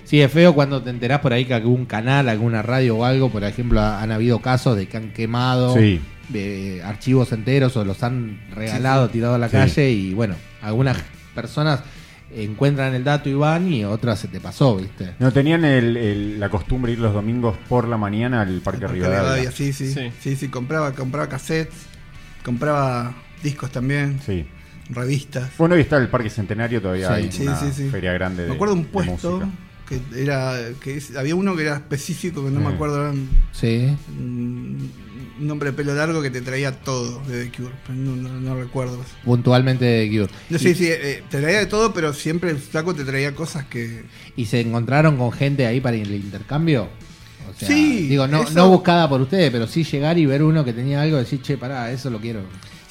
Sí, 0.04 0.22
es 0.22 0.32
feo 0.32 0.54
cuando 0.54 0.82
te 0.84 0.90
enterás 0.90 1.20
por 1.20 1.34
ahí 1.34 1.46
que 1.46 1.54
algún 1.54 1.86
canal, 1.86 2.30
alguna 2.30 2.62
radio 2.62 2.98
o 2.98 3.06
algo, 3.06 3.30
por 3.30 3.44
ejemplo, 3.44 3.80
ha- 3.82 4.02
han 4.02 4.12
habido 4.12 4.40
casos 4.40 4.76
de 4.78 4.88
que 4.88 4.98
han 4.98 5.12
quemado 5.14 5.76
Sí. 5.76 6.02
eh, 6.34 6.82
archivos 6.86 7.32
enteros 7.32 7.76
o 7.78 7.86
los 7.86 8.04
han 8.04 8.40
regalado, 8.54 9.10
tirado 9.10 9.36
a 9.36 9.38
la 9.40 9.48
Sí. 9.50 9.54
calle 9.54 9.90
y 9.92 10.14
bueno, 10.14 10.36
algunas 10.62 10.98
personas 11.34 11.82
encuentran 12.34 12.94
el 12.94 13.04
dato 13.04 13.28
y 13.30 13.34
van 13.34 13.72
y 13.72 13.84
otras 13.86 14.20
se 14.20 14.28
te 14.28 14.40
pasó, 14.40 14.76
¿viste? 14.78 15.16
No 15.20 15.32
tenían 15.34 15.66
el- 15.66 15.98
el- 15.98 16.40
la 16.40 16.50
costumbre 16.50 16.92
de 16.92 16.98
ir 16.98 17.00
los 17.04 17.14
domingos 17.14 17.58
por 17.68 17.88
la 17.88 17.98
mañana 17.98 18.42
al 18.42 18.62
Parque 18.62 18.82
Parque 18.82 18.88
Rivadavia. 18.96 19.20
Rivadavia, 19.22 19.52
sí, 19.52 19.74
sí, 19.74 19.92
Sí. 19.94 20.12
sí. 20.22 20.36
Sí, 20.36 20.48
compraba, 20.50 20.92
compraba 20.94 21.28
cassettes, 21.28 21.74
compraba 22.44 23.14
discos 23.44 23.72
también, 23.72 24.20
Sí. 24.26 24.46
revistas. 24.90 25.50
Bueno, 25.58 25.76
hoy 25.76 25.82
está 25.82 25.98
el 25.98 26.08
Parque 26.10 26.30
Centenario, 26.30 26.82
todavía 26.82 27.08
Sí. 27.08 27.14
hay 27.14 27.32
Sí, 27.32 27.42
una 27.44 27.56
sí, 27.60 27.72
sí. 27.74 27.90
feria 27.90 28.14
grande 28.14 28.44
de 28.44 28.50
Me 28.50 28.56
acuerdo 28.56 28.74
un 28.76 28.84
de 28.84 28.88
puesto 28.90 29.32
música. 29.40 29.52
que 29.88 30.22
era 30.24 30.54
que 30.82 30.98
es- 30.98 31.16
había 31.16 31.36
uno 31.36 31.56
que 31.56 31.64
era 31.64 31.76
específico 31.76 32.44
que 32.46 32.52
no 32.52 32.60
Sí. 32.60 32.66
me 32.68 32.74
acuerdo 32.74 33.10
un, 33.12 33.30
Sí. 33.52 33.96
Un 35.40 35.48
nombre 35.48 35.72
de 35.72 35.76
pelo 35.78 35.94
largo 35.96 36.22
que 36.22 36.30
te 36.30 36.42
traía 36.42 36.72
todo 36.72 37.24
de 37.26 37.46
The 37.46 37.52
Cure, 37.58 37.74
no, 37.90 38.16
no- 38.16 38.40
no 38.42 38.56
recuerdo. 38.62 39.04
Puntualmente 39.24 39.86
de 39.86 40.10
Cure. 40.10 40.30
No 40.50 40.60
sé 40.60 40.76
si 40.76 40.88
eh, 40.88 41.24
te 41.30 41.40
traía 41.40 41.60
de 41.60 41.66
todo, 41.66 41.94
pero 41.94 42.14
siempre 42.14 42.52
el 42.52 42.62
saco 42.62 42.94
te 42.94 43.04
traía 43.06 43.34
cosas 43.34 43.66
que 43.66 44.04
¿Y 44.36 44.46
se 44.46 44.60
encontraron 44.62 45.18
con 45.18 45.32
gente 45.32 45.66
ahí 45.66 45.80
para 45.82 45.96
el 45.98 46.12
intercambio? 46.14 46.90
O 47.50 47.58
sea, 47.58 47.68
Sí, 47.68 48.08
Digo, 48.08 48.28
no, 48.28 48.44
eso- 48.44 48.54
no 48.54 48.70
buscada 48.70 49.08
por 49.10 49.22
ustedes, 49.22 49.50
pero 49.52 49.66
sí 49.68 49.84
llegar 49.84 50.18
y 50.18 50.26
ver 50.26 50.44
uno 50.44 50.64
que 50.66 50.74
tenía 50.74 51.02
algo 51.02 51.18
y 51.18 51.22
decir, 51.22 51.42
che, 51.42 51.58
pará, 51.58 51.92
eso 51.92 52.10
lo 52.10 52.20
quiero. 52.20 52.42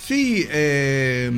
Sí, 0.02 0.46
eh, 0.50 1.30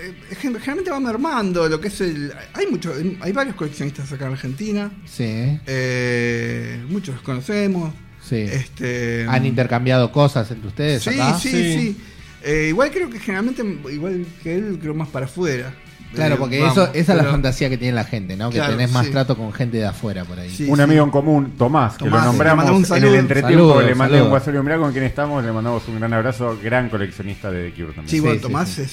eh, 0.00 0.14
gen- 0.40 0.54
generalmente 0.56 0.90
va 0.90 1.00
mermando 1.00 1.68
lo 1.68 1.80
que 1.80 1.88
es 1.88 2.00
el... 2.00 2.32
Hay 2.54 2.66
muchos, 2.66 2.94
hay 3.20 3.32
varios 3.32 3.54
coleccionistas 3.56 4.12
acá 4.12 4.26
en 4.26 4.32
Argentina, 4.32 4.90
Sí, 5.06 5.58
eh, 5.66 6.84
muchos 6.88 7.14
los 7.16 7.22
conocemos. 7.24 7.92
Sí. 8.22 8.36
Este, 8.36 9.26
¿Han 9.28 9.46
intercambiado 9.46 10.10
cosas 10.12 10.50
entre 10.50 10.68
ustedes 10.68 11.02
Sí, 11.02 11.10
acá? 11.20 11.38
sí, 11.38 11.48
Sí. 11.50 11.78
sí. 11.78 11.96
Eh, 12.44 12.66
igual 12.68 12.90
creo 12.92 13.10
que 13.10 13.18
generalmente, 13.18 13.62
igual 13.92 14.24
que 14.42 14.54
él, 14.54 14.78
creo 14.80 14.94
más 14.94 15.08
para 15.08 15.26
afuera. 15.26 15.74
Claro, 16.14 16.36
Eh, 16.36 16.38
porque 16.38 16.60
vamos, 16.60 16.72
eso, 16.78 16.90
esa 16.94 17.12
es 17.12 17.18
la 17.22 17.30
fantasía 17.30 17.68
que 17.68 17.76
tiene 17.76 17.94
la 17.94 18.04
gente, 18.04 18.34
¿no? 18.36 18.48
Que 18.48 18.56
Claro, 18.56 18.72
tenés 18.76 18.90
más 18.92 19.06
sí. 19.06 19.12
trato 19.12 19.36
con 19.36 19.52
gente 19.52 19.76
de 19.76 19.86
afuera 19.86 20.24
por 20.24 20.38
ahí. 20.38 20.48
Sí, 20.48 20.64
un 20.64 20.76
sí. 20.76 20.82
amigo 20.82 21.04
en 21.04 21.10
común, 21.10 21.52
Tomás, 21.58 21.98
que 21.98 22.08
lo 22.08 22.18
nombramos 22.22 22.64
un 22.66 22.70
en 22.76 22.78
el 22.80 22.86
saludo. 22.86 23.14
entretiempo, 23.14 23.68
Saludos, 23.68 23.84
le 23.84 23.94
mandé 23.94 24.22
un 24.22 24.30
WhatsApp, 24.32 24.54
mirá 24.62 24.78
con 24.78 24.92
quién 24.92 25.04
estamos, 25.04 25.44
le 25.44 25.52
mandamos 25.52 25.86
un 25.88 25.96
gran 25.98 26.14
abrazo, 26.14 26.58
gran 26.62 26.88
coleccionista 26.88 27.50
de 27.50 27.70
The 27.70 27.74
Cure 27.74 27.88
también. 27.92 28.08
Sí, 28.08 28.20
bueno, 28.20 28.40
Tomás 28.40 28.68
sí. 28.70 28.82
Es, 28.82 28.90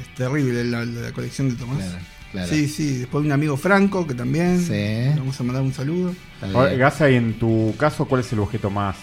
es 0.00 0.14
terrible 0.14 0.62
la, 0.64 0.84
la 0.84 1.10
colección 1.12 1.48
de 1.48 1.56
Tomás. 1.56 1.78
Claro, 1.78 1.98
claro. 2.32 2.48
Sí, 2.48 2.68
sí. 2.68 2.98
Después 2.98 3.24
un 3.24 3.32
amigo 3.32 3.56
Franco 3.56 4.06
que 4.06 4.14
también. 4.14 4.60
Sí. 4.60 4.72
Le 4.72 5.14
vamos 5.16 5.38
a 5.40 5.42
mandar 5.44 5.62
un 5.62 5.72
saludo. 5.72 6.14
Ahora. 6.54 6.72
Gaza, 6.74 7.10
y 7.10 7.16
en 7.16 7.34
tu 7.38 7.74
caso, 7.78 8.06
¿cuál 8.06 8.22
es 8.22 8.32
el 8.32 8.38
objeto 8.40 8.70
más 8.70 8.96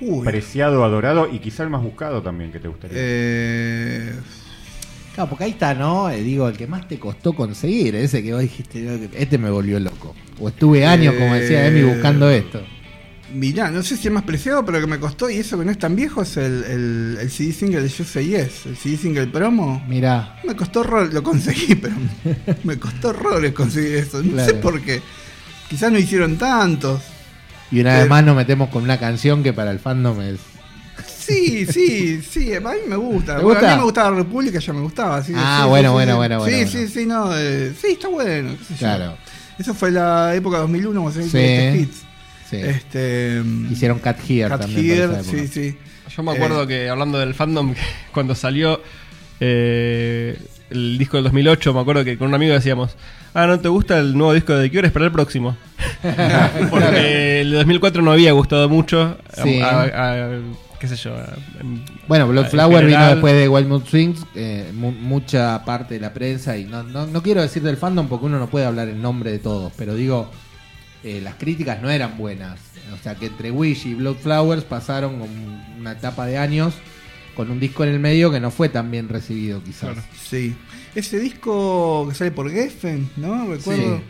Uy. 0.00 0.24
preciado, 0.26 0.84
adorado 0.84 1.28
y 1.32 1.38
quizá 1.38 1.62
el 1.62 1.70
más 1.70 1.82
buscado 1.82 2.22
también 2.22 2.50
que 2.52 2.58
te 2.60 2.68
gustaría? 2.68 2.96
Eh, 3.00 4.12
Claro, 5.14 5.28
porque 5.28 5.44
ahí 5.44 5.50
está, 5.50 5.74
¿no? 5.74 6.08
Eh, 6.08 6.22
digo, 6.22 6.48
el 6.48 6.56
que 6.56 6.66
más 6.66 6.88
te 6.88 6.98
costó 6.98 7.34
conseguir, 7.34 7.94
ese 7.96 8.22
que 8.22 8.32
vos 8.32 8.40
dijiste, 8.40 8.80
"No, 8.80 8.92
este 9.12 9.36
me 9.36 9.50
volvió 9.50 9.78
loco. 9.78 10.14
O 10.40 10.48
estuve 10.48 10.86
años, 10.86 11.14
como 11.18 11.34
decía 11.34 11.66
Eh, 11.66 11.68
Emi, 11.68 11.82
buscando 11.82 12.30
esto. 12.30 12.62
Mirá, 13.34 13.70
no 13.70 13.82
sé 13.82 13.96
si 13.96 14.08
es 14.08 14.12
más 14.14 14.22
preciado, 14.24 14.64
pero 14.64 14.80
que 14.80 14.86
me 14.86 14.98
costó, 14.98 15.28
y 15.30 15.36
eso 15.38 15.58
que 15.58 15.64
no 15.64 15.70
es 15.70 15.78
tan 15.78 15.94
viejo, 15.96 16.22
es 16.22 16.36
el, 16.36 16.64
el, 16.64 17.18
el 17.20 17.30
CD 17.30 17.52
single 17.52 17.82
de 17.82 17.88
You 17.88 18.04
Say 18.04 18.26
Yes. 18.26 18.66
El 18.66 18.76
CD 18.76 18.96
single 18.96 19.26
promo. 19.28 19.82
Mirá, 19.88 20.38
Me 20.46 20.54
costó 20.56 20.80
horror, 20.80 21.12
lo 21.12 21.22
conseguí, 21.22 21.74
pero 21.82 21.94
me 22.64 22.78
costó 22.78 23.08
horrores 23.10 23.52
conseguir 23.52 23.96
eso. 23.96 24.22
No 24.22 24.44
sé 24.44 24.54
por 24.54 24.80
qué. 24.80 25.00
Quizás 25.68 25.90
no 25.92 25.98
hicieron 25.98 26.36
tantos. 26.36 27.00
y 27.70 27.80
una 27.80 27.98
vez 27.98 28.08
más 28.08 28.24
nos 28.24 28.36
metemos 28.36 28.68
con 28.68 28.82
una 28.82 28.98
canción 28.98 29.42
que 29.42 29.52
para 29.52 29.70
el 29.70 29.78
fandom 29.78 30.20
es. 30.20 30.38
Sí, 31.18 31.66
sí, 31.66 32.20
sí, 32.20 32.52
a 32.54 32.60
mí 32.60 32.68
me 32.88 32.96
gusta. 32.96 33.36
¿Te 33.38 33.42
Bueno, 33.44 33.60
gusta? 33.60 33.68
a 33.72 33.74
mí 33.74 33.78
me 33.78 33.84
gustaba 33.84 34.16
República, 34.16 34.58
ya 34.58 34.72
me 34.72 34.80
gustaba. 34.80 35.16
así 35.18 35.32
Ah, 35.36 35.60
sí, 35.62 35.68
bueno, 35.70 35.88
sí, 35.90 35.92
bueno, 35.94 36.12
sí. 36.12 36.16
bueno, 36.16 36.38
bueno, 36.40 36.56
Sí, 36.56 36.64
bueno. 36.64 36.70
sí, 36.88 36.88
sí, 37.00 37.06
no. 37.06 37.30
eh, 37.38 37.72
sí, 37.80 37.86
está 37.92 38.08
bueno. 38.08 38.50
qué 38.58 38.64
sé 38.64 38.72
yo. 38.74 38.78
Claro, 38.78 39.16
Eso 39.58 39.72
fue 39.72 39.90
la 39.92 40.34
época 40.34 40.58
2001, 40.58 41.00
cuando 41.00 41.20
se 41.20 41.26
hizo 41.26 41.38
Sí. 41.38 41.44
este 41.44 41.78
hits. 41.78 42.02
Sí. 42.52 42.62
Este, 42.62 43.42
Hicieron 43.70 43.98
Cat 43.98 44.18
Here 44.28 44.48
Cat 44.48 44.60
también. 44.62 44.90
Here, 44.90 45.24
sí, 45.24 45.46
sí. 45.48 45.76
Yo 46.16 46.22
me 46.22 46.32
acuerdo 46.32 46.62
Eh. 46.64 46.66
que 46.68 46.88
hablando 46.88 47.18
del 47.18 47.34
fandom, 47.34 47.74
cuando 48.12 48.34
salió 48.34 48.80
eh, 49.40 50.38
el 50.70 50.98
disco 50.98 51.16
del 51.16 51.24
2008, 51.24 51.74
me 51.74 51.80
acuerdo 51.80 52.04
que 52.04 52.16
con 52.16 52.28
un 52.28 52.34
amigo 52.34 52.54
decíamos, 52.54 52.96
ah, 53.34 53.46
¿no 53.46 53.58
te 53.60 53.68
gusta 53.68 53.98
el 53.98 54.16
nuevo 54.16 54.32
disco 54.34 54.54
de 54.54 54.68
The 54.68 54.74
Cure? 54.74 54.86
Espera 54.86 55.06
el 55.06 55.12
próximo. 55.12 55.56
Porque 56.70 57.40
el 57.40 57.50
de 57.50 57.56
2004 57.58 58.02
no 58.02 58.12
había 58.12 58.32
gustado 58.32 58.68
mucho. 58.68 59.16
Sí. 59.42 59.60
a- 59.60 59.82
a- 59.82 60.30
qué 60.78 60.88
sé 60.88 60.96
yo. 60.96 61.12
Bueno, 62.08 62.26
Blood 62.26 62.44
en 62.46 62.50
Flower 62.50 62.86
vino 62.86 63.06
después 63.06 63.34
de 63.34 63.48
Wild 63.48 63.68
Mood 63.68 63.84
Swings, 63.86 64.26
eh, 64.34 64.70
mu- 64.74 64.90
mucha 64.90 65.64
parte 65.64 65.94
de 65.94 66.00
la 66.00 66.12
prensa, 66.12 66.56
y 66.56 66.64
no, 66.64 66.82
no, 66.82 67.06
no 67.06 67.22
quiero 67.22 67.40
decir 67.40 67.62
del 67.62 67.76
fandom 67.76 68.08
porque 68.08 68.26
uno 68.26 68.38
no 68.40 68.48
puede 68.48 68.66
hablar 68.66 68.88
en 68.88 69.00
nombre 69.00 69.30
de 69.30 69.38
todos, 69.38 69.72
pero 69.78 69.94
digo, 69.94 70.28
eh, 71.04 71.20
las 71.22 71.34
críticas 71.36 71.80
no 71.82 71.90
eran 71.90 72.16
buenas. 72.16 72.60
O 72.98 73.02
sea, 73.02 73.14
que 73.14 73.26
entre 73.26 73.50
Wish 73.50 73.86
y 73.86 73.94
Blood 73.94 74.16
Flowers 74.16 74.64
pasaron 74.64 75.20
una 75.78 75.92
etapa 75.92 76.26
de 76.26 76.38
años 76.38 76.74
con 77.34 77.50
un 77.50 77.58
disco 77.58 77.82
en 77.84 77.90
el 77.90 77.98
medio 78.00 78.30
que 78.30 78.40
no 78.40 78.50
fue 78.50 78.68
tan 78.68 78.90
bien 78.90 79.08
recibido, 79.08 79.62
quizás. 79.64 79.96
Sí. 80.22 80.54
Ese 80.94 81.18
disco 81.18 82.06
que 82.08 82.14
sale 82.14 82.30
por 82.30 82.50
Geffen, 82.50 83.08
¿no? 83.16 83.46
Recuerdo. 83.54 84.00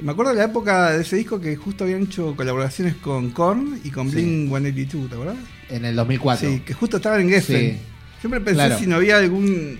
Me 0.00 0.12
acuerdo 0.12 0.30
de 0.32 0.38
la 0.38 0.44
época 0.44 0.92
de 0.92 1.02
ese 1.02 1.16
disco 1.16 1.40
que 1.40 1.56
justo 1.56 1.84
habían 1.84 2.04
hecho 2.04 2.34
colaboraciones 2.36 2.94
con 2.94 3.30
Korn 3.30 3.80
y 3.84 3.90
con 3.90 4.08
Sí. 4.08 4.16
Blink 4.16 4.48
182, 4.48 5.08
¿te 5.10 5.14
acordás? 5.14 5.36
En 5.68 5.84
el 5.84 5.96
2004. 5.96 6.48
Sí, 6.48 6.60
que 6.60 6.72
justo 6.72 6.96
estaban 6.98 7.20
en 7.22 7.28
Geffen. 7.30 7.72
Sí. 7.72 7.78
Siempre 8.20 8.40
pensé 8.40 8.54
Claro. 8.54 8.78
si 8.78 8.86
no 8.86 8.96
había 8.96 9.18
algún 9.18 9.78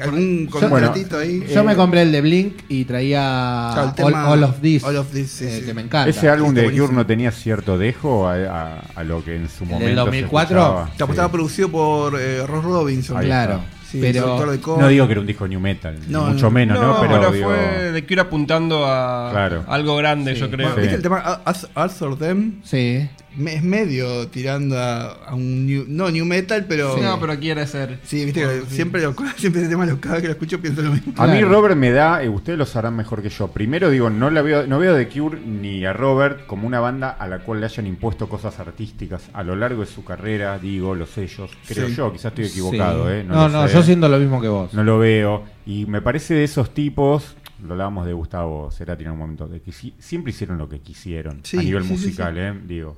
algún 0.00 0.46
contratito 0.46 1.18
ahí. 1.18 1.44
Yo 1.52 1.60
Eh, 1.60 1.64
me 1.64 1.74
compré 1.76 2.02
el 2.02 2.12
de 2.12 2.20
Blink 2.20 2.54
y 2.68 2.84
traía 2.84 3.70
Claro, 3.74 3.82
el 3.82 3.88
All, 4.04 4.12
tema- 4.12 4.28
All 4.30 4.42
of 4.44 4.60
This, 4.60 4.84
All 4.84 4.96
of 4.96 5.08
This, 5.12 5.30
sí, 5.30 5.44
eh, 5.46 5.58
sí. 5.60 5.66
que 5.66 5.74
me 5.74 5.82
encanta. 5.82 6.08
Ese 6.10 6.28
álbum 6.28 6.54
de 6.54 6.62
The 6.70 6.78
Cure 6.78 6.92
no 6.92 7.06
tenía 7.06 7.30
cierto 7.30 7.78
dejo 7.78 8.28
a, 8.28 8.34
a- 8.34 8.80
a 8.94 9.04
lo 9.04 9.24
que 9.24 9.36
en 9.36 9.48
su 9.48 9.64
momento 9.64 9.94
2004? 10.04 10.48
se 10.48 10.54
escuchaba. 10.64 10.88
Estaba, 10.92 11.06
Sí. 11.08 11.12
estaba 11.12 11.32
producido 11.32 11.68
por 11.70 12.20
eh, 12.20 12.46
Ross 12.46 12.64
Robinson. 12.64 13.16
Ahí 13.16 13.26
Claro, 13.26 13.52
está. 13.54 13.64
Sí, 13.90 13.98
pero 14.02 14.38
de. 14.50 14.58
No 14.66 14.88
digo 14.88 15.06
que 15.06 15.12
era 15.12 15.20
un 15.22 15.26
disco 15.26 15.48
new 15.48 15.60
metal, 15.60 15.96
No, 16.08 16.26
mucho 16.26 16.44
no. 16.46 16.50
menos, 16.50 16.78
¿no? 16.78 16.88
No, 16.94 17.00
Pero, 17.00 17.12
pero 17.20 17.32
digo, 17.32 17.48
fue 17.48 17.90
The 17.94 18.06
Cure 18.06 18.20
apuntando 18.20 18.84
a 18.84 19.30
Claro. 19.30 19.64
algo 19.66 19.96
grande, 19.96 20.34
Sí. 20.34 20.40
yo 20.40 20.50
creo. 20.50 20.68
Bueno, 20.68 20.74
Sí. 20.74 20.80
¿Viste 20.82 20.96
el 20.96 21.02
tema 21.02 21.40
Arthur 21.74 22.18
Them? 22.18 22.60
Sí. 22.64 23.08
Es 23.46 23.62
medio 23.62 24.26
tirando 24.28 24.76
a, 24.78 25.12
a 25.26 25.34
un 25.34 25.66
new, 25.66 25.84
no 25.86 26.10
new 26.10 26.24
metal, 26.24 26.66
pero 26.68 26.94
Sí, 26.96 27.00
No, 27.02 27.20
pero 27.20 27.38
quiere 27.38 27.66
ser. 27.66 27.98
sí, 28.04 28.24
viste 28.24 28.40
que 28.40 28.62
siempre 28.68 29.00
lo, 29.02 29.14
siempre 29.36 29.60
ese 29.62 29.70
tema 29.70 29.86
lo, 29.86 30.00
cada 30.00 30.14
vez 30.16 30.22
que 30.22 30.28
lo 30.28 30.32
escucho 30.32 30.60
pienso 30.60 30.82
lo 30.82 30.90
mismo. 30.92 31.12
A 31.16 31.26
mí 31.26 31.38
Claro. 31.38 31.48
Robert 31.50 31.76
me 31.76 31.90
da, 31.90 32.20
ustedes 32.30 32.58
lo 32.58 32.66
sabrán 32.66 32.96
mejor 32.96 33.22
que 33.22 33.28
yo. 33.28 33.48
Primero 33.48 33.90
digo, 33.90 34.10
no 34.10 34.30
la 34.30 34.42
veo, 34.42 34.66
no 34.66 34.78
veo 34.78 34.94
a 34.94 34.98
The 34.98 35.08
Cure 35.08 35.38
ni 35.40 35.84
a 35.84 35.92
Robert 35.92 36.46
como 36.46 36.66
una 36.66 36.80
banda 36.80 37.10
a 37.10 37.26
la 37.28 37.38
cual 37.40 37.60
le 37.60 37.66
hayan 37.66 37.86
impuesto 37.86 38.28
cosas 38.28 38.58
artísticas 38.58 39.28
a 39.32 39.42
lo 39.42 39.54
largo 39.56 39.82
de 39.82 39.86
su 39.86 40.04
carrera, 40.04 40.58
digo, 40.58 40.94
los 40.94 41.10
sellos. 41.10 41.50
Creo 41.66 41.88
Sí. 41.88 41.94
yo, 41.94 42.12
quizás 42.12 42.26
estoy 42.32 42.46
equivocado, 42.46 43.06
Sí. 43.08 43.14
¿eh? 43.16 43.24
No, 43.26 43.48
no, 43.48 43.66
yo 43.68 43.82
siento 43.82 44.08
lo 44.08 44.18
mismo 44.18 44.40
que 44.40 44.48
vos. 44.48 44.74
No 44.74 44.82
lo 44.84 44.98
veo. 44.98 45.44
Y 45.66 45.86
me 45.86 46.00
parece 46.02 46.34
de 46.34 46.44
esos 46.44 46.74
tipos, 46.74 47.36
lo 47.64 47.72
hablábamos 47.72 48.06
de 48.06 48.12
Gustavo 48.12 48.70
Cerati 48.70 49.04
en 49.04 49.10
un 49.10 49.18
momento, 49.18 49.46
de 49.48 49.60
que 49.60 49.72
si- 49.72 49.94
siempre 49.98 50.30
hicieron 50.30 50.58
lo 50.58 50.68
que 50.68 50.80
quisieron 50.80 51.40
Sí, 51.44 51.58
a 51.58 51.62
nivel 51.62 51.82
sí, 51.82 51.88
sí, 51.88 51.94
musical, 51.94 52.38
¿eh? 52.38 52.54
Digo. 52.66 52.96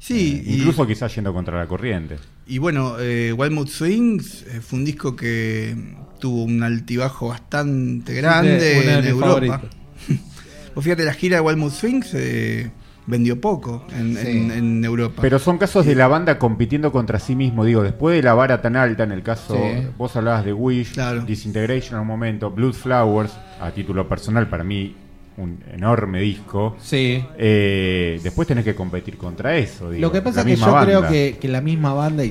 Sí, 0.00 0.42
Eh, 0.44 0.50
y- 0.50 0.54
incluso 0.58 0.86
quizás 0.86 1.14
yendo 1.14 1.32
contra 1.32 1.56
la 1.58 1.66
corriente. 1.68 2.16
Y 2.46 2.58
bueno, 2.58 2.96
eh, 2.98 3.32
Wild 3.32 3.68
Swings 3.68 4.42
eh, 4.48 4.60
fue 4.60 4.78
un 4.78 4.84
disco 4.84 5.14
que 5.14 5.76
tuvo 6.18 6.42
un 6.44 6.62
altibajo 6.62 7.28
bastante 7.28 8.14
grande 8.14 8.98
en 8.98 9.04
Europa. 9.04 9.62
Vos 10.74 10.82
fíjate, 10.84 11.04
la 11.04 11.12
gira 11.14 11.36
de 11.36 11.40
Wild 11.42 11.70
Swings 11.70 12.10
eh, 12.14 12.70
vendió 13.06 13.40
poco 13.40 13.84
en, 13.94 14.16
Sí. 14.16 14.26
en- 14.28 14.50
en 14.52 14.84
Europa. 14.84 15.20
Pero 15.20 15.38
son 15.38 15.58
casos 15.58 15.84
de 15.84 15.94
la 15.94 16.08
banda 16.08 16.38
compitiendo 16.38 16.92
contra 16.92 17.18
sí 17.18 17.36
mismo. 17.36 17.64
Digo, 17.64 17.82
después 17.82 18.16
de 18.16 18.22
la 18.22 18.32
vara 18.34 18.62
tan 18.62 18.76
alta, 18.76 19.02
en 19.04 19.12
el 19.12 19.22
caso, 19.22 19.54
Sí. 19.54 19.86
vos 19.98 20.16
hablabas 20.16 20.44
de 20.46 20.52
Wish, 20.54 20.92
Claro. 20.94 21.22
Disintegration 21.22 21.96
en 21.96 22.00
un 22.02 22.06
momento, 22.06 22.50
Blood 22.50 22.72
Flowers, 22.74 23.32
a 23.60 23.70
título 23.72 24.08
personal, 24.08 24.48
para 24.48 24.64
mí, 24.64 24.96
un 25.42 25.58
enorme 25.72 26.20
disco. 26.20 26.76
Sí. 26.80 27.24
Eh, 27.38 28.20
después 28.22 28.46
tenés 28.48 28.64
que 28.64 28.74
competir 28.74 29.16
contra 29.16 29.56
eso. 29.56 29.90
digo, 29.90 30.00
Lo 30.00 30.12
que 30.12 30.22
pasa 30.22 30.40
es 30.40 30.46
que 30.46 30.56
yo 30.56 30.66
banda. 30.72 30.84
creo 30.84 31.08
que, 31.08 31.38
que 31.40 31.48
la 31.48 31.60
misma 31.60 31.92
banda, 31.94 32.22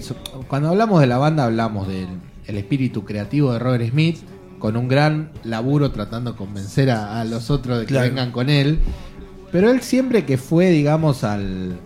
cuando 0.48 0.70
hablamos 0.70 1.02
de 1.02 1.08
la 1.08 1.18
banda 1.18 1.46
hablamos 1.46 1.88
del 1.88 2.08
el 2.48 2.58
espíritu 2.58 3.06
creativo 3.06 3.54
de 3.54 3.60
Robert 3.60 3.90
Smith, 3.90 4.18
con 4.58 4.76
un 4.76 4.88
gran 4.88 5.32
laburo 5.44 5.92
tratando 5.92 6.32
de 6.32 6.38
convencer 6.38 6.90
a, 6.90 7.22
a 7.22 7.24
los 7.26 7.50
otros 7.52 7.80
de 7.80 7.86
que 7.86 7.94
Claro. 7.94 8.10
vengan 8.10 8.32
con 8.32 8.50
él, 8.50 8.80
pero 9.52 9.70
él 9.72 9.82
siempre 9.82 10.26
que 10.26 10.38
fue, 10.38 10.70
digamos, 10.72 11.24
al, 11.24 11.78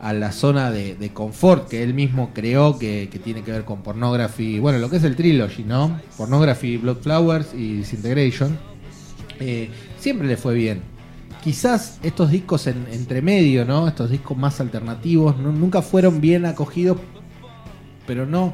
a 0.00 0.12
la 0.12 0.32
zona 0.32 0.70
de, 0.72 0.96
de 0.96 1.10
confort 1.10 1.68
que 1.68 1.82
él 1.84 1.94
mismo 1.94 2.30
creó, 2.34 2.76
que, 2.78 3.08
que 3.10 3.18
tiene 3.20 3.42
que 3.42 3.52
ver 3.52 3.64
con 3.64 3.82
Pornography, 3.82 4.58
bueno, 4.58 4.78
lo 4.78 4.90
que 4.90 4.96
es 4.96 5.04
el 5.04 5.14
trilogy, 5.16 5.62
¿no? 5.62 6.00
Pornography, 6.16 6.76
Blood 6.76 6.98
Flowers 6.98 7.54
y 7.54 7.76
Disintegration, 7.76 8.58
eh, 9.38 9.70
siempre 10.00 10.26
le 10.26 10.36
fue 10.36 10.54
bien. 10.54 10.82
Quizás 11.44 11.98
estos 12.02 12.30
discos 12.30 12.66
en, 12.66 12.86
entre 12.92 13.22
medio, 13.22 13.64
¿no? 13.64 13.88
Estos 13.88 14.10
discos 14.10 14.36
más 14.36 14.60
alternativos, 14.60 15.38
no- 15.38 15.52
nunca 15.52 15.80
fueron 15.82 16.20
bien 16.20 16.44
acogidos, 16.44 16.98
pero 18.06 18.26
no, 18.26 18.52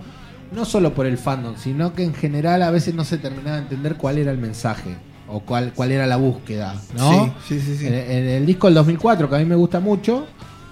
no 0.52 0.64
solo 0.64 0.94
por 0.94 1.06
el 1.06 1.18
fandom, 1.18 1.56
sino 1.56 1.92
que 1.94 2.04
en 2.04 2.14
general 2.14 2.62
a 2.62 2.70
veces 2.70 2.94
no 2.94 3.04
se 3.04 3.18
terminaba 3.18 3.56
de 3.56 3.62
entender 3.62 3.96
cuál 3.96 4.18
era 4.18 4.30
el 4.30 4.38
mensaje 4.38 4.94
o 5.28 5.40
cuál, 5.40 5.72
cuál 5.74 5.90
era 5.90 6.06
la 6.06 6.16
búsqueda, 6.16 6.80
¿no? 6.96 7.34
Sí, 7.48 7.58
sí, 7.58 7.60
sí. 7.60 7.76
sí. 7.78 7.86
En, 7.86 7.94
en 7.94 8.26
el 8.28 8.46
disco 8.46 8.68
del 8.68 8.74
2004, 8.74 9.28
que 9.28 9.34
a 9.36 9.38
mí 9.40 9.44
me 9.46 9.56
gusta 9.56 9.80
mucho, 9.80 10.26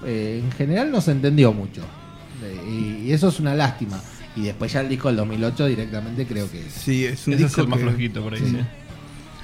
eh, 0.07 0.41
en 0.45 0.53
general 0.53 0.91
no 0.93 1.01
se 1.01 1.11
entendió 1.11 1.53
mucho. 1.53 1.83
Eh, 2.45 3.01
y, 3.03 3.09
y 3.09 3.13
eso 3.13 3.29
es 3.29 3.41
una 3.41 3.55
lástima. 3.55 4.01
Y 4.37 4.43
después 4.43 4.73
ya 4.73 4.81
el 4.81 4.89
disco 4.89 5.09
del 5.09 5.17
2008 5.17 5.67
directamente 5.67 6.27
creo 6.27 6.51
que 6.51 6.61
es. 6.67 6.73
Sí, 6.73 7.05
es 7.05 7.27
un 7.27 7.35
es 7.35 7.39
disco 7.41 7.61
el 7.63 7.69
más 7.69 7.79
que- 7.79 7.85
flojito 7.87 8.23
por 8.23 8.35
ahí, 8.35 8.41
sí. 8.41 8.47
sí. 8.51 8.59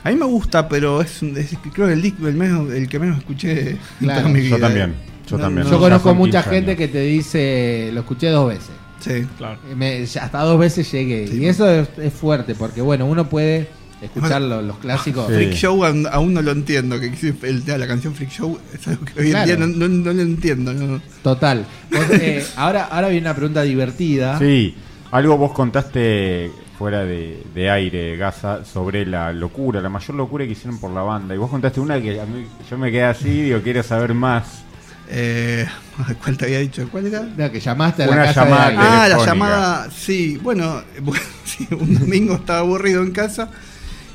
A 0.04 0.10
mí 0.10 0.16
me 0.16 0.24
gusta, 0.26 0.68
pero 0.68 1.00
es, 1.02 1.22
un- 1.22 1.36
es- 1.36 1.54
creo 1.72 1.86
que 1.88 1.92
el 1.94 2.02
disco 2.02 2.26
el, 2.28 2.34
menos, 2.34 2.72
el 2.72 2.88
que 2.88 2.98
menos 2.98 3.18
escuché 3.18 3.76
Claro. 3.98 4.20
en 4.20 4.24
toda 4.24 4.28
mi 4.34 4.40
vida. 4.40 4.56
Yo 4.56 4.60
también, 4.62 4.94
yo 5.28 5.38
también. 5.38 5.66
Yo 5.68 5.78
conozco 5.78 6.14
mucha 6.14 6.42
15 6.42 6.54
gente 6.56 6.70
años. 6.72 6.78
que 6.78 6.88
te 6.88 7.00
dice, 7.02 7.90
lo 7.92 8.00
escuché 8.00 8.28
dos 8.30 8.48
veces. 8.48 8.70
Sí. 9.00 9.26
Claro. 9.38 9.58
Me- 9.76 10.02
hasta 10.02 10.40
dos 10.42 10.58
veces 10.58 10.90
llegué. 10.90 11.26
Sí. 11.28 11.38
Y 11.38 11.46
eso 11.46 11.68
es, 11.70 11.88
es 11.98 12.12
fuerte, 12.12 12.54
porque 12.54 12.80
bueno, 12.82 13.06
uno 13.06 13.28
puede 13.28 13.68
escuchar 14.02 14.40
lo- 14.42 14.62
los 14.62 14.78
clásicos. 14.78 15.26
Sí. 15.28 15.34
Freak 15.34 15.52
Show 15.52 15.84
aún, 15.84 16.32
no 16.34 16.40
lo 16.42 16.50
entiendo. 16.52 16.98
Que 16.98 17.12
el, 17.42 17.62
la 17.66 17.86
canción 17.86 18.14
Freak 18.14 18.30
Show 18.30 18.58
es 18.74 18.88
algo 18.88 19.04
que 19.04 19.20
hoy 19.20 19.32
en 19.32 19.44
día 19.44 19.56
no, 19.56 19.66
no, 19.66 19.88
no 19.88 20.12
lo 20.12 20.22
entiendo. 20.22 20.72
no. 20.72 21.00
Total. 21.22 21.66
Vos, 21.92 22.00
eh, 22.12 22.44
ahora, 22.56 22.84
ahora 22.84 23.08
viene 23.08 23.26
una 23.26 23.36
pregunta 23.36 23.62
divertida. 23.62 24.38
Sí, 24.38 24.74
algo 25.10 25.36
vos 25.36 25.52
contaste 25.52 26.50
fuera 26.80 27.04
de, 27.04 27.42
de 27.54 27.70
aire, 27.70 28.16
Gaza, 28.16 28.64
sobre 28.64 29.04
la 29.04 29.34
locura, 29.34 29.82
la 29.82 29.90
mayor 29.90 30.16
locura 30.16 30.46
que 30.46 30.52
hicieron 30.52 30.80
por 30.80 30.90
la 30.90 31.02
banda. 31.02 31.34
Y 31.34 31.36
vos 31.36 31.50
contaste 31.50 31.78
una 31.78 32.00
que 32.00 32.18
a 32.18 32.24
mí, 32.24 32.46
yo 32.70 32.78
me 32.78 32.90
quedé 32.90 33.04
así, 33.04 33.28
digo, 33.42 33.60
quiero 33.62 33.82
saber 33.82 34.14
más. 34.14 34.62
Eh, 35.10 35.66
¿Cuál 36.24 36.38
te 36.38 36.46
había 36.46 36.60
dicho? 36.60 36.88
¿Cuál 36.90 37.04
era? 37.08 37.20
No, 37.20 37.52
que 37.52 37.60
llamaste 37.60 38.04
a 38.04 38.08
Una 38.08 38.16
la 38.16 38.24
casa 38.24 38.44
llamada 38.46 38.70
de. 38.70 38.76
Ah, 38.78 39.08
la 39.10 39.26
llamada. 39.26 39.90
Sí, 39.90 40.38
bueno, 40.42 40.82
un 41.78 41.98
domingo 41.98 42.36
estaba 42.36 42.60
aburrido 42.60 43.02
en 43.02 43.10
casa 43.10 43.50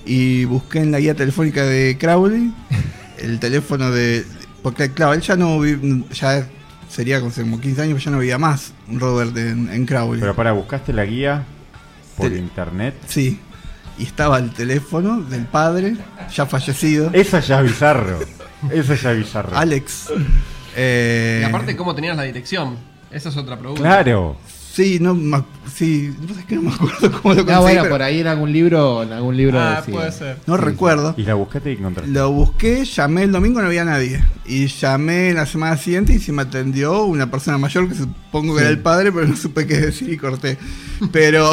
y 0.04 0.46
busqué 0.46 0.80
en 0.80 0.92
la 0.92 1.00
guía 1.00 1.14
telefónica 1.14 1.64
de 1.66 1.98
Crowley 2.00 2.52
el 3.20 3.40
teléfono 3.40 3.92
de. 3.92 4.26
Porque, 4.64 4.90
claro, 4.92 5.14
él 5.14 5.22
ya 5.22 5.36
no. 5.36 5.60
vi- 5.60 6.04
Ya 6.14 6.48
sería 6.90 7.20
como 7.22 7.60
15 7.62 7.82
años, 7.84 8.04
ya 8.04 8.10
no 8.10 8.18
vivía 8.18 8.40
más 8.40 8.74
Robert 8.92 9.38
en, 9.38 9.70
en 9.72 9.86
Crowley. 9.86 10.20
Pero 10.20 10.36
para, 10.36 10.52
¿buscaste 10.54 10.94
la 10.94 11.06
guía 11.06 11.44
por 12.18 12.30
Te- 12.30 12.38
internet? 12.38 12.96
Sí. 13.08 13.40
Y 13.98 14.04
estaba 14.04 14.38
el 14.40 14.52
teléfono 14.52 15.22
del 15.22 15.46
padre, 15.46 15.96
ya 16.34 16.46
fallecido, 16.46 17.10
Eso 17.14 17.40
ya 17.40 17.60
es 17.62 17.64
bizarro. 17.68 18.20
Eso 18.72 18.94
ya 18.96 19.12
es 19.12 19.18
bizarro. 19.18 19.56
Alex. 19.58 20.10
Eh, 20.76 21.40
Y 21.42 21.46
aparte, 21.46 21.76
¿cómo 21.78 21.96
tenías 21.96 22.18
la 22.18 22.24
dirección? 22.24 22.78
Esa 23.12 23.30
es 23.30 23.38
otra 23.38 23.58
pregunta. 23.58 23.82
Claro. 23.82 24.36
Sí, 24.76 24.98
no, 25.00 25.16
me 25.16 25.42
sí, 25.74 26.14
no 26.28 26.34
sé 26.36 26.44
que 26.46 26.56
no 26.56 26.64
me 26.64 26.74
acuerdo 26.74 27.10
cómo 27.22 27.34
lo 27.34 27.46
conseguí, 27.46 27.52
No, 27.54 27.62
bueno, 27.62 27.82
pero 27.84 27.94
por 27.94 28.02
ahí 28.02 28.20
en 28.20 28.28
algún 28.28 28.52
libro, 28.52 29.04
en 29.04 29.14
algún 29.14 29.38
libro 29.38 29.58
Ah, 29.58 29.78
decía. 29.78 29.94
puede 29.94 30.12
ser. 30.12 30.38
no 30.48 30.58
recuerdo. 30.58 31.14
Y 31.16 31.24
la 31.24 31.36
buscaste 31.36 31.72
y 31.72 31.76
encontraste. 31.78 32.12
Lo 32.12 32.30
busqué, 32.34 32.84
llamé 32.84 33.24
el 33.24 33.32
domingo, 33.32 33.62
no 33.62 33.68
había 33.68 33.86
nadie. 33.86 34.22
Y 34.46 34.68
llamé 34.68 35.32
la 35.34 35.46
semana 35.46 35.78
siguiente 35.78 36.12
y 36.14 36.20
se 36.20 36.34
me 36.34 36.42
atendió 36.42 37.06
una 37.06 37.32
persona 37.32 37.58
mayor 37.58 37.88
que 37.88 37.96
supongo 37.96 38.54
que 38.54 38.62
era 38.64 38.70
el 38.70 38.80
padre, 38.80 39.14
pero 39.14 39.26
no 39.26 39.38
supe 39.38 39.66
qué 39.66 39.78
decir 39.80 40.12
y 40.12 40.18
corté. 40.18 40.58
Pero, 41.14 41.52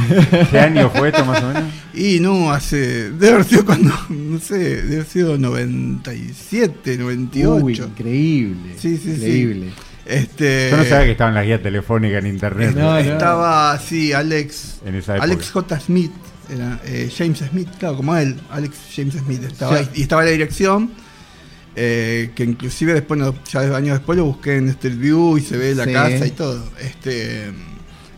¿Qué 0.52 0.60
año 0.60 0.90
fue 0.90 1.08
esto 1.08 1.24
más 1.24 1.42
o 1.42 1.48
menos? 1.48 1.64
y 1.92 2.20
no, 2.20 2.52
hace. 2.52 3.10
Debe 3.10 3.30
haber 3.32 3.44
sido 3.46 3.64
cuando, 3.66 3.92
no 4.10 4.38
sé, 4.38 4.58
debe 4.58 4.94
haber 4.94 5.06
sido 5.06 5.36
97, 5.38 6.98
98. 6.98 7.64
Uy, 7.64 7.74
increíble. 7.74 8.74
Sí, 8.78 8.96
sí, 8.96 9.02
sí. 9.04 9.10
increíble. 9.16 9.70
Este, 10.10 10.68
Yo 10.70 10.76
no 10.76 10.84
sabía 10.84 11.04
que 11.06 11.10
estaba 11.12 11.30
en 11.30 11.34
la 11.36 11.44
guía 11.44 11.62
telefónica 11.62 12.18
en 12.18 12.26
internet. 12.26 12.74
No, 12.74 12.92
no. 12.92 12.98
Estaba, 12.98 13.78
sí, 13.78 14.12
Alex. 14.12 14.80
En 14.84 14.96
esa 14.96 15.12
época. 15.16 15.24
Alex 15.24 15.50
J. 15.50 15.80
Smith, 15.80 16.12
era, 16.52 16.80
eh, 16.84 17.10
James 17.16 17.38
Smith, 17.38 17.68
claro, 17.78 17.96
como 17.96 18.16
él, 18.16 18.36
Alex 18.50 18.74
James 18.94 19.14
Smith 19.14 19.42
estaba 19.44 19.78
Sí. 19.78 19.84
ahí, 19.84 19.90
y 19.94 20.02
estaba 20.02 20.22
en 20.22 20.26
la 20.26 20.32
dirección, 20.32 20.90
eh, 21.76 22.30
que 22.34 22.42
inclusive 22.44 22.92
después, 22.94 23.20
no, 23.20 23.34
ya 23.44 23.60
años 23.76 23.98
después 23.98 24.18
lo 24.18 24.24
busqué 24.24 24.56
en 24.56 24.68
Street 24.70 24.96
View 24.98 25.38
y 25.38 25.42
se 25.42 25.56
ve 25.56 25.74
la 25.76 25.84
Sí. 25.84 25.92
casa 25.92 26.26
y 26.26 26.30
todo. 26.32 26.62
Este, 26.80 27.52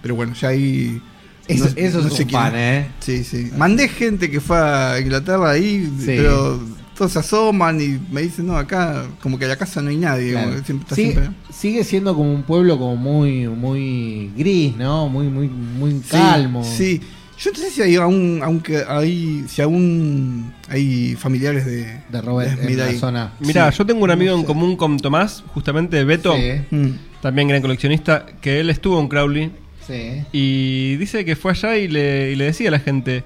pero 0.01 0.15
bueno, 0.15 0.33
ya 0.35 0.49
ahí... 0.49 1.01
Eso, 1.49 1.65
no- 1.67 1.73
eso 1.77 2.01
no 2.01 2.07
es 2.09 2.21
un 2.21 2.31
fan, 2.31 2.53
¿eh? 2.57 2.89
Sí, 3.01 3.25
sí. 3.25 3.51
Mandé 3.57 3.89
gente 3.89 4.31
que 4.31 4.41
fue 4.41 4.57
a 4.59 4.99
Inglaterra 5.01 5.51
ahí, 5.51 5.93
Sí. 5.99 6.05
pero 6.07 6.59
todos 7.03 7.13
se 7.15 7.19
asoman 7.19 7.81
y 7.81 7.99
me 8.13 8.23
dicen, 8.23 8.47
no, 8.47 8.57
acá 8.57 9.05
como 9.21 9.39
que 9.39 9.45
en 9.47 9.51
la 9.51 9.57
casa 9.57 9.83
no 9.83 9.91
hay 9.91 9.97
nadie. 9.97 10.33
Claro. 10.33 10.47
como 10.51 10.59
que 10.61 10.65
siempre, 10.67 10.85
está 10.85 10.95
sigue, 10.95 11.13
siempre- 11.13 11.33
sigue 11.53 11.85
siendo 11.85 12.15
como 12.15 12.33
un 12.33 12.43
pueblo 12.45 12.79
como 12.79 12.97
muy 12.97 13.49
muy 13.49 14.31
gris, 14.37 14.77
¿no? 14.77 15.09
Muy 15.09 15.27
muy 15.29 15.49
muy 15.49 16.01
calmo. 16.09 16.63
Sí, 16.65 17.01
Yo 17.39 17.51
no 17.51 17.59
sé 17.59 17.71
si 17.71 17.83
hay 17.83 17.97
aún, 17.97 18.41
aunque 18.45 18.85
hay, 18.87 19.45
si 19.49 19.61
aún 19.63 20.53
hay 20.69 21.17
familiares 21.17 21.67
de, 21.67 22.01
De 22.09 22.21
Robert 22.23 22.53
Smith 22.57 22.79
en 22.79 22.79
la 22.79 22.93
zona. 22.93 23.33
Mira, 23.41 23.73
Sí. 23.73 23.79
yo 23.79 23.87
tengo 23.87 24.05
un 24.05 24.11
amigo 24.13 24.33
No 24.35 24.39
en 24.41 24.45
común 24.45 24.77
con 24.77 24.97
Tomás, 25.01 25.43
justamente 25.53 26.05
Beto, 26.05 26.37
Sí, 26.37 26.53
Mm. 26.71 26.91
también 27.21 27.49
gran 27.49 27.61
coleccionista, 27.61 28.27
que 28.41 28.61
él 28.61 28.71
estuvo 28.71 29.01
en 29.01 29.09
Crowley 29.09 29.51
sí. 29.85 30.23
y 30.33 30.95
dice 30.99 31.25
que 31.25 31.35
fue 31.35 31.51
allá 31.51 31.77
y 31.77 31.89
le, 31.89 32.31
y 32.31 32.37
le 32.37 32.45
decía 32.45 32.69
a 32.69 32.73
la 32.73 32.79
gente, 32.79 33.25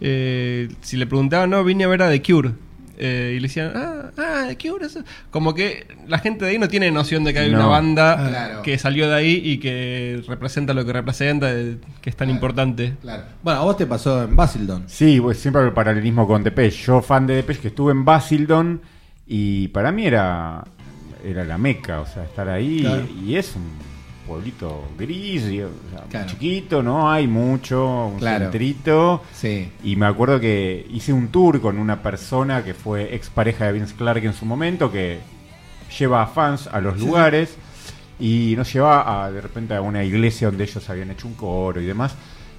eh, 0.00 0.68
si 0.82 0.96
le 0.96 1.06
preguntaban, 1.06 1.50
no, 1.50 1.64
vine 1.64 1.82
a 1.84 1.88
ver 1.88 2.02
a 2.02 2.10
The 2.10 2.22
Cure. 2.22 2.52
Eh, 2.98 3.34
y 3.36 3.40
le 3.40 3.48
decían, 3.48 3.72
ah, 3.74 4.10
ah, 4.16 4.44
The 4.48 4.56
Cure. 4.56 4.86
eso". 4.86 5.00
Como 5.30 5.54
que 5.54 5.86
la 6.08 6.18
gente 6.18 6.44
de 6.44 6.52
ahí 6.52 6.58
no 6.58 6.68
tiene 6.68 6.90
noción 6.90 7.24
de 7.24 7.32
que 7.34 7.40
hay 7.40 7.50
No. 7.50 7.58
una 7.58 7.66
banda 7.66 8.12
Ah, 8.12 8.28
claro. 8.28 8.62
que 8.62 8.78
salió 8.78 9.08
de 9.08 9.14
ahí 9.14 9.40
y 9.44 9.58
que 9.58 10.22
representa 10.26 10.72
lo 10.74 10.84
que 10.86 10.92
representa, 10.92 11.52
eh, 11.52 11.76
que 12.00 12.10
es 12.10 12.16
tan 12.16 12.28
Claro. 12.28 12.34
importante. 12.36 12.94
Claro. 13.02 13.24
Bueno, 13.42 13.60
a 13.60 13.64
vos 13.64 13.76
te 13.76 13.86
pasó 13.86 14.22
en 14.24 14.34
Basildon. 14.34 14.84
Sí, 14.86 15.20
pues 15.20 15.38
siempre 15.38 15.62
el 15.62 15.72
paralelismo 15.72 16.26
con 16.26 16.42
Depeche. 16.42 16.84
Yo, 16.84 17.02
fan 17.02 17.26
de 17.26 17.34
Depeche, 17.36 17.60
que 17.60 17.68
estuve 17.68 17.92
en 17.92 18.04
Basildon 18.04 18.80
y 19.26 19.68
para 19.68 19.92
mí 19.92 20.06
era, 20.06 20.64
era 21.24 21.44
la 21.44 21.58
meca, 21.58 22.00
o 22.00 22.06
sea, 22.06 22.24
estar 22.24 22.48
ahí. 22.48 22.80
Claro. 22.80 23.04
Y 23.26 23.36
es 23.36 23.54
un 23.56 23.64
pueblito 24.26 24.84
gris, 24.98 25.42
y, 25.44 25.62
o 25.62 25.68
sea, 25.90 26.00
muy 26.00 26.10
Claro. 26.10 26.26
chiquito, 26.28 26.82
no 26.82 27.10
hay 27.10 27.26
mucho, 27.26 28.06
un 28.08 28.18
Claro. 28.18 28.44
centrito. 28.46 29.22
Sí. 29.32 29.70
Y 29.84 29.96
me 29.96 30.06
acuerdo 30.06 30.40
que 30.40 30.86
hice 30.90 31.12
un 31.12 31.28
tour 31.28 31.60
con 31.60 31.78
una 31.78 32.02
persona 32.02 32.62
que 32.64 32.74
fue 32.74 33.14
ex 33.14 33.30
pareja 33.30 33.66
de 33.66 33.72
Vince 33.72 33.94
Clark 33.96 34.24
en 34.24 34.34
su 34.34 34.44
momento, 34.44 34.90
que 34.90 35.18
lleva 35.98 36.22
a 36.22 36.26
fans 36.26 36.68
a 36.72 36.80
los 36.80 36.98
lugares 36.98 37.56
y 38.18 38.54
nos 38.56 38.72
llevaba 38.72 39.24
a, 39.26 39.30
de 39.30 39.40
repente 39.40 39.74
a 39.74 39.80
una 39.80 40.02
iglesia 40.04 40.48
donde 40.48 40.64
ellos 40.64 40.88
habían 40.90 41.10
hecho 41.10 41.28
un 41.28 41.34
coro 41.34 41.80
y 41.80 41.86
demás. 41.86 42.14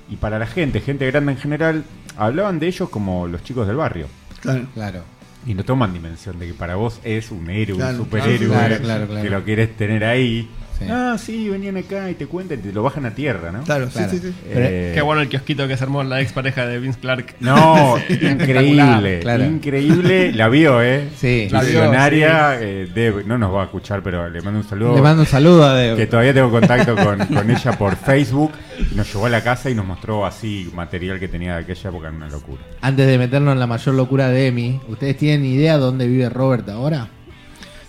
Y 0.09 0.15
para 0.15 0.39
la 0.39 0.47
gente, 0.47 0.79
gente 0.81 1.05
grande 1.11 1.33
en 1.33 1.37
general, 1.37 1.83
hablaban 2.17 2.59
de 2.59 2.67
ellos 2.67 2.89
como 2.89 3.27
los 3.27 3.43
chicos 3.43 3.67
del 3.67 3.75
barrio. 3.75 4.07
Claro. 4.41 4.65
Claro. 4.73 5.01
Y 5.45 5.53
no 5.53 5.63
toman 5.63 5.93
dimensión 5.93 6.39
de 6.39 6.47
que 6.47 6.53
para 6.53 6.75
vos 6.75 6.99
es 7.03 7.31
un 7.31 7.49
héroe, 7.49 7.77
Claro, 7.77 7.97
un 7.99 8.03
superhéroe, 8.05 8.47
claro, 8.49 8.77
claro, 8.79 9.07
claro. 9.07 9.23
que 9.23 9.29
lo 9.29 9.43
quieres 9.43 9.77
tener 9.77 10.03
ahí. 10.03 10.49
Sí. 10.77 10.85
Ah, 10.89 11.15
sí, 11.17 11.49
venían 11.49 11.75
acá 11.77 12.09
y 12.11 12.13
te 12.13 12.27
cuentan 12.27 12.59
y 12.59 12.61
te 12.61 12.71
lo 12.71 12.83
bajan 12.83 13.05
a 13.05 13.15
tierra, 13.15 13.51
¿no? 13.51 13.63
Claro, 13.63 13.87
Claro. 13.87 14.09
sí, 14.11 14.19
sí, 14.19 14.27
sí. 14.27 14.33
Eh, 14.45 14.91
Qué 14.93 15.01
bueno 15.01 15.21
el 15.21 15.27
kiosquito 15.29 15.67
que 15.67 15.75
se 15.75 15.83
armó 15.83 16.03
la 16.03 16.21
ex 16.21 16.33
pareja 16.33 16.67
de 16.67 16.79
Vince 16.79 16.99
Clark. 16.99 17.35
No, 17.39 17.95
increíble, 18.09 19.19
Claro. 19.21 19.45
increíble. 19.45 20.31
La 20.33 20.49
vio, 20.49 20.81
¿eh? 20.83 21.09
Sí. 21.17 21.47
La 21.49 21.61
vio, 21.61 21.69
Visionaria, 21.69 22.61
eh, 22.61 22.87
Deb, 22.93 23.25
no 23.25 23.37
nos 23.37 23.53
va 23.53 23.61
a 23.61 23.65
escuchar, 23.65 24.03
pero 24.03 24.29
le 24.29 24.41
mando 24.41 24.59
un 24.59 24.67
saludo. 24.67 24.95
Le 24.95 25.01
mando 25.01 25.21
un 25.23 25.27
saludo 25.27 25.63
a 25.65 25.73
Deb. 25.73 25.97
Que 25.97 26.05
todavía 26.07 26.33
tengo 26.33 26.51
contacto 26.51 26.95
con, 26.95 27.25
con 27.25 27.49
ella 27.49 27.71
por 27.77 27.95
Facebook. 27.95 28.51
Nos 28.95 29.11
llevó 29.11 29.25
a 29.25 29.29
la 29.29 29.43
casa 29.43 29.69
y 29.69 29.75
nos 29.75 29.85
mostró 29.85 30.25
así 30.25 30.69
material 30.75 31.19
que 31.19 31.27
tenía 31.27 31.55
de 31.55 31.61
aquella 31.63 31.89
época, 31.89 32.09
una 32.09 32.29
locura. 32.29 32.61
Antes 32.81 33.07
de 33.07 33.17
meternos 33.17 33.53
en 33.53 33.59
la 33.59 33.67
mayor 33.67 33.95
locura 33.95 34.29
de 34.29 34.47
Emi, 34.47 34.79
¿ustedes 34.87 35.17
tienen 35.17 35.45
idea 35.45 35.77
dónde 35.77 36.07
vive 36.07 36.29
Robert 36.29 36.69
ahora? 36.69 37.07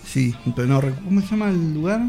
Sí, 0.05 0.33
pero 0.55 0.67
no 0.67 0.81
recuerdo. 0.81 1.05
¿Cómo 1.05 1.21
se 1.21 1.27
llama 1.27 1.49
el 1.49 1.73
lugar? 1.75 1.99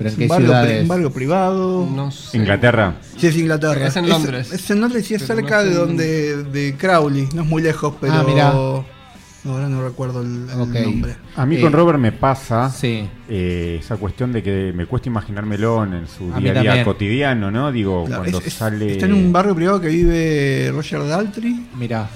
¿Pero 0.00 0.08
en 0.08 0.14
Es 0.14 0.18
qué 0.18 0.22
un 0.24 0.28
barrio, 0.48 0.70
es? 0.76 0.82
Un 0.82 0.88
barrio 0.88 1.10
privado. 1.12 1.86
No 1.94 2.10
sé. 2.10 2.38
Inglaterra. 2.38 2.94
Sí, 3.18 3.26
es 3.26 3.36
Inglaterra. 3.36 3.86
Es 3.86 3.96
en 3.96 4.08
Londres. 4.08 4.50
Es, 4.50 4.70
en 4.70 4.80
Londres 4.80 5.10
y 5.10 5.14
es 5.14 5.22
Pero 5.24 5.34
no 5.34 5.40
cerca 5.42 5.60
sé 5.60 5.66
de 5.66 5.72
en- 5.72 5.78
donde 5.78 6.44
de 6.44 6.74
Crowley. 6.78 7.28
No 7.34 7.42
es 7.42 7.48
muy 7.48 7.60
lejos, 7.62 7.94
pero. 8.00 8.14
Ah, 8.14 8.24
mirá. 8.26 8.52
No, 8.54 9.52
ahora 9.52 9.68
no 9.68 9.82
recuerdo 9.84 10.22
el, 10.22 10.46
nombre. 10.46 11.16
A 11.36 11.44
mí 11.44 11.56
Eh, 11.56 11.60
con 11.60 11.72
Robert 11.74 11.98
me 11.98 12.12
pasa 12.12 12.70
Sí. 12.70 13.06
eh, 13.28 13.78
esa 13.80 13.96
cuestión 13.98 14.32
de 14.32 14.42
que 14.42 14.72
me 14.74 14.86
cuesta 14.86 15.08
imaginármelo 15.10 15.84
en 15.84 16.06
su 16.08 16.32
A 16.34 16.40
día 16.40 16.58
a 16.58 16.62
día 16.62 16.84
cotidiano, 16.84 17.50
¿no? 17.50 17.70
Digo, 17.72 18.04
Claro, 18.06 18.22
cuando 18.22 18.38
es- 18.38 18.46
es- 18.46 18.54
sale. 18.54 18.92
Está 18.92 19.04
en 19.06 19.12
un 19.14 19.32
barrio 19.32 19.54
privado 19.54 19.80
que 19.82 19.88
vive 19.88 20.70
Roger 20.74 21.06
Daltrey 21.06 21.68
Mirá. 21.78 22.08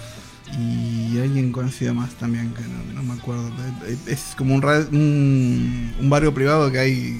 y 0.59 1.19
alguien 1.19 1.51
conocido 1.53 1.95
más 1.95 2.11
también, 2.15 2.53
que 2.55 2.63
no, 2.63 2.93
no 2.95 3.03
me 3.03 3.19
acuerdo. 3.19 3.51
Es 4.07 4.35
como 4.37 4.55
un, 4.55 4.65
un, 4.65 5.93
un 6.01 6.11
barrio 6.11 6.33
privado 6.35 6.71
que 6.71 6.79
hay 6.79 7.17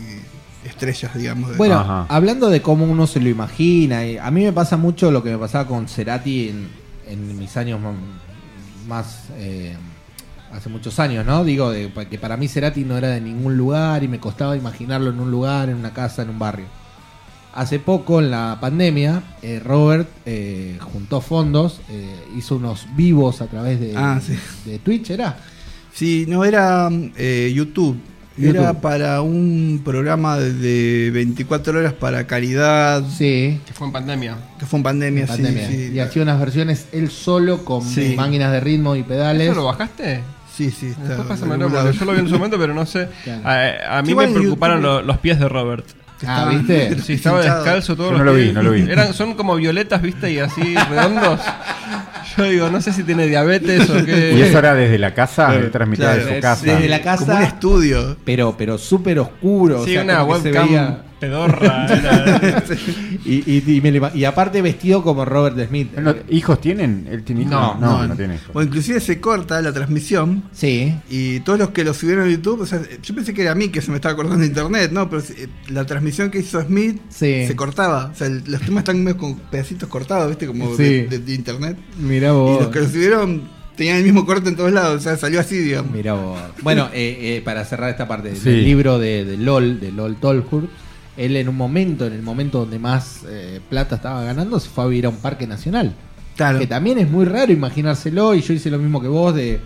estrellas, 0.75 1.15
digamos. 1.15 1.51
de- 1.51 1.57
Bueno, 1.57 1.77
Ajá. 1.79 2.07
hablando 2.09 2.51
de 2.51 2.61
cómo 2.63 2.85
uno 2.85 3.07
se 3.07 3.21
lo 3.21 3.29
imagina, 3.29 4.05
y 4.07 4.19
a 4.19 4.31
mí 4.31 4.45
me 4.45 4.53
pasa 4.53 4.77
mucho 4.77 5.11
lo 5.11 5.23
que 5.23 5.31
me 5.31 5.39
pasaba 5.39 5.67
con 5.67 5.89
Cerati 5.89 6.49
en, 6.49 6.69
en 7.09 7.39
mis 7.39 7.57
años 7.57 7.81
más... 8.87 9.25
eh, 9.37 9.77
hace 10.53 10.69
muchos 10.69 11.01
años, 11.01 11.27
¿no? 11.27 11.43
Digo, 11.43 11.73
de- 11.73 11.91
que 12.09 12.17
para 12.17 12.37
mí 12.37 12.47
Cerati 12.47 12.85
no 12.85 12.97
era 12.97 13.09
de 13.09 13.21
ningún 13.21 13.57
lugar 13.57 14.05
y 14.05 14.09
me 14.09 14.21
costaba 14.21 14.57
imaginarlo 14.57 15.11
en 15.11 15.19
un 15.19 15.29
lugar, 15.31 15.69
en 15.69 15.75
una 15.77 15.93
casa, 15.93 16.23
en 16.23 16.29
un 16.31 16.39
barrio. 16.39 16.67
Hace 17.55 17.81
poco, 17.81 18.21
en 18.21 18.31
la 18.31 18.59
pandemia, 18.61 19.23
eh, 19.43 19.61
Robert 19.65 20.09
eh, 20.27 20.77
juntó 20.81 21.21
fondos, 21.21 21.81
eh, 21.89 22.15
hizo 22.37 22.57
unos 22.57 22.87
vivos 22.97 23.41
a 23.43 23.47
través 23.47 23.81
de, 23.81 23.95
Ah, 23.97 24.21
sí. 24.25 24.37
de 24.65 24.79
Twitch, 24.79 25.11
¿era? 25.11 25.39
Sí, 25.93 26.25
no 26.29 26.45
era 26.45 26.89
eh, 27.17 27.53
YouTube. 27.55 27.97
Era 28.37 28.53
YouTube. 28.69 28.81
para 28.81 29.21
un 29.23 29.83
programa 29.85 30.39
de, 30.39 30.53
de 30.55 31.11
24 31.13 31.79
horas 31.79 31.93
para 31.93 32.27
caridad, 32.27 33.05
Sí. 33.09 33.61
Que 33.67 33.73
fue 33.73 33.87
en 33.87 33.93
pandemia. 33.93 34.37
que 34.59 34.67
fue 34.67 34.79
en 34.79 34.83
pandemia, 34.83 35.23
en 35.23 35.29
pandemia. 35.29 35.69
sí, 35.69 35.89
sí. 35.89 35.93
Y 35.95 36.01
hacía 36.01 36.23
unas 36.23 36.41
versiones 36.41 36.87
él 36.93 37.11
solo 37.11 37.65
con 37.65 37.83
Sí. 37.83 38.15
máquinas 38.17 38.51
de 38.53 38.61
ritmo 38.61 38.97
y 38.97 39.03
pedales. 39.05 39.51
¿Eso 39.51 39.61
lo 39.61 39.65
bajaste? 39.67 40.21
Sí, 40.53 40.71
sí, 40.71 40.87
está. 40.89 41.03
Después 41.05 41.27
pásamelo, 41.29 41.69
porque 41.69 41.93
yo 41.99 42.05
lo 42.05 42.13
vi 42.13 42.19
en 42.21 42.29
su 42.29 42.35
momento, 42.35 42.59
pero 42.59 42.75
no 42.75 42.87
sé. 42.87 43.09
Claro. 43.25 43.43
A, 43.49 43.99
a 43.99 44.03
mí 44.03 44.15
me 44.15 44.29
preocuparon 44.29 44.79
YouTube- 44.79 44.83
lo- 44.83 45.03
los 45.03 45.19
pies 45.19 45.39
de 45.39 45.49
Robert. 45.49 45.85
Ah, 46.27 46.49
¿viste? 46.51 46.97
Sí, 47.03 47.15
estaba 47.15 47.41
descalzo 47.43 47.97
todos 47.97 48.11
Yo 48.13 48.19
los 48.19 48.25
no 48.27 48.33
lo 48.33 48.35
vi, 48.35 48.53
no 48.53 48.63
lo 48.63 48.71
vi. 48.73 48.83
Eran, 48.91 49.13
son 49.15 49.35
como 49.35 49.57
violetas, 49.57 50.01
viste, 50.03 50.31
y 50.33 50.39
así 50.39 50.75
redondos. 50.89 51.41
Yo 52.37 52.45
digo, 52.45 52.69
no 52.71 52.81
sé 52.81 52.93
si 52.93 53.05
tiene 53.05 53.27
diabetes 53.27 53.89
o 53.91 54.05
qué. 54.05 54.35
Y 54.37 54.43
eso 54.43 54.59
era 54.59 54.75
desde 54.75 54.99
la 54.99 55.15
casa, 55.15 55.55
él 55.55 55.71
transmitía 55.71 56.15
Claro, 56.15 56.27
de 56.27 56.35
su 56.37 56.41
casa. 56.41 56.65
desde 56.67 56.89
la 56.89 57.01
casa. 57.03 57.25
Como 57.27 57.37
un 57.39 57.43
estudio. 57.45 58.17
pero 58.25 58.57
pero 58.57 58.77
súper 58.79 59.19
oscuro. 59.21 59.81
o 59.83 59.85
Sí, 59.85 59.93
sea, 59.93 60.03
una 60.03 60.25
webcam 60.25 60.67
veía- 60.69 60.99
pedorra. 61.19 61.87
era- 61.91 62.63
y, 63.25 63.43
y- 63.51 63.77
y 63.77 63.81
me 63.81 64.11
y 64.15 64.25
aparte 64.25 64.61
vestido 64.63 65.03
como 65.03 65.25
Robert 65.25 65.57
Smith. 65.69 65.93
No- 65.97 66.15
¿Hijos 66.29 66.61
tienen? 66.61 67.07
¿Él 67.11 67.23
tiene 67.25 67.43
hijos? 67.43 67.53
No, 67.53 67.77
no, 67.79 68.07
no, 68.07 68.17
tiene 68.17 68.35
hijos. 68.35 68.53
Bueno, 68.53 68.69
inclusive 68.69 69.01
se 69.01 69.21
corta 69.21 69.61
la 69.63 69.73
transmisión 69.73 70.45
Sí. 70.53 70.95
y 71.09 71.41
todos 71.41 71.59
los 71.59 71.71
que 71.71 71.85
lo 71.85 71.95
subieron 71.95 72.27
a 72.27 72.31
YouTube, 72.31 72.61
o 72.63 72.67
sea, 72.67 72.81
yo 73.03 73.15
pensé 73.15 73.33
que 73.35 73.43
era 73.43 73.53
a 73.53 73.55
mí 73.55 73.69
que 73.69 73.81
se 73.81 73.91
me 73.91 73.97
estaba 73.97 74.15
cortando 74.17 74.45
internet, 74.45 74.91
¿no? 74.93 75.09
Pero 75.09 75.23
la 75.69 75.85
transmisión 75.87 76.31
que 76.31 76.39
hizo 76.41 76.61
Smith 76.63 77.01
Sí. 77.09 77.47
se 77.47 77.57
cortaba. 77.57 78.11
O 78.13 78.15
sea, 78.15 78.29
los 78.29 78.61
temas 78.61 78.83
están 78.83 79.03
medio 79.03 79.17
con 79.19 79.37
pedacitos 79.37 79.89
cortados, 79.89 80.29
¿viste? 80.29 80.47
Como 80.47 80.77
Sí. 80.77 80.83
de, 80.83 81.07
de- 81.09 81.19
de 81.21 81.35
internet. 81.35 81.77
Mira 81.99 82.29
Y 82.29 82.33
vos. 82.33 82.61
los 82.63 82.71
que 82.71 82.81
lo 82.81 82.89
subieron 82.89 83.43
tenían 83.77 83.97
el 83.97 84.05
mismo 84.05 84.25
corte 84.25 84.49
en 84.49 84.55
todos 84.57 84.71
lados, 84.73 84.97
o 84.97 85.01
sea, 85.01 85.17
salió 85.17 85.41
así, 85.41 85.57
digamos. 85.59 85.91
Mira 85.93 86.13
vos. 86.15 86.39
Bueno, 86.63 86.89
eh, 86.93 87.37
eh, 87.39 87.43
para 87.45 87.65
cerrar 87.65 87.91
esta 87.91 88.07
parte 88.07 88.37
Sí. 88.37 88.45
del 88.51 88.65
libro 88.65 88.99
de, 89.01 89.25
de 89.25 89.37
LOL, 89.37 89.81
de 89.81 89.91
LOL 89.91 90.15
Tolhurst, 90.17 90.69
él 91.17 91.37
en 91.37 91.49
un 91.49 91.57
momento, 91.57 92.07
en 92.07 92.13
el 92.13 92.23
momento 92.23 92.61
donde 92.61 92.79
más 92.79 93.23
eh, 93.29 93.61
plata 93.69 93.97
estaba 93.97 94.23
ganando, 94.25 94.59
se 94.61 94.69
fue 94.69 94.85
a 94.85 94.87
vivir 94.89 95.07
a 95.07 95.11
un 95.11 95.17
parque 95.17 95.47
nacional. 95.47 95.95
Claro. 96.37 96.59
Que 96.59 96.67
también 96.67 96.99
es 96.99 97.09
muy 97.11 97.25
raro 97.25 97.53
imaginárselo, 97.53 98.35
y 98.35 98.41
yo 98.41 98.53
hice 98.55 98.71
lo 98.71 98.79
mismo 98.79 99.01
que 99.01 99.07
vos 99.09 99.35
de, 99.35 99.61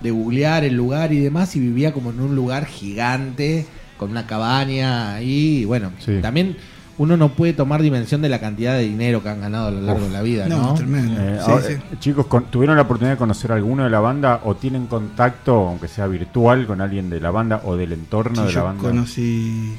de 0.00 0.10
googlear 0.10 0.62
el 0.64 0.74
lugar 0.74 1.12
y 1.12 1.18
demás, 1.18 1.56
y 1.56 1.60
vivía 1.60 1.92
como 1.92 2.10
en 2.10 2.20
un 2.20 2.36
lugar 2.36 2.66
gigante, 2.66 3.66
con 3.98 4.10
una 4.10 4.26
cabaña 4.26 5.14
ahí, 5.14 5.58
y 5.62 5.64
bueno, 5.64 5.90
Sí. 5.98 6.18
también 6.22 6.56
uno 6.96 7.16
no 7.16 7.30
puede 7.30 7.52
tomar 7.54 7.82
dimensión 7.82 8.22
de 8.22 8.28
la 8.28 8.38
cantidad 8.38 8.74
de 8.76 8.82
dinero 8.84 9.20
que 9.20 9.28
han 9.28 9.40
ganado 9.40 9.66
a 9.66 9.70
lo 9.72 9.80
largo 9.80 10.02
Uf. 10.02 10.06
de 10.08 10.12
la 10.12 10.22
vida, 10.22 10.46
No, 10.48 10.74
tremendo. 10.74 11.20
Eh, 11.20 11.40
Sí, 11.44 11.50
ahora, 11.50 11.66
sí. 11.66 11.72
eh, 11.72 11.80
Chicos, 11.98 12.26
¿tuvieron 12.52 12.76
la 12.76 12.82
oportunidad 12.82 13.14
de 13.14 13.18
conocer 13.18 13.50
a 13.50 13.56
alguno 13.56 13.82
de 13.82 13.90
la 13.90 13.98
banda 13.98 14.40
o 14.44 14.54
tienen 14.54 14.86
contacto, 14.86 15.54
aunque 15.66 15.88
sea 15.88 16.06
virtual, 16.06 16.68
con 16.68 16.80
alguien 16.80 17.10
de 17.10 17.18
la 17.18 17.32
banda 17.32 17.62
o 17.64 17.74
del 17.74 17.92
entorno 17.94 18.36
Sí, 18.36 18.40
de 18.42 18.46
la 18.46 18.52
yo 18.54 18.64
banda? 18.64 18.82
conocí 18.82 19.72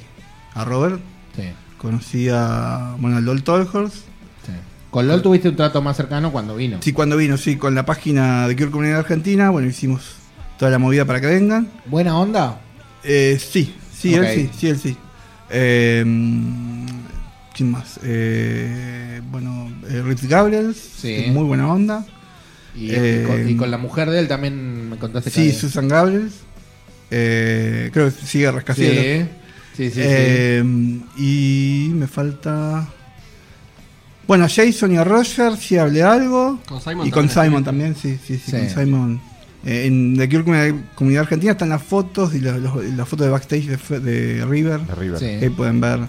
a 0.55 0.63
Robert, 0.65 0.99
Sí, 1.35 1.43
conocí 1.77 2.27
a, 2.31 2.95
bueno, 2.99 3.17
a 3.17 3.21
LOL 3.21 3.43
Tolhurst. 3.43 3.95
sí. 4.45 4.51
Con 4.89 5.07
LOL 5.07 5.21
tuviste 5.21 5.49
un 5.49 5.55
trato 5.57 5.81
más 5.81 5.97
cercano 5.97 6.31
cuando 6.31 6.55
vino. 6.55 6.77
Sí, 6.81 6.93
cuando 6.93 7.17
vino, 7.17 7.35
sí, 7.37 7.57
con 7.57 7.75
la 7.75 7.85
página 7.85 8.47
de 8.47 8.55
Cure 8.55 8.71
Comunidad 8.71 8.99
Argentina, 8.99 9.49
bueno, 9.49 9.67
hicimos 9.67 10.15
toda 10.57 10.71
la 10.71 10.79
movida 10.79 11.03
para 11.05 11.19
que 11.19 11.27
vengan. 11.27 11.67
¿Buena 11.85 12.17
onda? 12.17 12.61
Eh, 13.03 13.37
sí, 13.39 13.75
sí, 13.93 14.13
él 14.15 14.25
sí, 14.33 14.49
sí, 14.57 14.67
él 14.69 14.79
sí. 14.79 14.97
Eh, 15.49 16.01
¿Quién 17.53 17.71
más? 17.71 17.99
Eh, 18.03 19.21
bueno, 19.31 19.69
eh, 19.89 20.01
Ritz 20.03 20.23
Gabriels, 20.27 20.77
Sí. 20.77 21.25
muy 21.29 21.43
buena 21.43 21.71
onda. 21.71 22.05
Y, 22.75 22.91
Eh, 22.91 23.21
y 23.23 23.27
con, 23.27 23.49
y 23.49 23.55
con 23.57 23.71
la 23.71 23.77
mujer 23.77 24.09
de 24.09 24.19
él 24.19 24.27
también 24.27 24.89
me 24.89 24.97
contaste 24.97 25.29
Sí, 25.29 25.47
que... 25.47 25.53
Susan 25.53 25.87
Gabriels. 25.87 26.33
Eh, 27.11 27.89
creo 27.93 28.05
que 28.05 28.25
sigue 28.25 28.51
Rascacielos. 28.51 29.03
Sí, 29.03 29.29
sí, 29.75 29.89
sí. 29.89 29.91
sí. 29.95 30.01
Eh, 30.03 30.63
Y 31.17 31.91
me 31.93 32.07
falta. 32.07 32.88
Bueno, 34.27 34.45
a 34.45 34.49
Jason 34.49 34.91
y 34.91 34.97
a 34.97 35.03
Roger, 35.03 35.55
si 35.57 35.77
hablé 35.77 36.01
algo. 36.01 36.59
Con 36.67 36.81
Simon 36.81 37.07
y 37.07 37.11
con 37.11 37.27
también. 37.27 37.45
Simon 37.51 37.63
también, 37.63 37.95
sí, 37.95 38.17
sí, 38.25 38.38
sí, 38.38 38.43
Sí. 38.45 38.51
con 38.51 38.69
Simon. 38.69 39.21
Eh, 39.65 39.85
en 39.85 40.15
The 40.17 40.27
Cure 40.29 40.43
Comunidad, 40.43 40.75
Comunidad 40.95 41.21
Argentina 41.23 41.51
están 41.53 41.69
las 41.69 41.83
fotos 41.83 42.33
y 42.33 42.39
las 42.39 43.07
fotos 43.07 43.25
de 43.27 43.29
backstage 43.31 43.67
de, 43.67 43.77
fe- 43.77 43.99
de 43.99 44.45
River. 44.45 44.81
De 44.81 44.95
River. 44.95 45.19
Sí. 45.19 45.25
Ahí 45.25 45.49
pueden 45.49 45.79
ver 45.81 45.99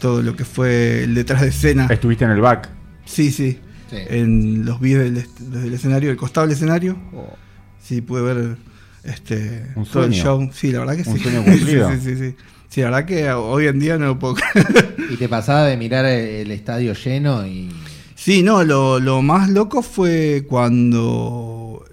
todo 0.00 0.22
lo 0.22 0.34
que 0.36 0.44
fue 0.44 1.04
el 1.04 1.14
detrás 1.14 1.40
de 1.42 1.48
escena. 1.48 1.86
¿Estuviste 1.90 2.24
en 2.24 2.30
el 2.32 2.40
back? 2.40 2.68
Sí, 3.04 3.30
sí. 3.32 3.58
Sí. 3.90 3.96
En 4.08 4.64
los 4.64 4.80
vídeos 4.80 5.04
del, 5.12 5.64
el 5.64 5.74
escenario, 5.74 6.10
el 6.12 6.16
costado 6.16 6.46
del 6.46 6.54
escenario. 6.56 6.96
Oh. 7.12 7.34
Sí, 7.82 8.00
pude 8.00 8.22
ver 8.22 8.56
este 9.02 9.66
Un 9.74 9.84
todo 9.84 10.04
el 10.04 10.14
sueño. 10.14 10.22
show. 10.22 10.50
Sí, 10.52 10.70
la 10.70 10.80
verdad 10.80 10.96
que 11.02 11.08
Un 11.10 11.16
sí. 11.16 11.22
sueño 11.24 11.42
cumplido. 11.44 11.90
sí, 11.92 11.98
sí, 12.00 12.16
sí, 12.16 12.36
sí. 12.70 12.80
La 12.80 12.90
verdad 12.90 13.04
que 13.04 13.30
hoy 13.32 13.66
en 13.66 13.78
día 13.78 13.98
no 13.98 14.06
lo 14.06 14.18
puedo 14.18 14.34
creer. 14.36 14.96
Y 15.10 15.16
te 15.16 15.28
pasaba 15.28 15.64
de 15.64 15.76
mirar 15.76 16.04
el 16.06 16.50
estadio 16.50 16.94
lleno 16.94 17.46
y... 17.46 17.68
Sí, 18.14 18.42
no, 18.42 18.62
lo, 18.64 18.98
lo 19.00 19.22
más 19.22 19.48
loco 19.50 19.82
fue 19.82 20.44
cuando 20.48 21.84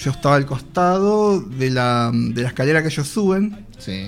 yo 0.00 0.10
estaba 0.10 0.34
al 0.36 0.44
costado 0.46 1.40
de 1.40 1.70
la, 1.70 2.10
de 2.12 2.42
la 2.42 2.48
escalera 2.48 2.82
que 2.82 2.88
ellos 2.88 3.06
suben, 3.08 3.64
Sí. 3.78 4.06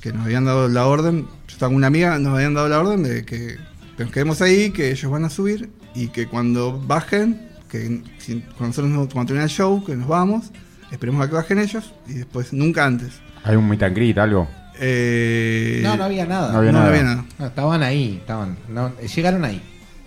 que 0.00 0.12
nos 0.12 0.24
habían 0.26 0.44
dado 0.44 0.68
la 0.68 0.86
orden, 0.86 1.22
yo 1.22 1.52
estaba 1.52 1.70
con 1.70 1.76
una 1.76 1.86
amiga, 1.86 2.18
nos 2.18 2.34
habían 2.34 2.54
dado 2.54 2.68
la 2.68 2.78
orden 2.80 3.02
de 3.02 3.24
que 3.24 3.56
nos 3.98 4.10
quedemos 4.10 4.42
ahí, 4.42 4.70
que 4.70 4.90
ellos 4.90 5.10
van 5.10 5.24
a 5.24 5.30
subir 5.30 5.70
y 5.94 6.08
que 6.08 6.26
cuando 6.28 6.78
bajen, 6.78 7.48
que 7.70 8.02
si- 8.18 8.40
cuando 8.56 8.66
nosotros 8.66 8.90
nos- 8.90 9.12
cuando 9.12 9.28
termine 9.28 9.44
el 9.44 9.50
show, 9.50 9.82
que 9.84 9.96
nos 9.96 10.08
vamos, 10.08 10.50
esperemos 10.92 11.24
a 11.24 11.28
que 11.28 11.34
bajen 11.36 11.58
ellos 11.58 11.92
y 12.06 12.12
después, 12.14 12.52
nunca 12.52 12.84
antes. 12.84 13.14
¿Hay 13.44 13.56
un 13.56 13.66
meet 13.68 13.82
and 13.82 13.96
greet, 13.96 14.18
algo? 14.18 14.46
Eh, 14.80 15.80
No, 15.82 15.96
no 15.96 16.04
había 16.04 16.26
nada. 16.26 16.52
no 16.52 16.58
había 16.58 16.72
no 16.72 16.78
nada. 16.78 16.90
había 16.90 17.02
nada. 17.02 17.24
No, 17.38 17.46
estaban 17.46 17.82
ahí, 17.82 18.16
estaban. 18.20 18.56
no, 18.68 18.92
llegaron 19.00 19.44
ahí. 19.44 19.60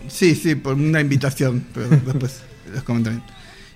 Sí, 0.08 0.36
sí, 0.36 0.56
por 0.56 0.74
una 0.76 1.00
invitación, 1.02 1.64
pero 1.74 1.90
después 1.90 2.42
los 2.74 2.84
comentaré. 2.84 3.18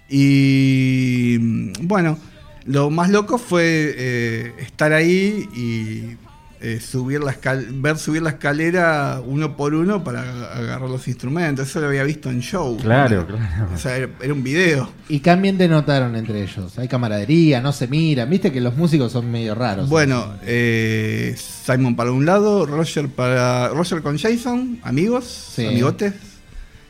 Y 0.09 1.37
mm, 1.39 1.71
bueno, 1.81 2.17
lo 2.65 2.89
más 2.89 3.09
loco 3.09 3.37
fue 3.37 3.93
eh, 3.97 4.53
estar 4.59 4.93
ahí 4.93 5.47
y 5.55 6.15
eh, 6.61 6.79
subir 6.79 7.21
la 7.21 7.33
escal- 7.33 7.67
ver 7.81 7.97
subir 7.97 8.21
la 8.21 8.31
escalera 8.31 9.21
uno 9.25 9.55
por 9.57 9.73
uno 9.73 10.03
para 10.03 10.21
agarrar 10.55 10.89
los 10.89 11.07
instrumentos. 11.07 11.67
Eso 11.69 11.81
lo 11.81 11.87
había 11.87 12.03
visto 12.03 12.29
en 12.29 12.39
show. 12.41 12.77
Claro, 12.77 13.25
claro. 13.27 13.69
O 13.73 13.77
sea, 13.77 13.97
era, 13.97 14.09
era 14.21 14.33
un 14.33 14.41
video. 14.43 14.89
¿Y 15.09 15.19
qué 15.19 15.31
ambiente 15.31 15.67
notaron 15.67 16.15
entre 16.15 16.41
ellos? 16.43 16.77
Hay 16.79 16.87
camaradería, 16.87 17.61
no 17.61 17.71
se 17.71 17.87
miran. 17.87 18.29
Viste 18.29 18.51
que 18.51 18.61
los 18.61 18.75
músicos 18.75 19.11
son 19.11 19.31
medio 19.31 19.53
raros. 19.55 19.89
Bueno, 19.89 20.33
eh, 20.43 21.35
Simon 21.37 21.95
para 21.95 22.11
un 22.11 22.25
lado, 22.25 22.65
Roger 22.65 23.09
para 23.09 23.69
Roger 23.69 24.01
con 24.01 24.17
Jason, 24.17 24.79
amigos, 24.83 25.25
Sí. 25.55 25.65
amigotes. 25.67 26.13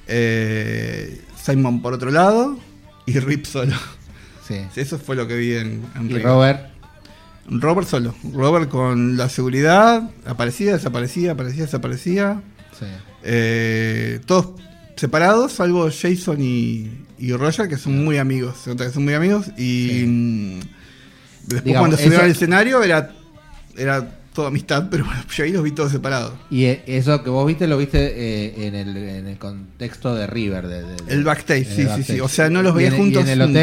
Eh, 0.08 1.22
Simon 1.42 1.82
por 1.82 1.94
otro 1.94 2.12
lado 2.12 2.58
y 3.06 3.20
Rip 3.20 3.46
solo. 3.46 3.76
Sí. 4.48 4.58
Eso 4.76 5.00
fue 5.00 5.16
lo 5.16 5.28
que 5.28 5.36
vi 5.36 5.54
en, 5.56 5.82
en 5.96 6.12
Y. 6.12 6.20
Robert. 6.20 6.70
Robert 7.48 7.88
solo. 7.88 8.16
Robert 8.34 8.70
con 8.70 9.18
la 9.18 9.30
seguridad, 9.30 10.10
aparecía, 10.26 10.74
desaparecía, 10.74 11.32
aparecía, 11.34 11.64
desaparecía. 11.66 12.42
Sí. 12.80 12.86
Eh, 13.24 14.20
todos 14.26 14.50
separados, 14.96 15.52
salvo 15.54 15.90
Jason 15.92 16.38
y, 16.42 16.90
y 17.20 17.34
Roger, 17.34 17.68
que 17.68 17.78
son 17.78 18.04
muy 18.04 18.18
amigos. 18.18 18.56
Se 18.64 18.70
nota 18.70 18.86
que 18.86 18.92
son 18.92 19.04
muy 19.04 19.14
amigos. 19.14 19.48
Y 19.58 19.90
Sí. 19.90 20.06
mm, 20.08 20.60
después 21.44 21.64
Digamos, 21.64 21.82
cuando 21.90 21.98
subieron 21.98 22.26
al 22.26 22.32
escenario 22.32 22.82
era, 22.84 23.12
era 23.78 24.20
toda 24.34 24.48
amistad, 24.50 24.88
pero 24.92 25.06
bueno, 25.06 25.22
yo 25.34 25.44
ahí 25.44 25.52
los 25.52 25.64
vi 25.64 25.72
todos 25.72 25.92
separados. 25.92 26.34
Y 26.50 26.66
eh, 26.66 26.84
eso 26.88 27.24
que 27.24 27.30
vos 27.30 27.46
viste 27.48 27.68
lo 27.68 27.78
viste 27.78 28.00
eh, 28.00 28.68
en, 28.68 28.76
el, 28.76 28.98
en 28.98 29.28
el 29.28 29.38
contexto 29.38 30.16
de 30.16 30.28
River. 30.28 30.68
de- 30.68 30.84
de- 30.84 30.96
de- 30.96 31.14
El 31.14 31.24
backstage, 31.24 31.68
el 31.68 31.76
sí, 31.76 31.88
sí, 31.98 32.04
sí. 32.14 32.20
O 32.22 32.28
sea, 32.28 32.50
no 32.50 32.62
los 32.64 32.74
veía 32.74 32.92
juntos 32.92 33.24
Y 33.26 33.32
en 33.32 33.32
el 33.32 33.40
nunca. 33.40 33.60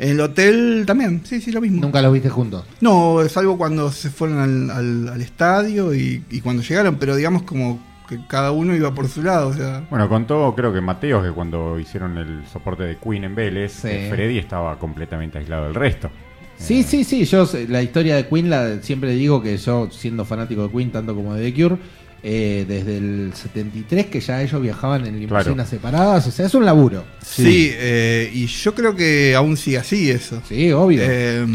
En 0.00 0.08
el 0.10 0.20
hotel 0.20 0.84
también, 0.86 1.20
sí, 1.24 1.40
sí, 1.40 1.52
lo 1.52 1.60
mismo. 1.60 1.80
nunca 1.82 2.00
los 2.02 2.12
viste 2.12 2.28
juntos. 2.30 2.64
No, 2.80 3.18
salvo 3.28 3.56
cuando 3.58 3.92
se 3.92 4.10
fueron 4.10 4.38
al, 4.38 4.70
al- 4.70 5.08
al 5.10 5.20
estadio 5.20 5.94
y, 5.94 6.24
y 6.30 6.40
cuando 6.40 6.62
llegaron, 6.62 6.96
pero 6.96 7.14
digamos 7.14 7.42
como 7.42 7.78
que 8.08 8.18
cada 8.26 8.50
uno 8.50 8.74
iba 8.74 8.92
por 8.92 9.06
su 9.08 9.22
lado, 9.22 9.48
o 9.48 9.52
sea... 9.54 9.84
Bueno, 9.90 10.08
contó 10.08 10.52
creo 10.56 10.72
que 10.72 10.80
Mateos 10.80 11.22
que 11.24 11.30
cuando 11.30 11.78
hicieron 11.78 12.18
el 12.18 12.42
soporte 12.52 12.82
de 12.82 12.96
Queen 12.96 13.22
en 13.24 13.34
Vélez, 13.36 13.72
Sí. 13.72 13.88
que 13.88 14.08
Freddy 14.10 14.38
estaba 14.38 14.76
completamente 14.80 15.38
aislado 15.38 15.66
del 15.66 15.74
resto. 15.76 16.10
Sí, 16.56 16.80
Eh, 16.80 16.82
sí, 16.82 17.04
sí. 17.04 17.24
Yo 17.24 17.46
sé- 17.46 17.68
la 17.68 17.82
historia 17.82 18.16
de 18.16 18.26
Queen 18.26 18.50
la 18.50 18.82
siempre 18.82 19.12
digo 19.12 19.40
que 19.42 19.56
yo 19.58 19.88
siendo 19.92 20.24
fanático 20.24 20.62
de 20.66 20.70
Queen 20.70 20.90
tanto 20.90 21.14
como 21.14 21.34
de 21.34 21.52
The 21.52 21.62
Cure 21.62 21.76
eh, 22.22 22.64
desde 22.68 22.98
el 22.98 23.32
73 23.34 24.06
que 24.06 24.20
ya 24.20 24.42
ellos 24.42 24.60
viajaban 24.60 25.06
en 25.06 25.18
limusinas 25.20 25.44
Claro. 25.54 25.66
separadas, 25.66 26.26
o 26.26 26.30
sea, 26.30 26.46
es 26.46 26.54
un 26.54 26.64
laburo. 26.64 27.04
Sí, 27.24 27.70
eh, 27.72 28.30
y 28.32 28.46
yo 28.46 28.74
creo 28.74 28.94
que 28.94 29.34
aún 29.34 29.56
sigue 29.56 29.78
así 29.78 30.10
eso. 30.10 30.42
Sí, 30.48 30.70
obvio. 30.72 31.00
Eh, 31.02 31.46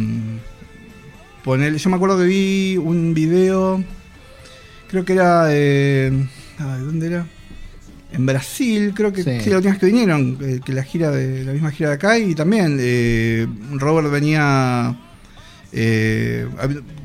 ponele- 1.44 1.78
yo 1.78 1.90
me 1.90 1.96
acuerdo 1.96 2.18
que 2.18 2.26
vi 2.26 2.78
un 2.78 3.14
video, 3.14 3.84
creo 4.88 5.06
que 5.06 5.14
era, 5.14 5.48
eh, 5.50 6.12
ay, 6.58 6.82
¿dónde 6.82 7.08
era? 7.08 7.28
En 8.12 8.26
Brasil, 8.26 8.94
creo 8.96 9.12
que 9.12 9.24
Sí. 9.24 9.42
sí, 9.44 9.50
la 9.50 9.58
última 9.58 9.74
vez 9.74 9.80
que 9.82 9.86
vinieron, 9.88 10.38
que 10.64 10.72
la 10.74 10.84
gira 10.84 11.12
de 11.12 11.44
la 11.44 11.52
misma 11.52 11.70
gira 11.72 11.90
de 11.90 11.96
acá 11.96 12.18
y 12.18 12.34
también 12.34 12.78
eh, 12.80 13.46
Robert 13.74 14.10
venía, 14.10 14.98
eh, 15.78 16.48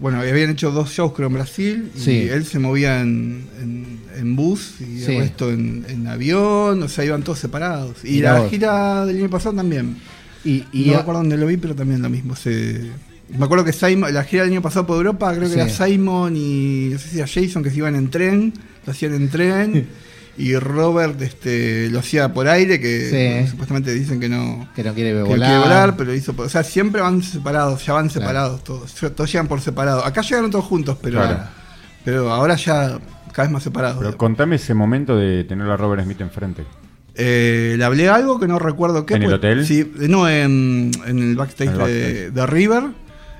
bueno, 0.01 0.21
habían 0.21 0.51
hecho 0.51 0.71
dos 0.71 0.91
shows 0.91 1.13
creo 1.15 1.27
en 1.29 1.35
Brasil 1.35 1.91
y 1.97 2.01
Sí. 2.01 2.29
él 2.31 2.45
se 2.47 2.59
movía 2.61 3.01
en, 3.01 3.47
en- 3.61 4.01
en 4.17 4.37
bus 4.37 4.75
y 4.81 5.01
Sí. 5.01 5.13
el 5.17 5.19
resto 5.23 5.51
en, 5.51 5.85
en 5.89 6.07
avión, 6.07 6.83
o 6.83 6.89
sea, 6.89 7.05
iban 7.05 7.23
todos 7.23 7.39
separados. 7.41 8.05
Y 8.05 8.21
la 8.21 8.49
gira 8.49 9.05
del 9.07 9.17
año 9.19 9.31
pasado 9.31 9.57
también. 9.57 9.97
y 10.45 10.65
y 10.73 10.85
no 10.87 10.93
a- 10.93 10.95
me 10.97 11.01
acuerdo 11.03 11.21
dónde 11.21 11.37
lo 11.37 11.47
vi, 11.47 11.57
pero 11.59 11.75
también 11.75 12.01
lo 12.01 12.09
mismo. 12.09 12.35
Se... 12.37 12.91
Me 13.37 13.45
acuerdo 13.45 13.65
que 13.65 13.73
Simon, 13.73 14.13
la 14.15 14.25
gira 14.25 14.43
del 14.45 14.53
año 14.53 14.63
pasado 14.63 14.87
por 14.87 14.97
Europa, 14.97 15.31
creo 15.35 15.49
que 15.49 15.55
Sí. 15.55 15.61
era 15.61 15.69
Simon 15.69 16.35
y 16.37 16.89
no 16.93 16.99
sé 16.99 17.09
si 17.11 17.19
era 17.19 17.27
Jason 17.27 17.63
que 17.63 17.71
se 17.71 17.77
iban 17.77 17.95
en 17.95 18.09
tren, 18.11 18.53
lo 18.87 18.93
hacían 18.93 19.15
en 19.15 19.29
tren. 19.29 19.87
y 20.41 20.57
Robert 20.57 21.21
este, 21.23 21.89
lo 21.91 21.99
hacía 22.01 22.33
por 22.33 22.49
aire, 22.49 22.81
que 22.81 23.43
Sí. 23.45 23.51
supuestamente 23.51 23.93
dicen 23.93 24.19
que 24.21 24.29
no, 24.29 24.69
que 24.75 24.83
no 24.83 24.95
quiere 24.95 25.23
volar. 25.23 25.39
quiere 25.49 25.59
volar, 25.59 25.97
pero 25.97 26.15
hizo 26.15 26.33
por- 26.33 26.47
O 26.47 26.49
sea, 26.49 26.63
siempre 26.65 27.01
van 27.03 27.23
separados, 27.23 27.85
ya 27.85 27.93
van 27.93 28.09
separados 28.11 28.65
todos. 28.65 28.95
Todos 28.95 29.31
llegan 29.33 29.49
por 29.49 29.61
separado. 29.61 30.05
Acá 30.05 30.23
llegaron 30.23 30.51
todos 30.51 30.65
juntos, 30.65 30.97
pero, 31.03 31.19
Claro. 31.19 31.41
pero 32.05 32.31
ahora 32.33 32.57
ya 32.57 32.99
cada 33.33 33.47
vez 33.49 33.53
más 33.53 33.63
separados. 33.63 33.99
Pero 33.99 34.17
contame 34.17 34.57
ese 34.57 34.75
momento 34.75 35.17
de 35.17 35.45
tener 35.45 35.69
a 35.69 35.77
Robert 35.77 36.03
Smith 36.05 36.21
enfrente. 36.21 36.65
Eh, 37.15 37.75
le 37.77 37.85
hablé 37.85 38.09
algo 38.09 38.41
que 38.41 38.47
no 38.49 38.59
recuerdo 38.59 39.05
qué. 39.05 39.15
¿En 39.15 39.25
el 39.25 39.33
hotel? 39.35 39.67
Sí, 39.67 39.93
no, 40.09 40.29
en, 40.29 40.91
en 41.07 41.19
el 41.19 41.37
backstage, 41.37 41.69
En 41.69 41.75
el 41.75 41.87
de, 41.87 42.03
backstage. 42.03 42.33
de 42.33 42.47
River. 42.47 42.83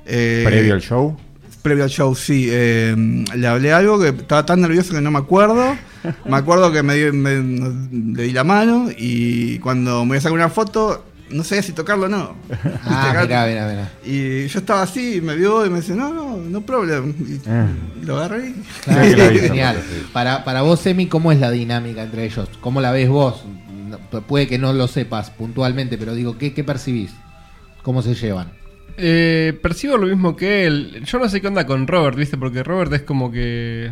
Eh, 0.05 0.43
Previo 0.45 0.73
al 0.75 0.81
show. 0.81 1.17
Previo 1.63 1.83
al 1.83 1.89
show, 1.89 2.13
sí. 2.15 2.47
eh, 2.51 2.95
le 3.35 3.47
hablé 3.47 3.71
algo 3.71 3.99
que 3.99 4.09
estaba 4.09 4.45
tan 4.45 4.61
nervioso 4.61 4.93
que 4.93 5.01
no 5.01 5.09
me 5.11 5.19
acuerdo. 5.19 5.75
Me 6.25 6.37
acuerdo 6.37 6.71
que 6.71 6.83
me, 6.83 6.95
le 6.95 8.23
di 8.23 8.31
la 8.31 8.43
mano 8.43 8.89
y 8.97 9.59
cuando 9.59 10.03
me 10.03 10.09
voy 10.09 10.17
a 10.17 10.21
sacar 10.21 10.33
una 10.35 10.49
foto, 10.49 11.05
no 11.29 11.43
sabía 11.43 11.61
si 11.63 11.71
tocarlo 11.73 12.07
o 12.07 12.09
no. 12.09 12.35
Ah, 12.83 13.09
mirá, 13.21 13.45
mirá, 13.45 13.67
mirá. 13.67 13.91
Y 14.03 14.47
yo 14.47 14.59
estaba 14.59 14.81
así, 14.81 15.15
y 15.17 15.21
me 15.21 15.35
vio 15.35 15.65
y 15.65 15.69
me 15.69 15.77
dice, 15.81 15.95
no, 15.95 16.13
no, 16.13 16.37
no 16.37 16.61
problem. 16.61 17.13
Y 17.19 17.39
Ah. 17.49 17.67
lo 18.03 18.17
agarré 18.17 18.53
Sí, 18.83 18.91
hizo, 19.07 19.39
genial. 19.47 19.81
Para, 20.13 20.43
para 20.43 20.61
vos, 20.61 20.85
Emi, 20.85 21.07
¿cómo 21.07 21.31
es 21.31 21.39
la 21.39 21.51
dinámica 21.51 22.03
entre 22.03 22.25
ellos? 22.25 22.49
¿Cómo 22.61 22.81
la 22.81 22.91
ves 22.91 23.07
vos? 23.09 23.43
Puede 24.27 24.47
que 24.47 24.57
no 24.57 24.73
lo 24.73 24.87
sepas 24.87 25.29
puntualmente, 25.31 25.97
pero 25.97 26.15
digo, 26.15 26.37
¿qué, 26.37 26.53
qué 26.53 26.63
percibís? 26.63 27.11
¿Cómo 27.83 28.01
se 28.01 28.15
llevan? 28.15 28.51
Eh, 28.97 29.57
percibo 29.61 29.97
lo 29.97 30.07
mismo 30.07 30.35
que 30.35 30.65
él. 30.65 31.01
Yo 31.05 31.17
no 31.17 31.27
sé 31.29 31.39
qué 31.41 31.47
onda 31.47 31.65
con 31.65 31.87
Robert, 31.87 32.17
¿viste? 32.17 32.37
Porque 32.37 32.61
Robert 32.63 32.91
es 32.93 33.01
como 33.03 33.31
que. 33.31 33.91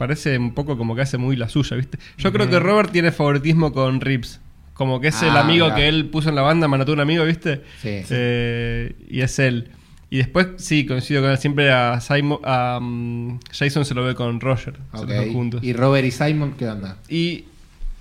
Parece 0.00 0.38
un 0.38 0.54
poco 0.54 0.78
como 0.78 0.96
que 0.96 1.02
hace 1.02 1.18
muy 1.18 1.36
la 1.36 1.50
suya, 1.50 1.76
¿viste? 1.76 1.98
Yo 2.16 2.32
creo 2.32 2.48
que 2.48 2.58
Robert 2.58 2.90
tiene 2.90 3.12
favoritismo 3.12 3.70
con 3.70 4.00
Rips. 4.00 4.40
Como 4.72 4.98
que 4.98 5.08
es 5.08 5.22
el 5.22 5.36
Ah, 5.36 5.40
amigo 5.40 5.74
que 5.74 5.88
él 5.88 6.06
puso 6.06 6.30
en 6.30 6.36
la 6.36 6.40
banda, 6.40 6.66
manotó 6.68 6.94
un 6.94 7.00
amigo, 7.00 7.22
¿viste? 7.26 7.62
Sí. 7.82 8.00
Eh, 8.08 8.96
y 9.10 9.20
es 9.20 9.38
él. 9.38 9.68
Y 10.08 10.16
después, 10.16 10.46
sí, 10.56 10.86
coincido 10.86 11.20
con 11.20 11.30
él. 11.32 11.36
Siempre 11.36 11.70
a, 11.70 12.00
Simon, 12.00 12.38
a 12.44 12.78
mm, 12.80 13.40
Jason 13.52 13.84
se 13.84 13.92
lo 13.94 14.02
ve 14.06 14.14
con 14.14 14.40
Roger. 14.40 14.72
Se 14.92 14.96
Ok. 15.02 15.08
los 15.08 15.08
ve 15.08 15.30
juntos. 15.34 15.62
¿Y 15.62 15.74
Robert 15.74 16.06
y 16.06 16.10
Simon 16.10 16.54
qué 16.58 16.66
onda? 16.66 16.96
Y, 17.10 17.44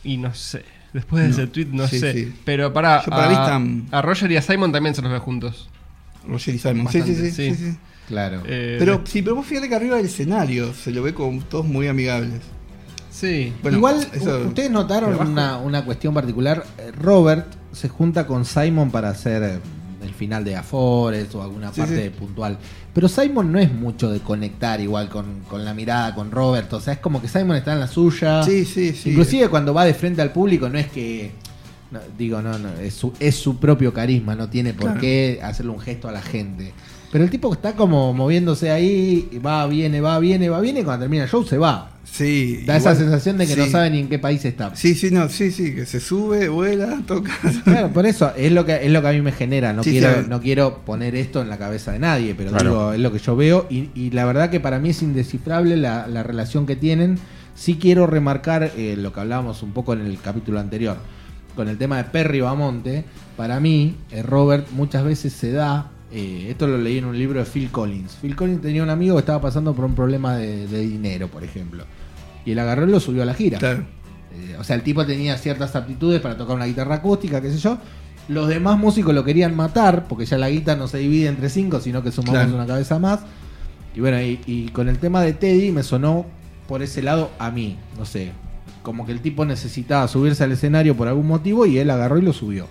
y 0.05 0.15
no 0.15 0.33
sé. 0.33 0.63
Después 0.93 1.25
de 1.25 1.31
ese 1.31 1.47
tweet, 1.47 1.67
no 1.73 1.85
Sí, 1.89 1.99
sé. 1.99 2.13
sí. 2.13 2.33
Pero 2.45 2.71
para, 2.71 3.03
Yo 3.03 3.09
para 3.11 3.25
a, 3.25 3.27
mí 3.27 3.33
están- 3.35 3.87
a 3.91 4.01
Roger 4.01 4.31
y 4.31 4.37
a 4.37 4.41
Simon 4.41 4.71
también 4.71 4.95
se 4.95 5.01
los 5.01 5.11
ve 5.11 5.19
juntos. 5.19 5.69
Roger 6.25 6.55
y 6.55 6.59
Simon. 6.59 6.87
Sí, 6.87 7.01
sí, 7.01 7.09
Bastante, 7.11 7.29
sí, 7.29 7.31
sí, 7.31 7.55
sí. 7.55 7.71
sí. 7.73 7.77
Claro. 8.09 8.41
Eh, 8.45 8.75
Pero 8.79 9.01
sí, 9.05 9.21
pero 9.21 9.35
vos 9.35 9.45
fíjate 9.45 9.69
que 9.69 9.75
arriba 9.75 9.95
del 9.95 10.07
escenario 10.07 10.73
se 10.73 10.91
lo 10.91 11.01
ve 11.03 11.13
como 11.13 11.41
todos 11.43 11.65
muy 11.65 11.87
amigables. 11.87 12.41
sí. 13.11 13.53
Bueno, 13.61 13.77
Igual, 13.77 14.07
eso- 14.13 14.39
ustedes 14.47 14.71
notaron 14.71 15.15
una, 15.27 15.57
una 15.59 15.85
cuestión 15.85 16.13
particular. 16.13 16.65
Eh, 16.77 16.91
Robert 16.91 17.45
se 17.71 17.87
junta 17.87 18.25
con 18.25 18.45
Simon 18.45 18.89
para 18.91 19.09
hacer 19.09 19.43
eh, 19.43 19.59
el 20.03 20.13
final 20.13 20.43
de 20.43 20.55
Afores 20.55 21.33
o 21.35 21.43
alguna 21.43 21.71
Sí, 21.71 21.81
parte 21.81 22.03
sí. 22.05 22.09
puntual. 22.09 22.57
Pero 22.93 23.07
Simon 23.07 23.51
no 23.51 23.59
es 23.59 23.71
mucho 23.71 24.09
de 24.09 24.19
conectar 24.21 24.81
igual 24.81 25.07
con, 25.09 25.41
con 25.47 25.63
la 25.63 25.73
mirada 25.75 26.15
con 26.15 26.31
Robert. 26.31 26.73
O 26.73 26.81
sea, 26.81 26.93
es 26.93 26.99
como 26.99 27.21
que 27.21 27.27
Simon 27.27 27.55
está 27.57 27.73
en 27.73 27.79
la 27.79 27.87
suya. 27.87 28.41
Sí, 28.43 28.65
sí, 28.65 28.93
sí. 28.93 29.11
Inclusive 29.11 29.49
cuando 29.49 29.71
va 29.73 29.85
de 29.85 29.93
frente 29.93 30.21
al 30.23 30.31
público 30.31 30.67
no 30.67 30.79
es 30.79 30.87
que... 30.87 31.31
no, 31.91 31.99
digo, 32.17 32.41
no, 32.41 32.57
no, 32.57 32.69
es 32.81 32.93
su, 32.95 33.13
es 33.19 33.35
su 33.35 33.57
propio 33.59 33.93
carisma, 33.93 34.33
no 34.35 34.49
tiene 34.49 34.73
por 34.73 34.85
Claro. 34.85 35.01
qué 35.01 35.39
hacerle 35.43 35.71
un 35.73 35.79
gesto 35.79 36.07
a 36.07 36.11
la 36.11 36.21
gente. 36.23 36.73
Pero 37.11 37.23
el 37.23 37.29
tipo 37.31 37.51
está 37.51 37.73
como 37.73 38.13
moviéndose 38.13 38.69
ahí, 38.69 39.27
y 39.31 39.39
va, 39.39 39.65
viene, 39.67 39.99
va, 39.99 40.19
viene, 40.19 40.47
va, 40.49 40.59
viene, 40.61 40.81
y 40.81 40.83
cuando 40.83 41.03
termina 41.03 41.23
el 41.23 41.29
show 41.29 41.43
se 41.43 41.57
va. 41.57 41.91
Sí. 42.03 42.63
Da 42.65 42.77
esa 42.77 42.95
sensación 42.95 43.37
de 43.37 43.47
que 43.47 43.55
no 43.55 43.65
sabe 43.67 43.89
ni 43.91 43.99
en 43.99 44.09
qué 44.09 44.19
país 44.19 44.43
está. 44.45 44.75
Sí, 44.75 44.93
sí, 44.95 45.09
no, 45.11 45.27
sí, 45.29 45.51
sí, 45.51 45.73
que 45.75 45.85
se 45.85 45.99
sube, 45.99 46.49
vuela, 46.49 47.01
toca. 47.07 47.31
Claro, 47.63 47.89
por 47.89 48.05
eso 48.05 48.31
es 48.35 48.51
lo 48.51 48.65
que 48.65 48.85
es 48.85 48.91
lo 48.91 49.01
que 49.01 49.07
a 49.07 49.11
mí 49.11 49.21
me 49.21 49.31
genera. 49.31 49.73
No 49.73 49.83
Sí, 49.83 49.91
quiero 49.91 50.21
sí. 50.21 50.27
no 50.29 50.39
quiero 50.41 50.79
poner 50.85 51.15
esto 51.15 51.41
en 51.41 51.49
la 51.49 51.57
cabeza 51.57 51.91
de 51.91 51.99
nadie, 51.99 52.35
pero 52.35 52.49
Claro. 52.51 52.69
digo, 52.69 52.93
es 52.93 52.99
lo 52.99 53.11
que 53.11 53.19
yo 53.19 53.35
veo 53.35 53.65
y, 53.69 53.89
y 53.95 54.11
la 54.11 54.25
verdad 54.25 54.49
que 54.49 54.59
para 54.59 54.79
mí 54.79 54.89
es 54.89 55.01
indescifrable 55.01 55.77
la, 55.77 56.07
la 56.07 56.23
relación 56.23 56.65
que 56.65 56.75
tienen. 56.75 57.17
Sí 57.55 57.77
quiero 57.79 58.07
remarcar 58.07 58.71
eh, 58.77 58.95
lo 58.97 59.13
que 59.13 59.19
hablábamos 59.19 59.63
un 59.63 59.71
poco 59.73 59.93
en 59.93 60.01
el 60.01 60.19
capítulo 60.21 60.59
anterior 60.59 60.97
con 61.55 61.67
el 61.69 61.77
tema 61.77 61.97
de 61.97 62.05
Perry 62.05 62.39
Bamonte. 62.41 63.03
Para 63.35 63.59
mí, 63.59 63.95
eh, 64.11 64.21
Robert 64.23 64.67
muchas 64.71 65.03
veces 65.03 65.33
se 65.33 65.51
da. 65.51 65.91
Eh, 66.11 66.47
esto 66.49 66.67
lo 66.67 66.77
leí 66.77 66.97
en 66.97 67.05
un 67.05 67.17
libro 67.17 67.39
de 67.39 67.45
Phil 67.45 67.69
Collins. 67.69 68.17
Phil 68.21 68.35
Collins 68.35 68.61
tenía 68.61 68.83
un 68.83 68.89
amigo 68.89 69.15
que 69.15 69.19
estaba 69.21 69.41
pasando 69.41 69.73
por 69.73 69.85
un 69.85 69.95
problema 69.95 70.35
de, 70.35 70.67
de 70.67 70.79
dinero, 70.81 71.27
por 71.27 71.43
ejemplo. 71.43 71.83
Y 72.45 72.51
él 72.51 72.59
agarró 72.59 72.87
y 72.87 72.91
lo 72.91 72.99
subió 72.99 73.23
a 73.23 73.25
la 73.25 73.33
gira. 73.33 73.59
Claro. 73.59 73.85
Eh, 74.33 74.55
o 74.59 74.63
sea, 74.63 74.75
el 74.75 74.83
tipo 74.83 75.05
tenía 75.05 75.37
ciertas 75.37 75.75
aptitudes 75.75 76.21
para 76.21 76.37
tocar 76.37 76.55
una 76.55 76.65
guitarra 76.65 76.95
acústica, 76.95 77.41
qué 77.41 77.51
sé 77.51 77.57
yo. 77.57 77.77
Los 78.27 78.47
demás 78.47 78.77
músicos 78.77 79.13
lo 79.13 79.23
querían 79.23 79.55
matar, 79.55 80.07
porque 80.07 80.25
ya 80.25 80.37
la 80.37 80.49
guitarra 80.49 80.79
no 80.79 80.87
se 80.87 80.99
divide 80.99 81.27
entre 81.27 81.49
cinco, 81.49 81.79
sino 81.79 82.03
que 82.03 82.11
sumamos 82.11 82.33
Claro. 82.43 82.55
una 82.55 82.65
cabeza 82.67 82.99
más. 82.99 83.21
Y 83.95 84.01
bueno, 84.01 84.21
y, 84.21 84.39
y 84.45 84.67
con 84.69 84.87
el 84.87 84.99
tema 84.99 85.21
de 85.21 85.33
Teddy 85.33 85.71
me 85.71 85.81
sonó 85.83 86.25
por 86.67 86.83
ese 86.83 87.01
lado 87.01 87.31
a 87.39 87.49
mí, 87.49 87.77
no 87.97 88.05
sé. 88.05 88.31
Como 88.83 89.05
que 89.05 89.11
el 89.11 89.19
tipo 89.21 89.45
necesitaba 89.45 90.07
subirse 90.07 90.43
al 90.43 90.51
escenario 90.51 90.95
por 90.95 91.07
algún 91.07 91.27
motivo 91.27 91.65
y 91.65 91.79
él 91.79 91.89
agarró 91.89 92.19
y 92.19 92.21
lo 92.21 92.31
subió. 92.31 92.67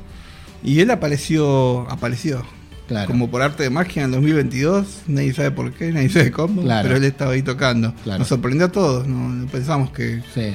Y 0.62 0.78
él 0.80 0.90
apareció, 0.92 1.88
apareció. 1.90 2.42
Claro. 2.88 3.06
como 3.06 3.30
por 3.30 3.42
arte 3.42 3.62
de 3.62 3.70
magia 3.70 4.00
en 4.02 4.06
el 4.06 4.12
2022. 4.12 5.02
Nadie 5.08 5.32
sabe 5.34 5.50
por 5.50 5.72
qué, 5.72 5.92
nadie 5.92 6.08
sabe 6.08 6.30
cómo, 6.32 6.62
Claro. 6.62 6.82
pero 6.84 6.96
él 6.96 7.04
estaba 7.04 7.32
ahí 7.32 7.42
tocando. 7.42 7.94
Claro. 8.02 8.18
Nos 8.20 8.28
sorprendió 8.28 8.66
a 8.66 8.72
todos, 8.72 9.06
no, 9.06 9.28
no 9.28 9.46
pensamos 9.46 9.90
que... 9.90 10.22
Sí. 10.34 10.54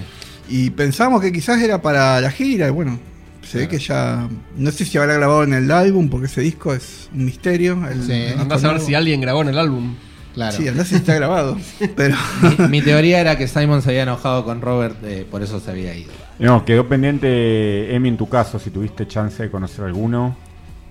Y 0.50 0.72
pensamos 0.72 1.22
que 1.22 1.32
quizás 1.32 1.62
era 1.62 1.82
para 1.82 2.20
la 2.20 2.30
gira, 2.32 2.68
y 2.68 2.72
bueno, 2.72 3.00
se 3.44 3.60
ve 3.60 3.68
que 3.68 3.78
ya... 3.80 4.28
No 4.58 4.72
sé 4.72 4.84
si 4.84 4.98
habrá 4.98 5.14
grabado 5.14 5.44
en 5.44 5.54
el 5.54 5.70
álbum, 5.72 6.10
porque 6.10 6.26
ese 6.26 6.42
disco 6.42 6.74
es 6.74 7.10
un 7.14 7.24
misterio. 7.26 7.80
el- 7.88 8.04
Sí. 8.04 8.12
el 8.12 8.40
Andás 8.40 8.64
a 8.64 8.68
ver 8.68 8.76
nuevo. 8.78 8.88
si 8.88 8.96
alguien 8.96 9.22
grabó 9.22 9.42
en 9.44 9.50
el 9.50 9.58
álbum. 9.60 9.96
Claro. 10.34 10.58
Sí, 10.58 10.68
andás 10.68 10.88
si 10.88 10.96
está 10.96 11.14
grabado. 11.14 11.58
pero... 11.96 12.18
mi, 12.60 12.68
mi 12.68 12.82
teoría 12.82 13.20
era 13.22 13.38
que 13.38 13.48
Simon 13.48 13.84
se 13.84 13.90
había 13.92 14.04
enojado 14.04 14.44
con 14.44 14.62
Robert, 14.62 14.98
eh, 15.04 15.26
por 15.30 15.44
eso 15.44 15.60
se 15.60 15.70
había 15.70 15.96
ido. 15.96 16.12
No, 16.40 16.66
quedó 16.66 16.88
pendiente, 16.90 17.94
Emi, 17.96 18.10
en 18.10 18.18
tu 18.18 18.28
caso, 18.28 18.58
si 18.58 18.72
tuviste 18.72 19.08
chance 19.08 19.44
de 19.44 19.52
conocer 19.52 19.86
alguno. 19.86 20.36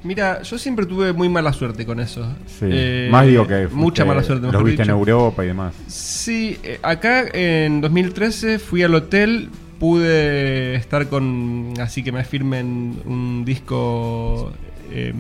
Mira, 0.05 0.43
yo 0.43 0.59
siempre 0.59 0.85
tuve 0.87 1.13
muy 1.13 1.29
mala 1.29 1.53
suerte 1.53 1.87
con 1.87 2.01
eso. 2.01 2.27
Sí. 2.47 2.67
Eh, 2.69 3.09
Más 3.11 3.25
digo 3.27 3.47
que 3.47 3.69
Mucha 3.69 4.05
mala 4.05 4.23
suerte. 4.25 4.51
Los 4.51 4.65
viste 4.65 4.83
en. 4.83 4.91
Europa 4.91 5.45
y 5.45 5.49
demás. 5.49 5.75
Sí, 5.87 6.59
eh, 6.65 6.81
acá 6.83 7.25
en 7.33 7.81
2013 7.81 8.59
fui 8.59 8.83
al 8.83 8.95
hotel, 8.97 9.49
pude 9.79 10.75
estar 10.75 11.07
con, 11.09 11.75
así 11.81 12.03
que 12.03 12.11
me 12.11 12.25
firmen 12.25 13.01
un 13.05 13.45
disco 13.45 14.53
eh, 14.91 15.15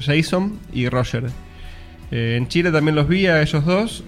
Jason 0.00 0.58
y 0.72 0.88
Roger. 0.88 1.26
Eh, 2.10 2.34
en 2.36 2.48
Chile 2.48 2.72
también 2.72 2.96
los 2.96 3.06
vi 3.08 3.26
a 3.26 3.40
ellos 3.42 3.64
dos. 3.64 4.02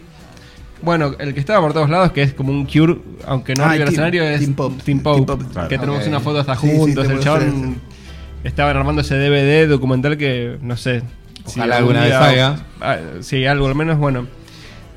Bueno, 0.82 1.14
el 1.18 1.34
que 1.34 1.40
estaba 1.40 1.60
por 1.60 1.72
todos 1.72 1.90
lados, 1.90 2.12
que 2.12 2.22
es 2.22 2.34
como 2.34 2.50
un 2.52 2.64
Cure, 2.66 2.98
aunque 3.26 3.54
no 3.54 3.64
Ah, 3.64 3.74
Team- 3.76 3.88
escenario, 3.88 4.22
es 4.24 4.40
Team 4.40 4.54
Pop. 4.54 4.72
Team 4.84 5.00
Pop, 5.00 5.14
Team 5.14 5.26
Pop, 5.26 5.42
claro. 5.52 5.68
que 5.68 5.78
tenemos 5.78 6.02
Ok. 6.02 6.08
una 6.08 6.20
foto 6.20 6.38
hasta 6.40 6.56
Sí, 6.56 6.68
sí, 6.70 6.76
juntos. 6.76 7.06
te 7.06 7.12
el 7.14 7.20
chabón 7.20 7.76
estaban 8.44 8.76
armando 8.76 9.02
ese 9.02 9.16
DVD 9.16 9.68
documental 9.68 10.16
que, 10.16 10.58
no 10.60 10.76
sé. 10.76 11.02
Ojalá 11.44 11.76
algún 11.76 11.96
alguna 11.96 12.00
vez 12.04 12.12
salga. 12.12 12.66
Ah, 12.80 12.98
sí, 13.20 13.46
algo 13.46 13.66
al 13.66 13.74
menos, 13.74 13.98
bueno. 13.98 14.26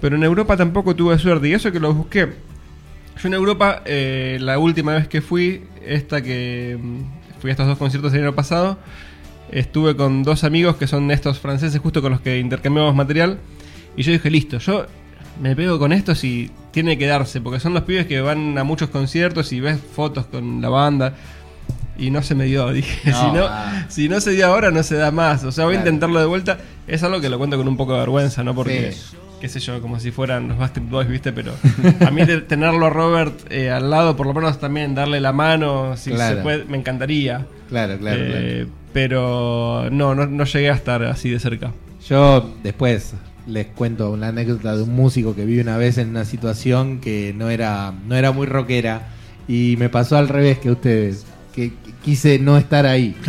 Pero 0.01 0.15
en 0.15 0.23
Europa 0.23 0.57
tampoco 0.57 0.95
tuve 0.95 1.17
suerte, 1.19 1.47
y 1.47 1.53
eso 1.53 1.71
que 1.71 1.79
lo 1.79 1.93
busqué. 1.93 2.29
Yo 3.21 3.27
en 3.27 3.33
Europa, 3.33 3.83
eh, 3.85 4.37
la 4.41 4.57
última 4.57 4.93
vez 4.93 5.07
que 5.07 5.21
fui, 5.21 5.63
esta 5.85 6.21
que 6.21 6.77
mm, 6.81 7.39
fui 7.39 7.49
a 7.49 7.53
estos 7.53 7.67
dos 7.67 7.77
conciertos 7.77 8.13
el 8.13 8.21
año 8.21 8.35
pasado, 8.35 8.77
estuve 9.51 9.95
con 9.95 10.23
dos 10.23 10.43
amigos 10.43 10.77
que 10.77 10.87
son 10.87 11.11
estos 11.11 11.39
franceses 11.39 11.79
justo 11.79 12.01
con 12.01 12.11
los 12.11 12.21
que 12.21 12.39
intercambiamos 12.39 12.95
material, 12.95 13.37
y 13.95 14.03
yo 14.03 14.11
dije, 14.11 14.29
listo, 14.29 14.57
yo 14.57 14.87
me 15.41 15.55
pego 15.55 15.79
con 15.79 15.93
estos 15.93 16.23
y 16.23 16.51
tiene 16.71 16.97
que 16.97 17.05
darse, 17.05 17.41
porque 17.41 17.59
son 17.59 17.73
los 17.73 17.83
pibes 17.83 18.05
que 18.07 18.21
van 18.21 18.57
a 18.57 18.63
muchos 18.63 18.89
conciertos 18.89 19.51
y 19.53 19.59
ves 19.59 19.79
fotos 19.79 20.25
con 20.25 20.61
la 20.61 20.69
banda. 20.69 21.15
Y 21.97 22.09
no 22.09 22.23
se 22.23 22.35
me 22.35 22.45
dio, 22.45 22.71
dije, 22.71 23.11
No, 23.11 23.19
si, 23.19 23.37
no, 23.37 23.45
ah. 23.47 23.85
si 23.89 24.09
no 24.09 24.19
se 24.21 24.31
dio 24.31 24.47
ahora, 24.47 24.71
no 24.71 24.81
se 24.83 24.95
da 24.95 25.11
más. 25.11 25.43
O 25.43 25.51
sea, 25.51 25.65
voy 25.65 25.75
a 25.75 25.77
Claro. 25.77 25.89
intentarlo 25.89 26.19
de 26.19 26.25
vuelta. 26.25 26.57
Es 26.87 27.03
algo 27.03 27.21
que 27.21 27.29
lo 27.29 27.37
cuento 27.37 27.57
con 27.57 27.67
un 27.67 27.77
poco 27.77 27.93
de 27.93 27.99
vergüenza, 27.99 28.43
¿no? 28.43 28.55
Porque, 28.55 28.91
Sí. 28.93 29.15
qué 29.39 29.49
sé 29.49 29.59
yo, 29.59 29.81
como 29.81 29.99
si 29.99 30.11
fueran 30.11 30.47
los 30.47 30.57
Backstreet 30.57 30.89
Boys, 30.89 31.07
¿viste? 31.09 31.31
Pero 31.31 31.53
a 32.05 32.11
mí 32.11 32.25
de 32.25 32.41
tenerlo 32.41 32.85
a 32.87 32.89
Robert 32.89 33.33
eh, 33.51 33.69
al 33.69 33.89
lado, 33.89 34.15
por 34.15 34.25
lo 34.27 34.33
menos 34.33 34.59
también 34.59 34.95
darle 34.95 35.19
la 35.19 35.31
mano, 35.33 35.95
si 35.97 36.11
Claro. 36.11 36.37
se 36.37 36.41
puede, 36.43 36.65
me 36.65 36.77
encantaría. 36.77 37.45
Claro, 37.69 37.97
claro, 37.97 38.19
Eh, 38.21 38.67
Pero 38.93 39.87
no, 39.91 40.13
no, 40.15 40.25
no 40.27 40.43
llegué 40.45 40.69
a 40.69 40.73
estar 40.73 41.03
así 41.03 41.29
de 41.29 41.39
cerca. 41.39 41.71
claro. 42.07 42.41
Yo 42.41 42.55
después 42.63 43.13
les 43.47 43.67
cuento 43.67 44.11
una 44.11 44.27
anécdota 44.29 44.75
de 44.75 44.83
un 44.83 44.93
músico 44.95 45.35
que 45.35 45.45
vi 45.45 45.59
una 45.59 45.77
vez 45.77 45.97
en 45.97 46.09
una 46.09 46.25
situación 46.25 46.99
que 46.99 47.33
no 47.37 47.49
era, 47.49 47.93
no 48.07 48.15
era 48.15 48.31
muy 48.31 48.45
rockera 48.47 49.07
y 49.47 49.75
me 49.79 49.89
pasó 49.89 50.17
al 50.17 50.27
revés 50.27 50.59
que 50.59 50.69
ustedes, 50.71 51.25
que 51.53 51.73
quise 52.03 52.39
no 52.39 52.57
estar 52.57 52.85
ahí. 52.85 53.15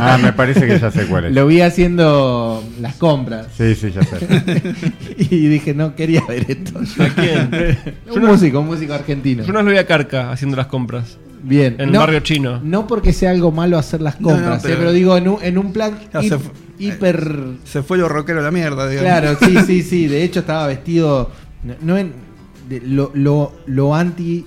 Ah, 0.00 0.18
me 0.22 0.32
parece 0.32 0.66
que 0.66 0.78
ya 0.78 0.90
sé 0.90 1.06
cuál 1.06 1.26
es. 1.26 1.32
Lo 1.34 1.46
vi 1.46 1.60
haciendo 1.60 2.62
las 2.80 2.94
compras 2.96 3.46
Sí, 3.56 3.74
sí, 3.74 3.90
ya 3.92 4.02
sé. 4.02 4.74
y 5.18 5.46
dije, 5.48 5.74
no 5.74 5.94
quería 5.94 6.22
ver 6.26 6.44
esto. 6.50 6.80
¿A 7.02 7.08
quién? 7.08 7.78
un 8.14 8.24
músico, 8.24 8.60
un 8.60 8.66
músico 8.66 8.94
argentino. 8.94 9.44
Yo 9.44 9.52
no 9.52 9.62
lo 9.62 9.70
vi 9.70 9.76
a 9.78 9.86
Carca 9.86 10.30
haciendo 10.32 10.56
las 10.56 10.66
compras. 10.66 11.18
Bien. 11.42 11.74
En 11.78 11.88
el 11.88 11.92
no, 11.92 12.00
barrio 12.00 12.20
chino. 12.20 12.60
No 12.64 12.86
porque 12.86 13.12
sea 13.12 13.30
algo 13.30 13.52
malo 13.52 13.78
hacer 13.78 14.00
las 14.00 14.20
No, 14.20 14.28
no, 14.30 14.34
compras, 14.34 14.62
pero- 14.62 14.74
eh, 14.74 14.76
pero, 14.78 14.92
digo 14.92 15.16
en 15.16 15.28
un, 15.28 15.38
en 15.42 15.58
un 15.58 15.72
plan 15.72 15.96
Ya 16.12 16.20
hip- 16.20 16.28
se 16.30 16.38
fu- 16.38 16.50
hiper... 16.78 17.44
Se 17.64 17.82
fue 17.82 17.96
lo 17.98 18.08
rockero 18.08 18.40
a 18.40 18.42
la 18.42 18.50
mierda, 18.50 18.88
digamos. 18.88 19.08
Claro, 19.10 19.38
sí, 19.40 19.56
sí, 19.66 19.82
sí. 19.82 20.06
De 20.08 20.22
hecho 20.24 20.40
estaba 20.40 20.66
vestido 20.66 21.30
no- 21.62 21.74
no 21.80 21.96
en 21.98 22.12
de- 22.68 22.80
lo, 22.80 23.12
lo, 23.14 23.52
lo 23.66 23.94
anti 23.94 24.46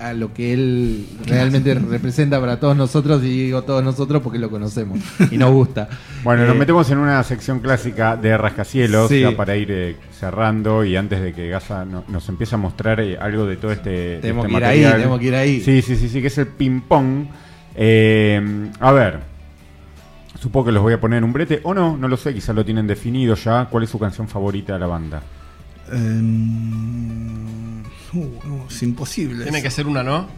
a 0.00 0.12
lo 0.12 0.32
que 0.32 0.52
él 0.52 1.06
realmente 1.26 1.74
representa 1.74 2.38
para 2.40 2.60
todos 2.60 2.76
nosotros 2.76 3.22
y 3.24 3.46
digo 3.46 3.62
todos 3.62 3.82
nosotros 3.82 4.22
porque 4.22 4.38
lo 4.38 4.48
conocemos 4.48 5.00
y 5.30 5.36
nos 5.38 5.50
gusta. 5.52 5.88
Bueno, 6.24 6.44
nos 6.46 6.56
Eh, 6.56 6.58
metemos 6.58 6.90
en 6.90 6.98
una 6.98 7.22
sección 7.22 7.60
clásica 7.60 8.16
de 8.16 8.36
Rascacielos, 8.36 9.08
Sí. 9.08 9.20
ya 9.20 9.36
para 9.36 9.56
ir 9.56 9.68
eh, 9.70 9.96
cerrando 10.18 10.84
y 10.84 10.96
antes 10.96 11.20
de 11.22 11.32
que 11.32 11.48
Gaza 11.48 11.84
no- 11.84 12.04
nos 12.08 12.28
empiece 12.28 12.54
a 12.54 12.58
mostrar 12.58 13.00
eh, 13.00 13.16
algo 13.20 13.46
de 13.46 13.56
todo 13.56 13.70
este, 13.72 14.18
Tenemos 14.20 14.44
este 14.46 14.54
que 14.54 14.58
ir 14.60 14.64
ahí, 14.64 14.76
material. 14.78 14.92
tenemos 15.00 15.18
que 15.20 15.26
ir 15.26 15.34
ahí. 15.34 15.60
Sí, 15.60 15.82
sí, 15.82 15.96
sí, 15.96 16.08
sí, 16.08 16.20
que 16.20 16.26
es 16.28 16.38
el 16.38 16.46
ping-pong. 16.48 17.26
Eh, 17.76 18.70
a 18.80 18.92
ver, 18.92 19.20
supongo 20.40 20.66
que 20.66 20.72
los 20.72 20.82
voy 20.82 20.92
a 20.94 21.00
poner 21.00 21.18
en 21.18 21.24
un 21.24 21.32
brete, 21.32 21.60
o 21.62 21.72
no, 21.74 21.96
no 21.96 22.08
lo 22.08 22.16
sé, 22.16 22.34
quizás 22.34 22.54
lo 22.54 22.64
tienen 22.64 22.86
definido 22.86 23.34
ya. 23.36 23.66
¿Cuál 23.70 23.84
es 23.84 23.90
su 23.90 23.98
canción 23.98 24.26
favorita 24.28 24.72
de 24.74 24.78
la 24.80 24.86
banda? 24.86 25.22
Em, 25.92 27.67
uh, 28.14 28.40
no, 28.44 28.66
es 28.68 28.82
imposible. 28.82 29.44
Tiene 29.44 29.62
que 29.62 29.70
ser 29.70 29.86
una, 29.86 30.02
¿no? 30.02 30.28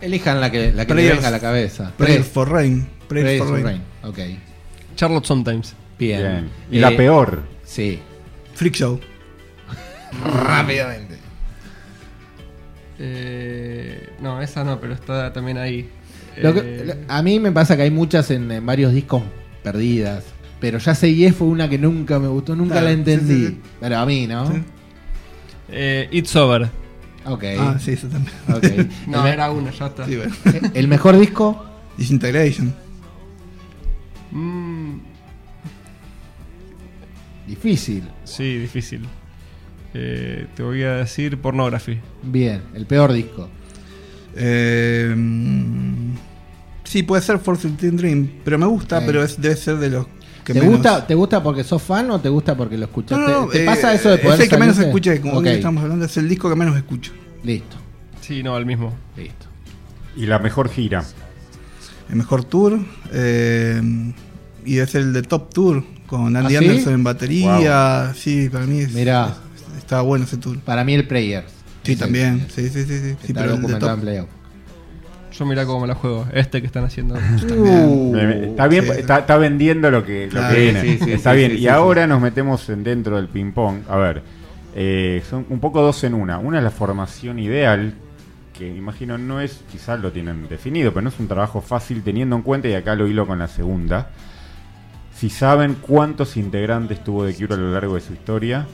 Elijan 0.00 0.40
la 0.40 0.50
que, 0.50 0.72
la 0.72 0.86
que 0.86 0.94
le 0.94 1.02
Prayers- 1.02 1.16
venga 1.16 1.28
a 1.28 1.30
la 1.30 1.40
cabeza. 1.40 1.92
Prayers 1.96 2.26
for 2.26 2.50
Rain. 2.50 2.86
Prayers 3.08 3.38
for 3.38 3.46
for 3.48 3.56
Rain. 3.56 3.66
Rain. 3.66 3.82
Ok. 4.02 4.18
Charlotte 4.96 5.24
Sometimes. 5.26 5.74
Bien. 5.98 6.20
Bien. 6.20 6.50
Y 6.70 6.78
Eh, 6.78 6.80
la 6.80 6.96
peor. 6.96 7.42
Sí. 7.64 8.00
Freak 8.54 8.74
Show. 8.74 9.00
Rápidamente. 10.24 11.14
Eh, 12.98 14.10
no, 14.20 14.40
esa 14.40 14.64
no, 14.64 14.80
pero 14.80 14.92
está 14.94 15.32
también 15.32 15.58
ahí. 15.58 15.88
Lo 16.36 16.52
que- 16.54 16.60
Eh, 16.64 17.04
a 17.08 17.22
mí 17.22 17.40
me 17.40 17.52
pasa 17.52 17.76
que 17.76 17.82
hay 17.82 17.90
muchas 17.90 18.30
en, 18.30 18.50
en 18.50 18.64
varios 18.64 18.92
discos 18.92 19.22
perdidas. 19.62 20.24
Pero 20.60 20.78
ya 20.78 20.94
seguí 20.94 21.30
fue 21.32 21.48
una 21.48 21.68
que 21.68 21.78
nunca 21.78 22.18
me 22.18 22.28
gustó, 22.28 22.54
nunca 22.56 22.74
Claro, 22.74 22.86
la 22.86 22.92
sí, 22.92 22.98
entendí. 22.98 23.34
sí, 23.34 23.46
sí. 23.48 23.60
Pero 23.80 23.98
a 23.98 24.06
mí, 24.06 24.26
¿no? 24.26 24.50
Sí. 24.52 24.62
eh, 25.70 26.08
It's 26.12 26.34
Over. 26.36 26.68
Ok. 27.26 27.44
Ah, 27.58 27.78
sí, 27.80 27.92
eso 27.92 28.08
también. 28.08 28.34
ok. 28.48 28.88
No, 29.08 29.26
era 29.26 29.50
una, 29.50 29.70
ya 29.70 29.86
está. 29.86 30.06
Sí, 30.06 30.16
bueno. 30.16 30.34
el 30.74 30.88
mejor 30.88 31.18
disco, 31.18 31.64
Disintegration. 31.96 32.74
Mm, 34.32 34.96
difícil. 37.46 38.04
sí, 38.24 38.58
difícil. 38.58 39.02
Eh, 39.94 40.46
te 40.56 40.62
voy 40.62 40.82
a 40.82 40.96
decir 40.96 41.38
Pornography. 41.40 42.00
Bien. 42.22 42.62
El 42.74 42.84
peor 42.86 43.12
disco. 43.12 43.48
Eh, 44.34 45.14
mm, 45.16 46.14
sí, 46.82 47.04
puede 47.04 47.22
ser 47.22 47.38
Force 47.38 47.68
Dream, 47.68 48.28
pero 48.44 48.58
me 48.58 48.66
gusta, 48.66 49.00
pero 49.06 49.22
es- 49.22 49.40
debe 49.40 49.54
ser 49.56 49.76
de 49.76 49.90
los 49.90 50.06
¿Te 50.52 50.60
menos. 50.60 50.76
gusta, 50.76 51.06
¿Te 51.06 51.14
gusta 51.14 51.42
porque 51.42 51.64
sos 51.64 51.82
fan 51.82 52.10
o 52.10 52.20
te 52.20 52.28
gusta 52.28 52.54
porque 52.56 52.76
lo 52.76 52.84
escuchaste? 52.84 53.24
no, 53.32 53.42
no, 53.46 53.48
¿Te 53.48 53.62
eh, 53.62 53.66
pasa 53.66 53.94
eso 53.94 54.10
de 54.10 54.18
poder 54.18 54.34
Es 54.34 54.40
el 54.40 54.48
que 54.50 54.56
menos 54.58 54.78
escuché, 54.78 55.20
como 55.20 55.34
Ok, 55.38 55.46
hoy 55.46 55.48
estamos 55.52 55.82
hablando, 55.82 56.04
es 56.04 56.16
el 56.16 56.28
disco 56.28 56.48
que 56.50 56.56
menos 56.56 56.76
escucho. 56.76 57.12
Listo, 57.42 57.76
Sí, 58.20 58.42
no, 58.42 58.56
el 58.56 58.66
mismo. 58.66 58.94
listo. 59.16 59.46
Y 60.16 60.26
la 60.26 60.38
mejor 60.38 60.68
gira. 60.68 61.04
El 62.10 62.16
mejor 62.16 62.44
tour. 62.44 62.78
eh, 63.12 63.80
y 64.66 64.78
es 64.78 64.94
el 64.94 65.12
de 65.12 65.22
Top 65.22 65.52
Tour, 65.52 65.84
con 66.06 66.34
Andy 66.36 66.56
¿Ah, 66.56 66.58
sí? 66.60 66.66
Anderson 66.68 66.94
en 66.94 67.04
batería. 67.04 68.12
Sí, 68.14 68.48
para 68.50 68.64
mí 68.66 68.80
es, 68.80 68.92
Mirá. 68.92 69.34
es- 69.74 69.78
estaba 69.78 70.02
bueno 70.02 70.24
ese 70.24 70.36
tour. 70.38 70.58
Para 70.60 70.84
mí 70.84 70.94
el 70.94 71.06
Player. 71.06 71.44
Sí, 71.82 71.96
también. 71.96 72.46
Sí, 72.54 72.68
sí, 72.70 72.84
sí. 72.84 72.84
sí, 72.86 72.98
sí, 73.00 73.08
Está 73.10 73.40
pero 73.42 73.54
el 73.56 73.60
de 73.62 73.72
en 73.74 73.78
Top. 73.78 73.98
Yo 75.38 75.44
mirá 75.46 75.66
cómo 75.66 75.80
me 75.80 75.88
la 75.88 75.94
juego. 75.94 76.26
Este 76.32 76.60
que 76.60 76.66
están 76.66 76.84
haciendo. 76.84 77.14
Uh, 77.54 78.16
está 78.16 78.68
bien, 78.68 78.84
sí. 78.84 78.90
está, 78.98 79.18
está 79.18 79.36
vendiendo 79.36 79.90
lo 79.90 80.04
que, 80.04 80.28
lo 80.30 80.48
que 80.48 80.60
viene. 80.60 80.80
sí, 80.80 80.98
sí, 81.02 81.12
está 81.12 81.32
sí, 81.32 81.38
bien. 81.38 81.50
sí, 81.52 81.56
y 81.58 81.60
sí, 81.60 81.68
ahora 81.68 82.06
nos 82.06 82.20
metemos 82.20 82.68
en 82.68 82.84
dentro 82.84 83.16
del 83.16 83.28
ping-pong. 83.28 83.82
A 83.88 83.96
ver, 83.96 84.22
eh, 84.74 85.22
son 85.28 85.46
un 85.50 85.60
poco 85.60 85.82
dos 85.82 86.02
en 86.04 86.14
una. 86.14 86.38
Una 86.38 86.58
es 86.58 86.64
la 86.64 86.70
formación 86.70 87.38
ideal, 87.38 87.94
que 88.56 88.68
imagino 88.68 89.18
no 89.18 89.40
es, 89.40 89.62
quizás 89.70 90.00
lo 90.00 90.12
tienen 90.12 90.48
definido, 90.48 90.92
pero 90.92 91.02
no 91.02 91.08
es 91.08 91.18
un 91.18 91.28
trabajo 91.28 91.60
fácil 91.60 92.02
teniendo 92.02 92.36
en 92.36 92.42
cuenta, 92.42 92.68
y 92.68 92.74
acá 92.74 92.94
lo 92.94 93.06
hilo 93.06 93.26
con 93.26 93.38
la 93.38 93.48
segunda. 93.48 94.10
Si 95.14 95.30
saben 95.30 95.76
cuántos 95.80 96.36
integrantes 96.36 97.02
tuvo 97.02 97.26
The 97.26 97.34
Cure 97.34 97.54
a 97.54 97.56
lo 97.56 97.72
largo 97.72 97.94
de 97.94 98.00
su 98.00 98.12
historia 98.12 98.66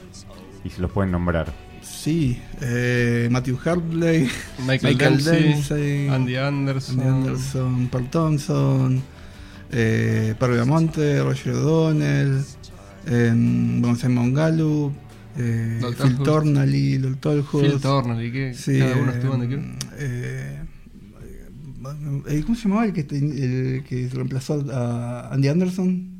y 0.63 0.69
se 0.69 0.81
los 0.81 0.91
pueden 0.91 1.11
nombrar. 1.11 1.47
Sí, 2.01 2.35
eh, 2.61 3.27
Matthew 3.29 3.59
Hartley, 3.63 4.27
Michael, 4.65 4.95
Michael 4.95 5.23
Dempsey, 5.23 6.07
Andy 6.07 6.35
Anderson. 6.35 6.99
Andy 6.99 7.29
Anderson, 7.29 7.87
Paul 7.89 8.09
Thompson, 8.09 9.03
eh, 9.71 10.33
Perry 10.39 10.57
Amonte, 10.57 11.21
Roger 11.21 11.53
O'Donnell, 11.53 12.41
eh, 13.05 13.31
bueno, 13.35 13.95
Simon 13.95 14.33
Gallup, 14.33 14.93
eh, 15.37 15.79
Phil. 16.01 16.17
Tornally, 16.23 16.97
Lol 16.97 17.17
Tolhurst. 17.17 17.69
Phil 17.69 17.79
Turner. 17.79 18.25
¿Y 18.25 18.31
qué? 18.31 18.53
Sí, 18.55 18.79
Cada 18.79 18.95
uno 18.95 19.11
eh, 19.11 19.15
estuvo 19.15 19.35
en 19.35 19.77
eh, 19.99 20.59
eh, 22.27 22.41
¿Cómo 22.43 22.55
se 22.55 22.63
llamaba 22.63 22.85
el 22.85 22.93
que, 22.93 23.01
el 23.01 23.83
que 23.87 24.09
reemplazó 24.11 24.65
a 24.73 25.29
Andy 25.31 25.49
Anderson? 25.49 26.10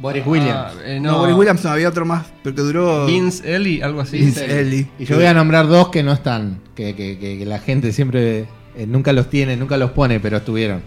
Boris 0.00 0.24
Williams. 0.26 0.52
Ah, 0.54 0.72
eh, 0.84 1.00
No, 1.00 1.12
no, 1.12 1.18
Boris 1.18 1.34
Williams 1.36 1.64
no, 1.64 1.70
había 1.70 1.88
otro 1.88 2.04
más, 2.06 2.26
pero 2.42 2.54
que 2.54 2.62
duró. 2.62 3.06
Vince 3.06 3.54
Ellie, 3.56 3.82
algo 3.82 4.00
así. 4.00 4.18
Vince 4.18 4.60
Ellie. 4.60 4.86
Y 4.98 5.04
yo 5.04 5.16
voy 5.16 5.24
a 5.26 5.34
nombrar 5.34 5.66
dos 5.66 5.88
que 5.88 6.02
no 6.02 6.12
están, 6.12 6.60
que, 6.74 6.94
que- 6.94 7.18
que- 7.18 7.38
que 7.38 7.44
la 7.46 7.58
gente 7.58 7.92
siempre 7.92 8.46
eh, 8.76 8.86
nunca 8.86 9.12
los 9.12 9.28
tiene, 9.28 9.56
nunca 9.56 9.76
los 9.76 9.90
pone, 9.90 10.20
pero 10.20 10.36
estuvieron. 10.36 10.82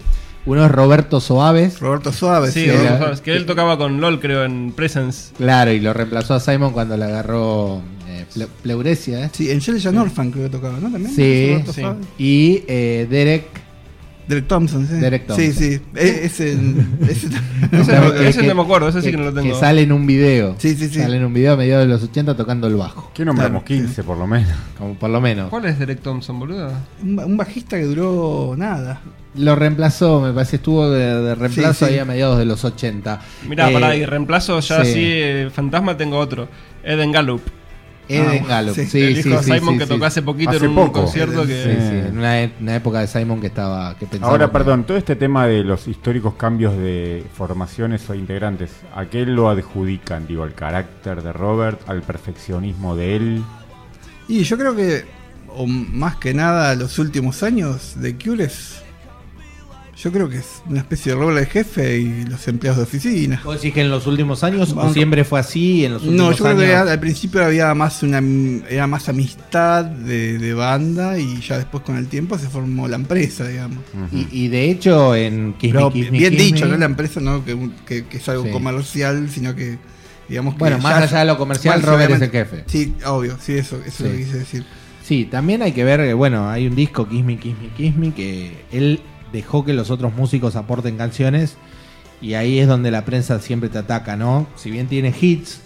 Uno 0.45 0.65
es 0.65 0.71
Roberto 0.71 1.19
Soaves, 1.21 1.79
Roberto 1.81 2.11
Suárez. 2.11 2.53
Sí, 2.53 2.61
sí. 2.63 2.69
Era- 2.69 2.77
Roberto 2.77 2.97
Suárez, 2.99 3.21
que 3.21 3.35
él 3.35 3.45
tocaba 3.45 3.77
con 3.77 4.01
LOL, 4.01 4.19
creo, 4.19 4.43
en 4.43 4.71
Presence. 4.71 5.33
claro, 5.37 5.71
y 5.71 5.79
lo 5.79 5.93
reemplazó 5.93 6.33
a 6.33 6.39
Simon 6.39 6.71
cuando 6.73 6.97
le 6.97 7.05
agarró 7.05 7.81
eh, 8.07 8.25
ple- 8.33 8.47
pleuresia. 8.63 9.25
¿eh? 9.25 9.29
Sí, 9.33 9.51
en 9.51 9.61
Jelly 9.61 9.85
Orphan 9.97 10.31
creo 10.31 10.45
que 10.45 10.49
tocaba, 10.49 10.79
¿no? 10.79 10.89
También. 10.89 11.13
Sí, 11.13 11.57
sí. 11.73 11.83
Y 12.17 12.63
eh, 12.67 13.05
Derek, 13.09 13.43
Derek 14.31 14.47
Thompson, 14.47 14.87
sí. 14.87 14.93
Derek 14.95 15.27
Thompson. 15.27 15.53
Sí, 15.53 15.75
sí. 15.75 15.81
E- 15.95 16.21
ese. 16.25 16.53
ese 17.09 17.27
Ese 17.71 17.99
no- 17.99 18.13
ese 18.13 18.43
no 18.43 18.55
me 18.55 18.61
acuerdo, 18.61 18.87
ese 18.89 19.01
sí 19.01 19.11
que 19.11 19.17
no 19.17 19.23
lo 19.25 19.33
tengo. 19.33 19.53
Que 19.53 19.59
sale 19.59 19.81
en 19.81 19.91
un 19.91 20.07
video. 20.07 20.55
Sí, 20.57 20.75
sí, 20.75 20.87
sí. 20.89 20.99
Sale 20.99 21.17
en 21.17 21.25
un 21.25 21.33
video 21.33 21.53
a 21.53 21.57
mediados 21.57 21.85
de 21.85 21.93
los 21.93 22.03
80 22.03 22.35
tocando 22.35 22.67
el 22.67 22.75
bajo. 22.75 23.11
¿Qué 23.13 23.23
nombramos? 23.25 23.63
Claro, 23.63 23.81
15 23.83 24.03
por 24.03 24.17
lo 24.17 24.27
menos. 24.27 24.51
Como 24.77 24.95
por 24.95 25.09
lo 25.09 25.21
menos. 25.21 25.49
¿Cuál 25.49 25.65
es 25.65 25.77
Derek 25.77 26.01
Thompson, 26.01 26.39
boludo? 26.39 26.71
un, 27.03 27.15
ba- 27.15 27.25
un 27.25 27.37
bajista 27.37 27.77
que 27.77 27.83
duró 27.83 28.55
nada. 28.57 29.01
Lo 29.35 29.55
reemplazó, 29.55 30.19
me 30.19 30.33
parece, 30.33 30.57
estuvo 30.57 30.89
de, 30.89 31.21
de 31.21 31.35
reemplazo 31.35 31.85
Sí, 31.85 31.85
sí. 31.85 31.93
ahí 31.93 31.99
a 31.99 32.05
mediados 32.05 32.37
de 32.37 32.45
los 32.45 32.65
80. 32.65 33.21
Mirá, 33.47 33.69
Eh, 33.69 33.73
pará, 33.73 33.95
y 33.95 34.05
reemplazo 34.05 34.59
ya 34.59 34.83
sí. 34.83 34.91
así, 34.91 34.99
eh, 35.05 35.49
fantasma 35.53 35.95
tengo 35.95 36.17
otro. 36.17 36.49
Eden 36.83 37.11
Gallup. 37.11 37.41
Eden 38.13 38.43
Ah, 38.45 38.47
Gallup. 38.47 38.75
sí. 38.75 38.85
Sí, 38.85 39.01
el 39.01 39.13
sí, 39.23 39.29
hijo 39.29 39.37
de 39.39 39.43
sí, 39.43 39.51
Simon 39.53 39.73
sí, 39.73 39.79
que 39.79 39.85
sí. 39.85 39.89
tocó 39.93 40.05
hace 40.05 40.21
poquito 40.21 40.49
Hace 40.51 40.65
en 40.65 40.69
un 40.69 40.75
poco. 40.75 40.91
concierto 41.03 41.45
que... 41.45 41.63
sí, 41.63 42.07
en 42.09 42.17
una, 42.17 42.51
una 42.59 42.75
época 42.75 42.99
de 42.99 43.07
Simon 43.07 43.39
que 43.41 43.47
estaba 43.47 43.95
que 43.97 44.07
Ahora, 44.21 44.47
que- 44.47 44.51
perdón, 44.53 44.83
todo 44.85 44.97
este 44.97 45.15
tema 45.15 45.47
de 45.47 45.63
los 45.63 45.87
históricos 45.87 46.35
cambios 46.35 46.75
de 46.77 47.23
formaciones 47.33 48.09
o 48.09 48.15
integrantes, 48.15 48.71
¿a 48.95 49.05
qué 49.05 49.25
lo 49.25 49.49
adjudican? 49.49 50.27
Digo, 50.27 50.43
al 50.43 50.53
carácter 50.53 51.21
de 51.21 51.33
Robert, 51.33 51.79
al 51.87 52.01
perfeccionismo 52.01 52.95
de 52.95 53.15
él. 53.15 53.43
Y 54.27 54.43
yo 54.43 54.57
creo 54.57 54.75
que, 54.75 55.05
o 55.49 55.65
más 55.67 56.15
que 56.17 56.33
nada, 56.33 56.75
los 56.75 56.99
últimos 56.99 57.43
años 57.43 57.93
de 58.01 58.15
Cure 58.17 58.45
es. 58.45 58.80
Yo 60.03 60.11
creo 60.11 60.27
que 60.29 60.37
es 60.37 60.63
una 60.67 60.79
especie 60.79 61.11
de 61.13 61.19
rol 61.19 61.35
de 61.35 61.45
jefe 61.45 61.99
y 61.99 62.23
los 62.25 62.47
empleados 62.47 62.77
de 62.77 62.83
oficina. 62.83 63.39
¿Vos 63.43 63.55
decís 63.61 63.73
que 63.73 63.81
en 63.81 63.89
los 63.91 64.07
últimos 64.07 64.43
años 64.43 64.73
o 64.75 64.93
siempre 64.93 65.23
fue 65.23 65.39
así? 65.39 65.85
En 65.85 65.93
los 65.93 66.01
últimos 66.01 66.25
No, 66.25 66.31
yo 66.31 66.43
creo 66.43 66.57
que 66.57 66.75
años? 66.75 66.89
al 66.89 66.99
principio 66.99 67.45
había 67.45 67.73
más 67.75 68.01
una 68.01 68.19
era 68.67 68.87
más 68.87 69.09
amistad 69.09 69.85
de, 69.85 70.39
de 70.39 70.53
banda 70.55 71.19
y 71.19 71.39
ya 71.41 71.57
después 71.57 71.83
con 71.83 71.97
el 71.97 72.07
tiempo 72.07 72.39
se 72.39 72.49
formó 72.49 72.87
la 72.87 72.95
empresa, 72.95 73.47
digamos. 73.47 73.77
Y, 74.11 74.27
y 74.31 74.47
de 74.47 74.71
hecho, 74.71 75.15
en 75.15 75.53
Kiss 75.53 75.71
Me, 75.71 75.79
Pero 75.79 75.91
Kiss 75.91 76.11
Me, 76.11 76.17
bien 76.17 76.33
Kiss 76.33 76.43
dicho, 76.45 76.65
¿no? 76.65 76.77
La 76.77 76.85
empresa 76.85 77.19
no 77.19 77.45
que, 77.45 77.55
que- 77.85 78.05
que 78.05 78.17
es 78.17 78.27
algo 78.29 78.45
Sí. 78.45 78.49
comercial, 78.51 79.29
sino 79.29 79.53
que 79.55 79.77
digamos 80.27 80.55
que 80.55 80.59
Bueno, 80.59 80.79
más 80.79 81.03
allá 81.03 81.19
de 81.19 81.25
lo 81.25 81.37
comercial, 81.37 81.79
Robert 81.83 82.11
es 82.13 82.21
el 82.21 82.31
jefe. 82.31 82.63
Sí, 82.65 82.95
obvio, 83.05 83.37
sí, 83.39 83.53
eso, 83.53 83.77
eso 83.85 84.03
es 84.05 84.11
lo 84.11 84.17
que 84.17 84.23
quise 84.25 84.37
decir. 84.39 84.65
Sí, 85.03 85.25
también 85.29 85.61
hay 85.61 85.73
que 85.73 85.83
ver, 85.83 85.99
eh, 85.99 86.13
bueno, 86.13 86.49
hay 86.49 86.65
un 86.67 86.75
disco, 86.75 87.07
Kiss 87.07 87.23
Me, 87.23 87.37
Kiss 87.37 87.53
Me, 87.61 87.67
Kiss 87.75 87.95
Me, 87.95 88.11
que 88.13 88.63
él 88.71 89.01
dejó 89.31 89.63
que 89.65 89.73
los 89.73 89.89
otros 89.91 90.13
músicos 90.13 90.55
aporten 90.55 90.97
canciones 90.97 91.55
y 92.21 92.33
ahí 92.35 92.59
es 92.59 92.67
donde 92.67 92.91
la 92.91 93.03
prensa 93.05 93.39
siempre 93.39 93.69
te 93.69 93.77
ataca, 93.79 94.15
¿no? 94.15 94.47
Si 94.55 94.69
bien 94.71 94.87
tiene 94.87 95.13
hits, 95.19 95.59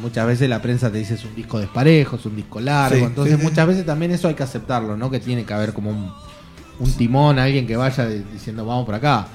muchas 0.00 0.26
veces 0.26 0.48
la 0.48 0.60
prensa 0.62 0.90
te 0.92 0.98
dice 0.98 1.14
es 1.14 1.24
un 1.24 1.34
disco 1.34 1.58
desparejo, 1.58 2.16
es 2.16 2.26
un 2.26 2.36
disco 2.36 2.60
largo, 2.60 2.96
Sí, 2.98 3.02
entonces 3.02 3.34
sí, 3.34 3.40
sí. 3.40 3.46
muchas 3.46 3.66
veces 3.66 3.86
también 3.86 4.12
eso 4.12 4.28
hay 4.28 4.34
que 4.34 4.42
aceptarlo, 4.42 4.96
¿no? 4.96 5.10
Que 5.10 5.20
tiene 5.20 5.44
que 5.44 5.54
haber 5.54 5.72
como 5.72 5.90
un, 5.90 6.12
un 6.78 6.92
timón, 6.92 7.38
alguien 7.38 7.66
que 7.66 7.76
vaya 7.76 8.06
diciendo 8.06 8.64
vamos 8.66 8.84
por 8.86 8.94
acá. 8.94 9.26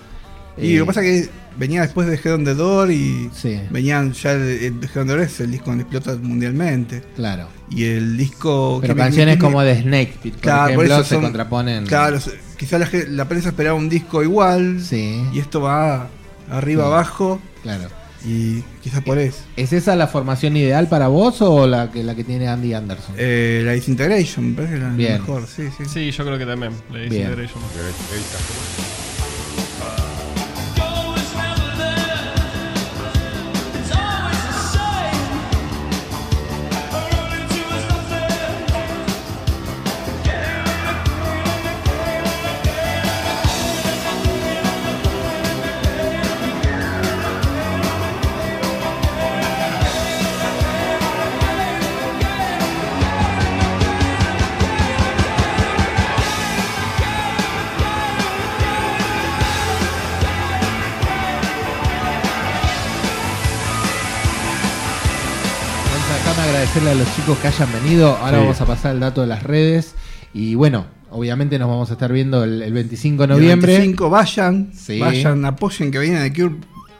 Y 0.58 0.76
Eh, 0.76 0.80
lo 0.80 0.84
que 0.86 0.88
pasa 0.88 1.02
es 1.04 1.28
que 1.28 1.34
venía 1.58 1.82
después 1.82 2.08
de 2.08 2.16
Head 2.16 2.36
on 2.36 2.44
the 2.46 2.54
Door 2.56 2.92
y 2.92 3.30
venían 3.72 4.12
ya 4.14 4.34
el, 4.34 4.42
el 4.42 4.74
Head 4.84 4.98
on 5.02 5.08
the 5.08 5.14
Door 5.14 5.22
es 5.22 5.40
el 5.40 5.52
disco 5.52 5.66
donde 5.72 5.84
explota 5.84 6.16
mundialmente. 6.22 7.02
Claro. 7.16 7.48
Y 7.70 7.86
el 7.86 8.18
disco 8.18 8.80
Pero 8.82 8.94
que 8.94 9.00
canciones 9.02 9.38
me- 9.38 9.42
como 9.42 9.62
de 9.62 9.82
Snake 9.82 10.14
Pit, 10.22 10.34
por 10.36 10.42
Claro, 10.42 10.76
por 10.76 10.86
ejemplo, 10.86 11.04
se 11.06 11.20
contraponen. 11.20 11.86
Claro, 11.86 12.20
quizá 12.62 12.78
la, 12.78 12.88
la 13.10 13.28
prensa 13.28 13.50
esperaba 13.50 13.76
un 13.76 13.90
disco 13.90 14.22
igual 14.22 14.80
Sí, 14.82 15.20
y 15.34 15.40
esto 15.40 15.62
va 15.62 16.08
arriba 16.52 16.84
Sí. 16.84 16.88
abajo 16.92 17.42
claro. 17.64 17.88
y 18.24 18.62
quizás 18.84 19.02
por 19.02 19.18
eso. 19.18 19.40
¿Es 19.56 19.74
esa 19.74 19.96
la 19.96 20.06
formación 20.08 20.56
ideal 20.56 20.88
para 20.88 21.08
vos 21.08 21.42
o 21.42 21.66
la 21.66 21.90
que, 21.92 22.04
la 22.04 22.14
que 22.14 22.24
tiene 22.24 22.48
Andy 22.48 22.76
Anderson? 22.76 23.16
Eh, 23.18 23.64
la 23.66 23.72
Disintegration, 23.72 24.50
me 24.52 24.56
parece 24.58 24.74
que 24.76 24.80
la 24.80 24.90
Bien. 24.90 25.14
mejor, 25.14 25.48
sí, 25.48 25.64
sí. 25.76 25.86
Sí, 25.92 26.12
yo 26.12 26.24
creo 26.24 26.38
que 26.38 26.46
también. 26.46 26.72
Bien. 26.92 27.10
Disintegration. 27.10 27.64
Always 27.64 29.01
déjame 66.14 66.48
agradecerle 66.50 66.90
a 66.92 66.96
los 66.96 67.16
chicos 67.16 67.38
que 67.40 67.48
hayan 67.48 67.70
venido. 67.74 68.16
Ahora 68.18 68.38
Sí. 68.38 68.44
vamos 68.44 68.62
a 68.62 68.66
pasar 68.66 68.94
el 68.96 69.00
dato 69.00 69.22
de 69.22 69.28
las 69.28 69.44
redes. 69.44 69.96
Y 70.34 70.56
bueno, 70.56 70.86
obviamente 71.10 71.58
nos 71.60 71.68
vamos 71.70 71.90
a 71.90 71.94
estar 71.94 72.12
viendo 72.12 72.44
el, 72.44 72.62
el 72.62 72.74
25 72.74 73.28
de 73.28 73.34
Y 73.34 73.36
el 73.38 73.42
noviembre. 73.42 73.72
25 73.74 74.10
vayan, 74.10 74.72
Sí. 74.74 75.00
vayan, 75.00 75.44
apoyen 75.46 75.92
que 75.92 76.00
vienen 76.00 76.24
de 76.24 76.34
Cure. 76.34 76.56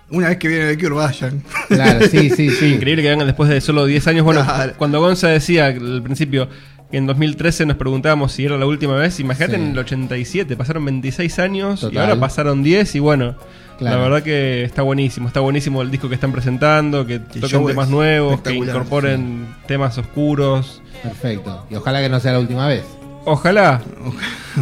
Una 0.10 0.28
vez 0.28 0.38
que 0.38 0.48
vienen 0.50 0.68
de 0.68 0.78
Cure, 0.78 0.96
vayan. 0.96 1.42
Claro, 1.70 2.06
sí, 2.08 2.30
sí, 2.30 2.50
sí. 2.50 2.66
Increíble 2.76 3.02
que 3.02 3.10
vengan 3.10 3.28
después 3.28 3.50
de 3.50 3.62
solo 3.62 3.86
10 3.86 4.06
años. 4.08 4.26
Bueno, 4.26 4.44
Claro. 4.44 4.74
cuando 4.78 5.00
Gonza 5.00 5.30
decía 5.30 5.68
al 5.68 6.04
principio 6.04 6.50
que 6.92 6.98
en 6.98 7.08
2013 7.08 7.66
nos 7.66 7.78
preguntábamos 7.78 8.34
si 8.34 8.46
era 8.46 8.58
la 8.58 8.66
última 8.66 8.96
vez, 8.96 9.20
imagínate 9.20 9.56
Sí. 9.56 9.62
en 9.62 9.72
el 9.72 9.80
87, 9.80 10.56
pasaron 10.58 10.86
26 10.86 11.40
años 11.40 11.88
y 11.92 11.98
ahora 11.98 12.20
pasaron 12.20 12.62
10 12.64 12.94
y 12.96 13.00
bueno, 13.00 13.36
Claro. 13.80 13.98
la 13.98 14.04
verdad 14.04 14.24
que 14.24 14.64
está 14.64 14.82
buenísimo, 14.84 15.28
está 15.28 15.40
buenísimo 15.40 15.82
el 15.82 15.90
disco 15.90 16.08
que 16.10 16.16
están 16.16 16.32
presentando, 16.32 17.06
que 17.06 17.20
toquen 17.20 17.66
temas 17.66 17.90
nuevos, 17.90 18.42
que 18.42 18.54
incorporen 18.54 19.48
temas 19.68 19.98
oscuros. 19.98 20.82
Perfecto. 21.02 21.66
Y 21.72 21.76
ojalá 21.76 22.00
que 22.02 22.10
no 22.10 22.20
sea 22.20 22.34
la 22.34 22.40
última 22.40 22.68
vez. 22.68 22.84
Ojalá, 23.26 23.82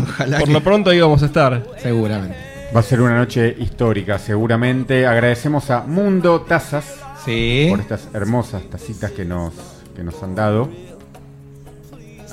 Ojalá 0.03 0.37
por 0.39 0.47
que- 0.47 0.53
lo 0.53 0.61
pronto 0.61 0.89
ahí 0.89 0.99
vamos 1.01 1.23
a 1.23 1.25
estar. 1.25 1.63
Seguramente. 1.81 2.35
Va 2.75 2.81
a 2.81 2.83
ser 2.83 3.01
una 3.01 3.17
noche 3.17 3.55
histórica, 3.59 4.19
seguramente. 4.19 5.07
Agradecemos 5.07 5.69
a 5.71 5.81
Mundo 5.81 6.41
Tazas 6.41 6.99
Sí. 7.25 7.67
por 7.69 7.79
estas 7.79 8.07
hermosas 8.13 8.61
tacitas 8.69 9.11
que 9.11 9.25
nos, 9.25 9.53
que 9.95 10.03
nos 10.03 10.21
han 10.23 10.35
dado. 10.35 10.69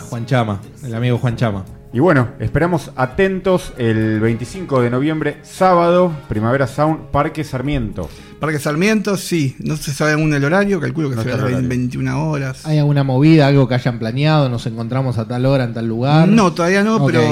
Juan 0.07 0.27
Chama, 0.27 0.61
el 0.85 0.95
amigo 0.95 1.19
Juan 1.19 1.37
Chama. 1.37 1.65
Y 1.93 2.01
bueno, 2.01 2.29
esperamos 2.41 2.91
atentos 2.97 3.73
el 3.79 4.21
25 4.21 4.83
de 4.83 4.91
noviembre, 4.91 5.39
sábado, 5.43 6.13
Primavera 6.29 6.67
Sound, 6.67 7.11
Parque 7.11 7.43
Sarmiento. 7.43 8.09
Parque 8.39 8.59
Sarmiento, 8.59 9.17
sí. 9.17 9.57
No 9.61 9.77
se 9.77 9.93
sabe 9.95 10.13
aún 10.13 10.35
el 10.35 10.45
horario, 10.45 10.79
calculo 10.79 11.09
que 11.09 11.17
No 11.17 11.23
será 11.23 11.37
está 11.37 11.47
el 11.47 11.53
en 11.53 11.59
horario. 11.59 11.69
21 11.71 12.29
horas. 12.31 12.67
¿Hay 12.67 12.79
alguna 12.79 13.03
movida, 13.03 13.47
algo 13.47 13.67
que 13.67 13.77
hayan 13.77 13.99
planeado? 13.99 14.49
¿Nos 14.51 14.67
encontramos 14.67 15.17
a 15.17 15.27
tal 15.27 15.47
hora 15.47 15.65
en 15.65 15.73
tal 15.73 15.87
lugar? 15.87 16.29
No, 16.29 16.53
todavía 16.53 16.83
no, 16.83 17.07
pero. 17.07 17.23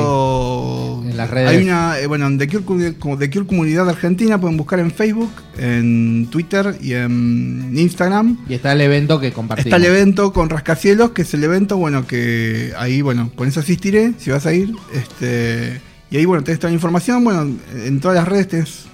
En 1.15 1.19
las 1.19 1.31
redes. 1.31 1.49
Hay 1.49 1.62
una. 1.62 2.01
eh, 2.01 2.09
bueno, 2.09 2.27
en 2.27 2.39
The 2.39 2.49
Cure, 2.49 2.93
The 2.93 3.31
Cure 3.31 3.47
Comunidad 3.47 3.89
Argentina 3.89 4.41
pueden 4.41 4.57
buscar 4.57 4.81
en 4.81 4.91
Facebook, 4.91 5.31
en 5.57 6.27
Twitter 6.29 6.77
y 6.81 6.95
en 6.95 7.71
Instagram. 7.77 8.39
Y 8.49 8.55
está 8.55 8.73
el 8.73 8.81
evento 8.81 9.21
que 9.21 9.31
compartimos. 9.33 9.67
Está 9.67 9.77
el 9.77 9.85
evento 9.85 10.33
con 10.33 10.51
Rascacielos, 10.51 11.12
que 11.12 11.23
es 11.23 11.33
el 11.33 11.45
evento, 11.45 11.77
bueno, 11.77 12.05
que 12.05 12.73
ahí, 12.77 13.01
bueno, 13.01 13.31
pones 13.37 13.57
asistiré, 13.57 14.15
si 14.19 14.31
vas 14.31 14.45
a 14.45 14.53
ir. 14.53 14.75
Este, 14.93 15.81
y 16.11 16.17
ahí, 16.17 16.25
bueno, 16.25 16.43
tenés 16.43 16.59
toda 16.59 16.71
la 16.71 16.75
información. 16.75 17.23
Bueno, 17.23 17.49
en 17.73 18.01
todas 18.01 18.17
las 18.17 18.27
redes 18.27 18.49
tenés 18.49 18.87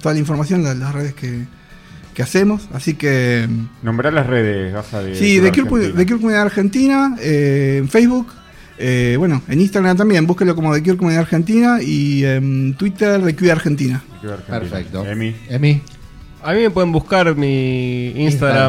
toda 0.00 0.14
la 0.14 0.20
información, 0.20 0.62
las, 0.62 0.78
las 0.78 0.94
redes 0.94 1.12
que, 1.12 1.44
que 2.14 2.22
hacemos. 2.22 2.68
Así 2.72 2.94
que. 2.94 3.46
Nombrar 3.82 4.14
las 4.14 4.26
redes, 4.26 4.72
Gaza, 4.72 5.02
de 5.02 5.14
Sí, 5.14 5.40
de 5.40 5.52
Cure 5.52 6.06
Comunidad 6.06 6.40
Argentina, 6.40 7.16
eh, 7.20 7.80
en 7.82 7.88
Facebook. 7.90 8.28
Eh, 8.80 9.16
bueno, 9.18 9.42
en 9.48 9.60
Instagram 9.60 9.96
también, 9.96 10.26
búsquelo 10.26 10.54
como 10.56 10.74
The 10.74 10.82
Cure 10.82 10.96
Comunidad 10.96 11.22
Argentina 11.22 11.78
y 11.82 12.24
en 12.24 12.74
Twitter 12.78 13.22
The 13.22 13.36
Cure 13.36 13.52
Argentina. 13.52 14.02
Perfecto. 14.48 15.04
Emi. 15.06 15.34
Emi. 15.48 15.80
A 16.42 16.52
mí 16.54 16.60
me 16.62 16.70
pueden 16.70 16.90
buscar 16.90 17.34
mi 17.36 18.06
Instagram, 18.16 18.22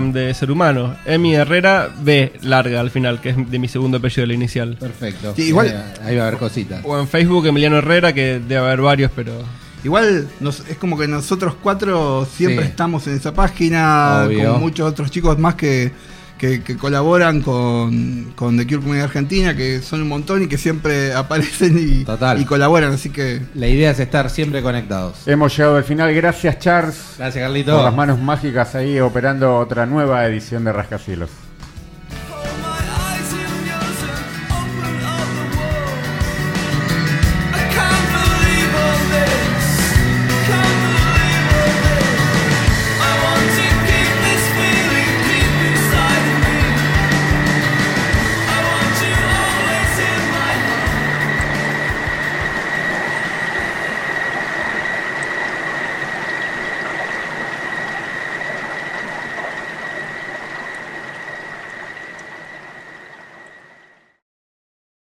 Instagram. 0.08 0.12
de 0.12 0.34
ser 0.34 0.52
humano, 0.52 0.94
Emi 1.06 1.36
Herrera 1.36 1.90
B 2.04 2.34
larga 2.42 2.82
al 2.82 2.90
final, 2.92 3.22
que 3.22 3.30
es 3.30 3.50
de 3.50 3.60
mi 3.60 3.70
segundo 3.70 3.98
apellido, 3.98 4.26
la 4.28 4.34
inicial. 4.34 4.76
Perfecto. 4.78 5.34
Sí, 5.38 5.44
igual- 5.44 5.68
Eh, 5.70 5.82
ahí 6.04 6.18
va 6.18 6.26
a 6.26 6.28
haber 6.28 6.38
cositas. 6.40 6.82
O 6.84 7.00
en 7.00 7.08
Facebook 7.08 7.48
Emiliano 7.48 7.78
Herrera, 7.78 8.12
que 8.14 8.42
debe 8.46 8.58
haber 8.58 8.82
varios, 8.82 9.12
pero 9.16 9.32
Igual 9.84 10.28
nos- 10.42 10.60
es 10.70 10.78
como 10.78 10.96
que 10.96 11.08
nosotros 11.08 11.56
cuatro 11.64 12.28
siempre 12.32 12.66
Sí. 12.66 12.70
estamos 12.70 13.08
en 13.08 13.16
esa 13.16 13.34
página, 13.34 14.26
Obvio. 14.28 14.52
con 14.52 14.62
muchos 14.62 14.88
otros 14.88 15.10
chicos 15.10 15.40
más 15.40 15.56
que, 15.56 15.92
que, 16.42 16.64
que 16.64 16.76
colaboran 16.76 17.42
con, 17.44 18.34
con 18.36 18.58
The 18.58 18.66
Cure 18.66 18.80
Comunidad 18.80 19.06
Argentina, 19.06 19.56
que 19.56 19.80
son 19.84 20.02
un 20.02 20.08
montón 20.08 20.42
y 20.42 20.48
que 20.48 20.58
siempre 20.58 21.14
aparecen 21.24 21.78
y, 21.78 22.04
Total. 22.04 22.42
y 22.42 22.46
colaboran, 22.46 22.92
así 22.94 23.12
que 23.12 23.42
La 23.54 23.68
idea 23.68 23.92
es 23.92 24.00
estar 24.00 24.28
siempre 24.32 24.64
conectados. 24.64 25.28
Hemos 25.28 25.56
llegado 25.56 25.76
al 25.78 25.84
final. 25.84 26.12
Gracias, 26.16 26.58
Charles. 26.58 26.96
Gracias, 27.20 27.34
Por 27.36 27.42
Carlito. 27.44 27.84
las 27.84 27.94
manos 27.96 28.20
mágicas 28.20 28.74
ahí 28.74 29.00
operando 29.00 29.56
otra 29.60 29.86
nueva 29.86 30.26
edición 30.26 30.64
de 30.64 30.74
Rascacielos. 30.74 31.30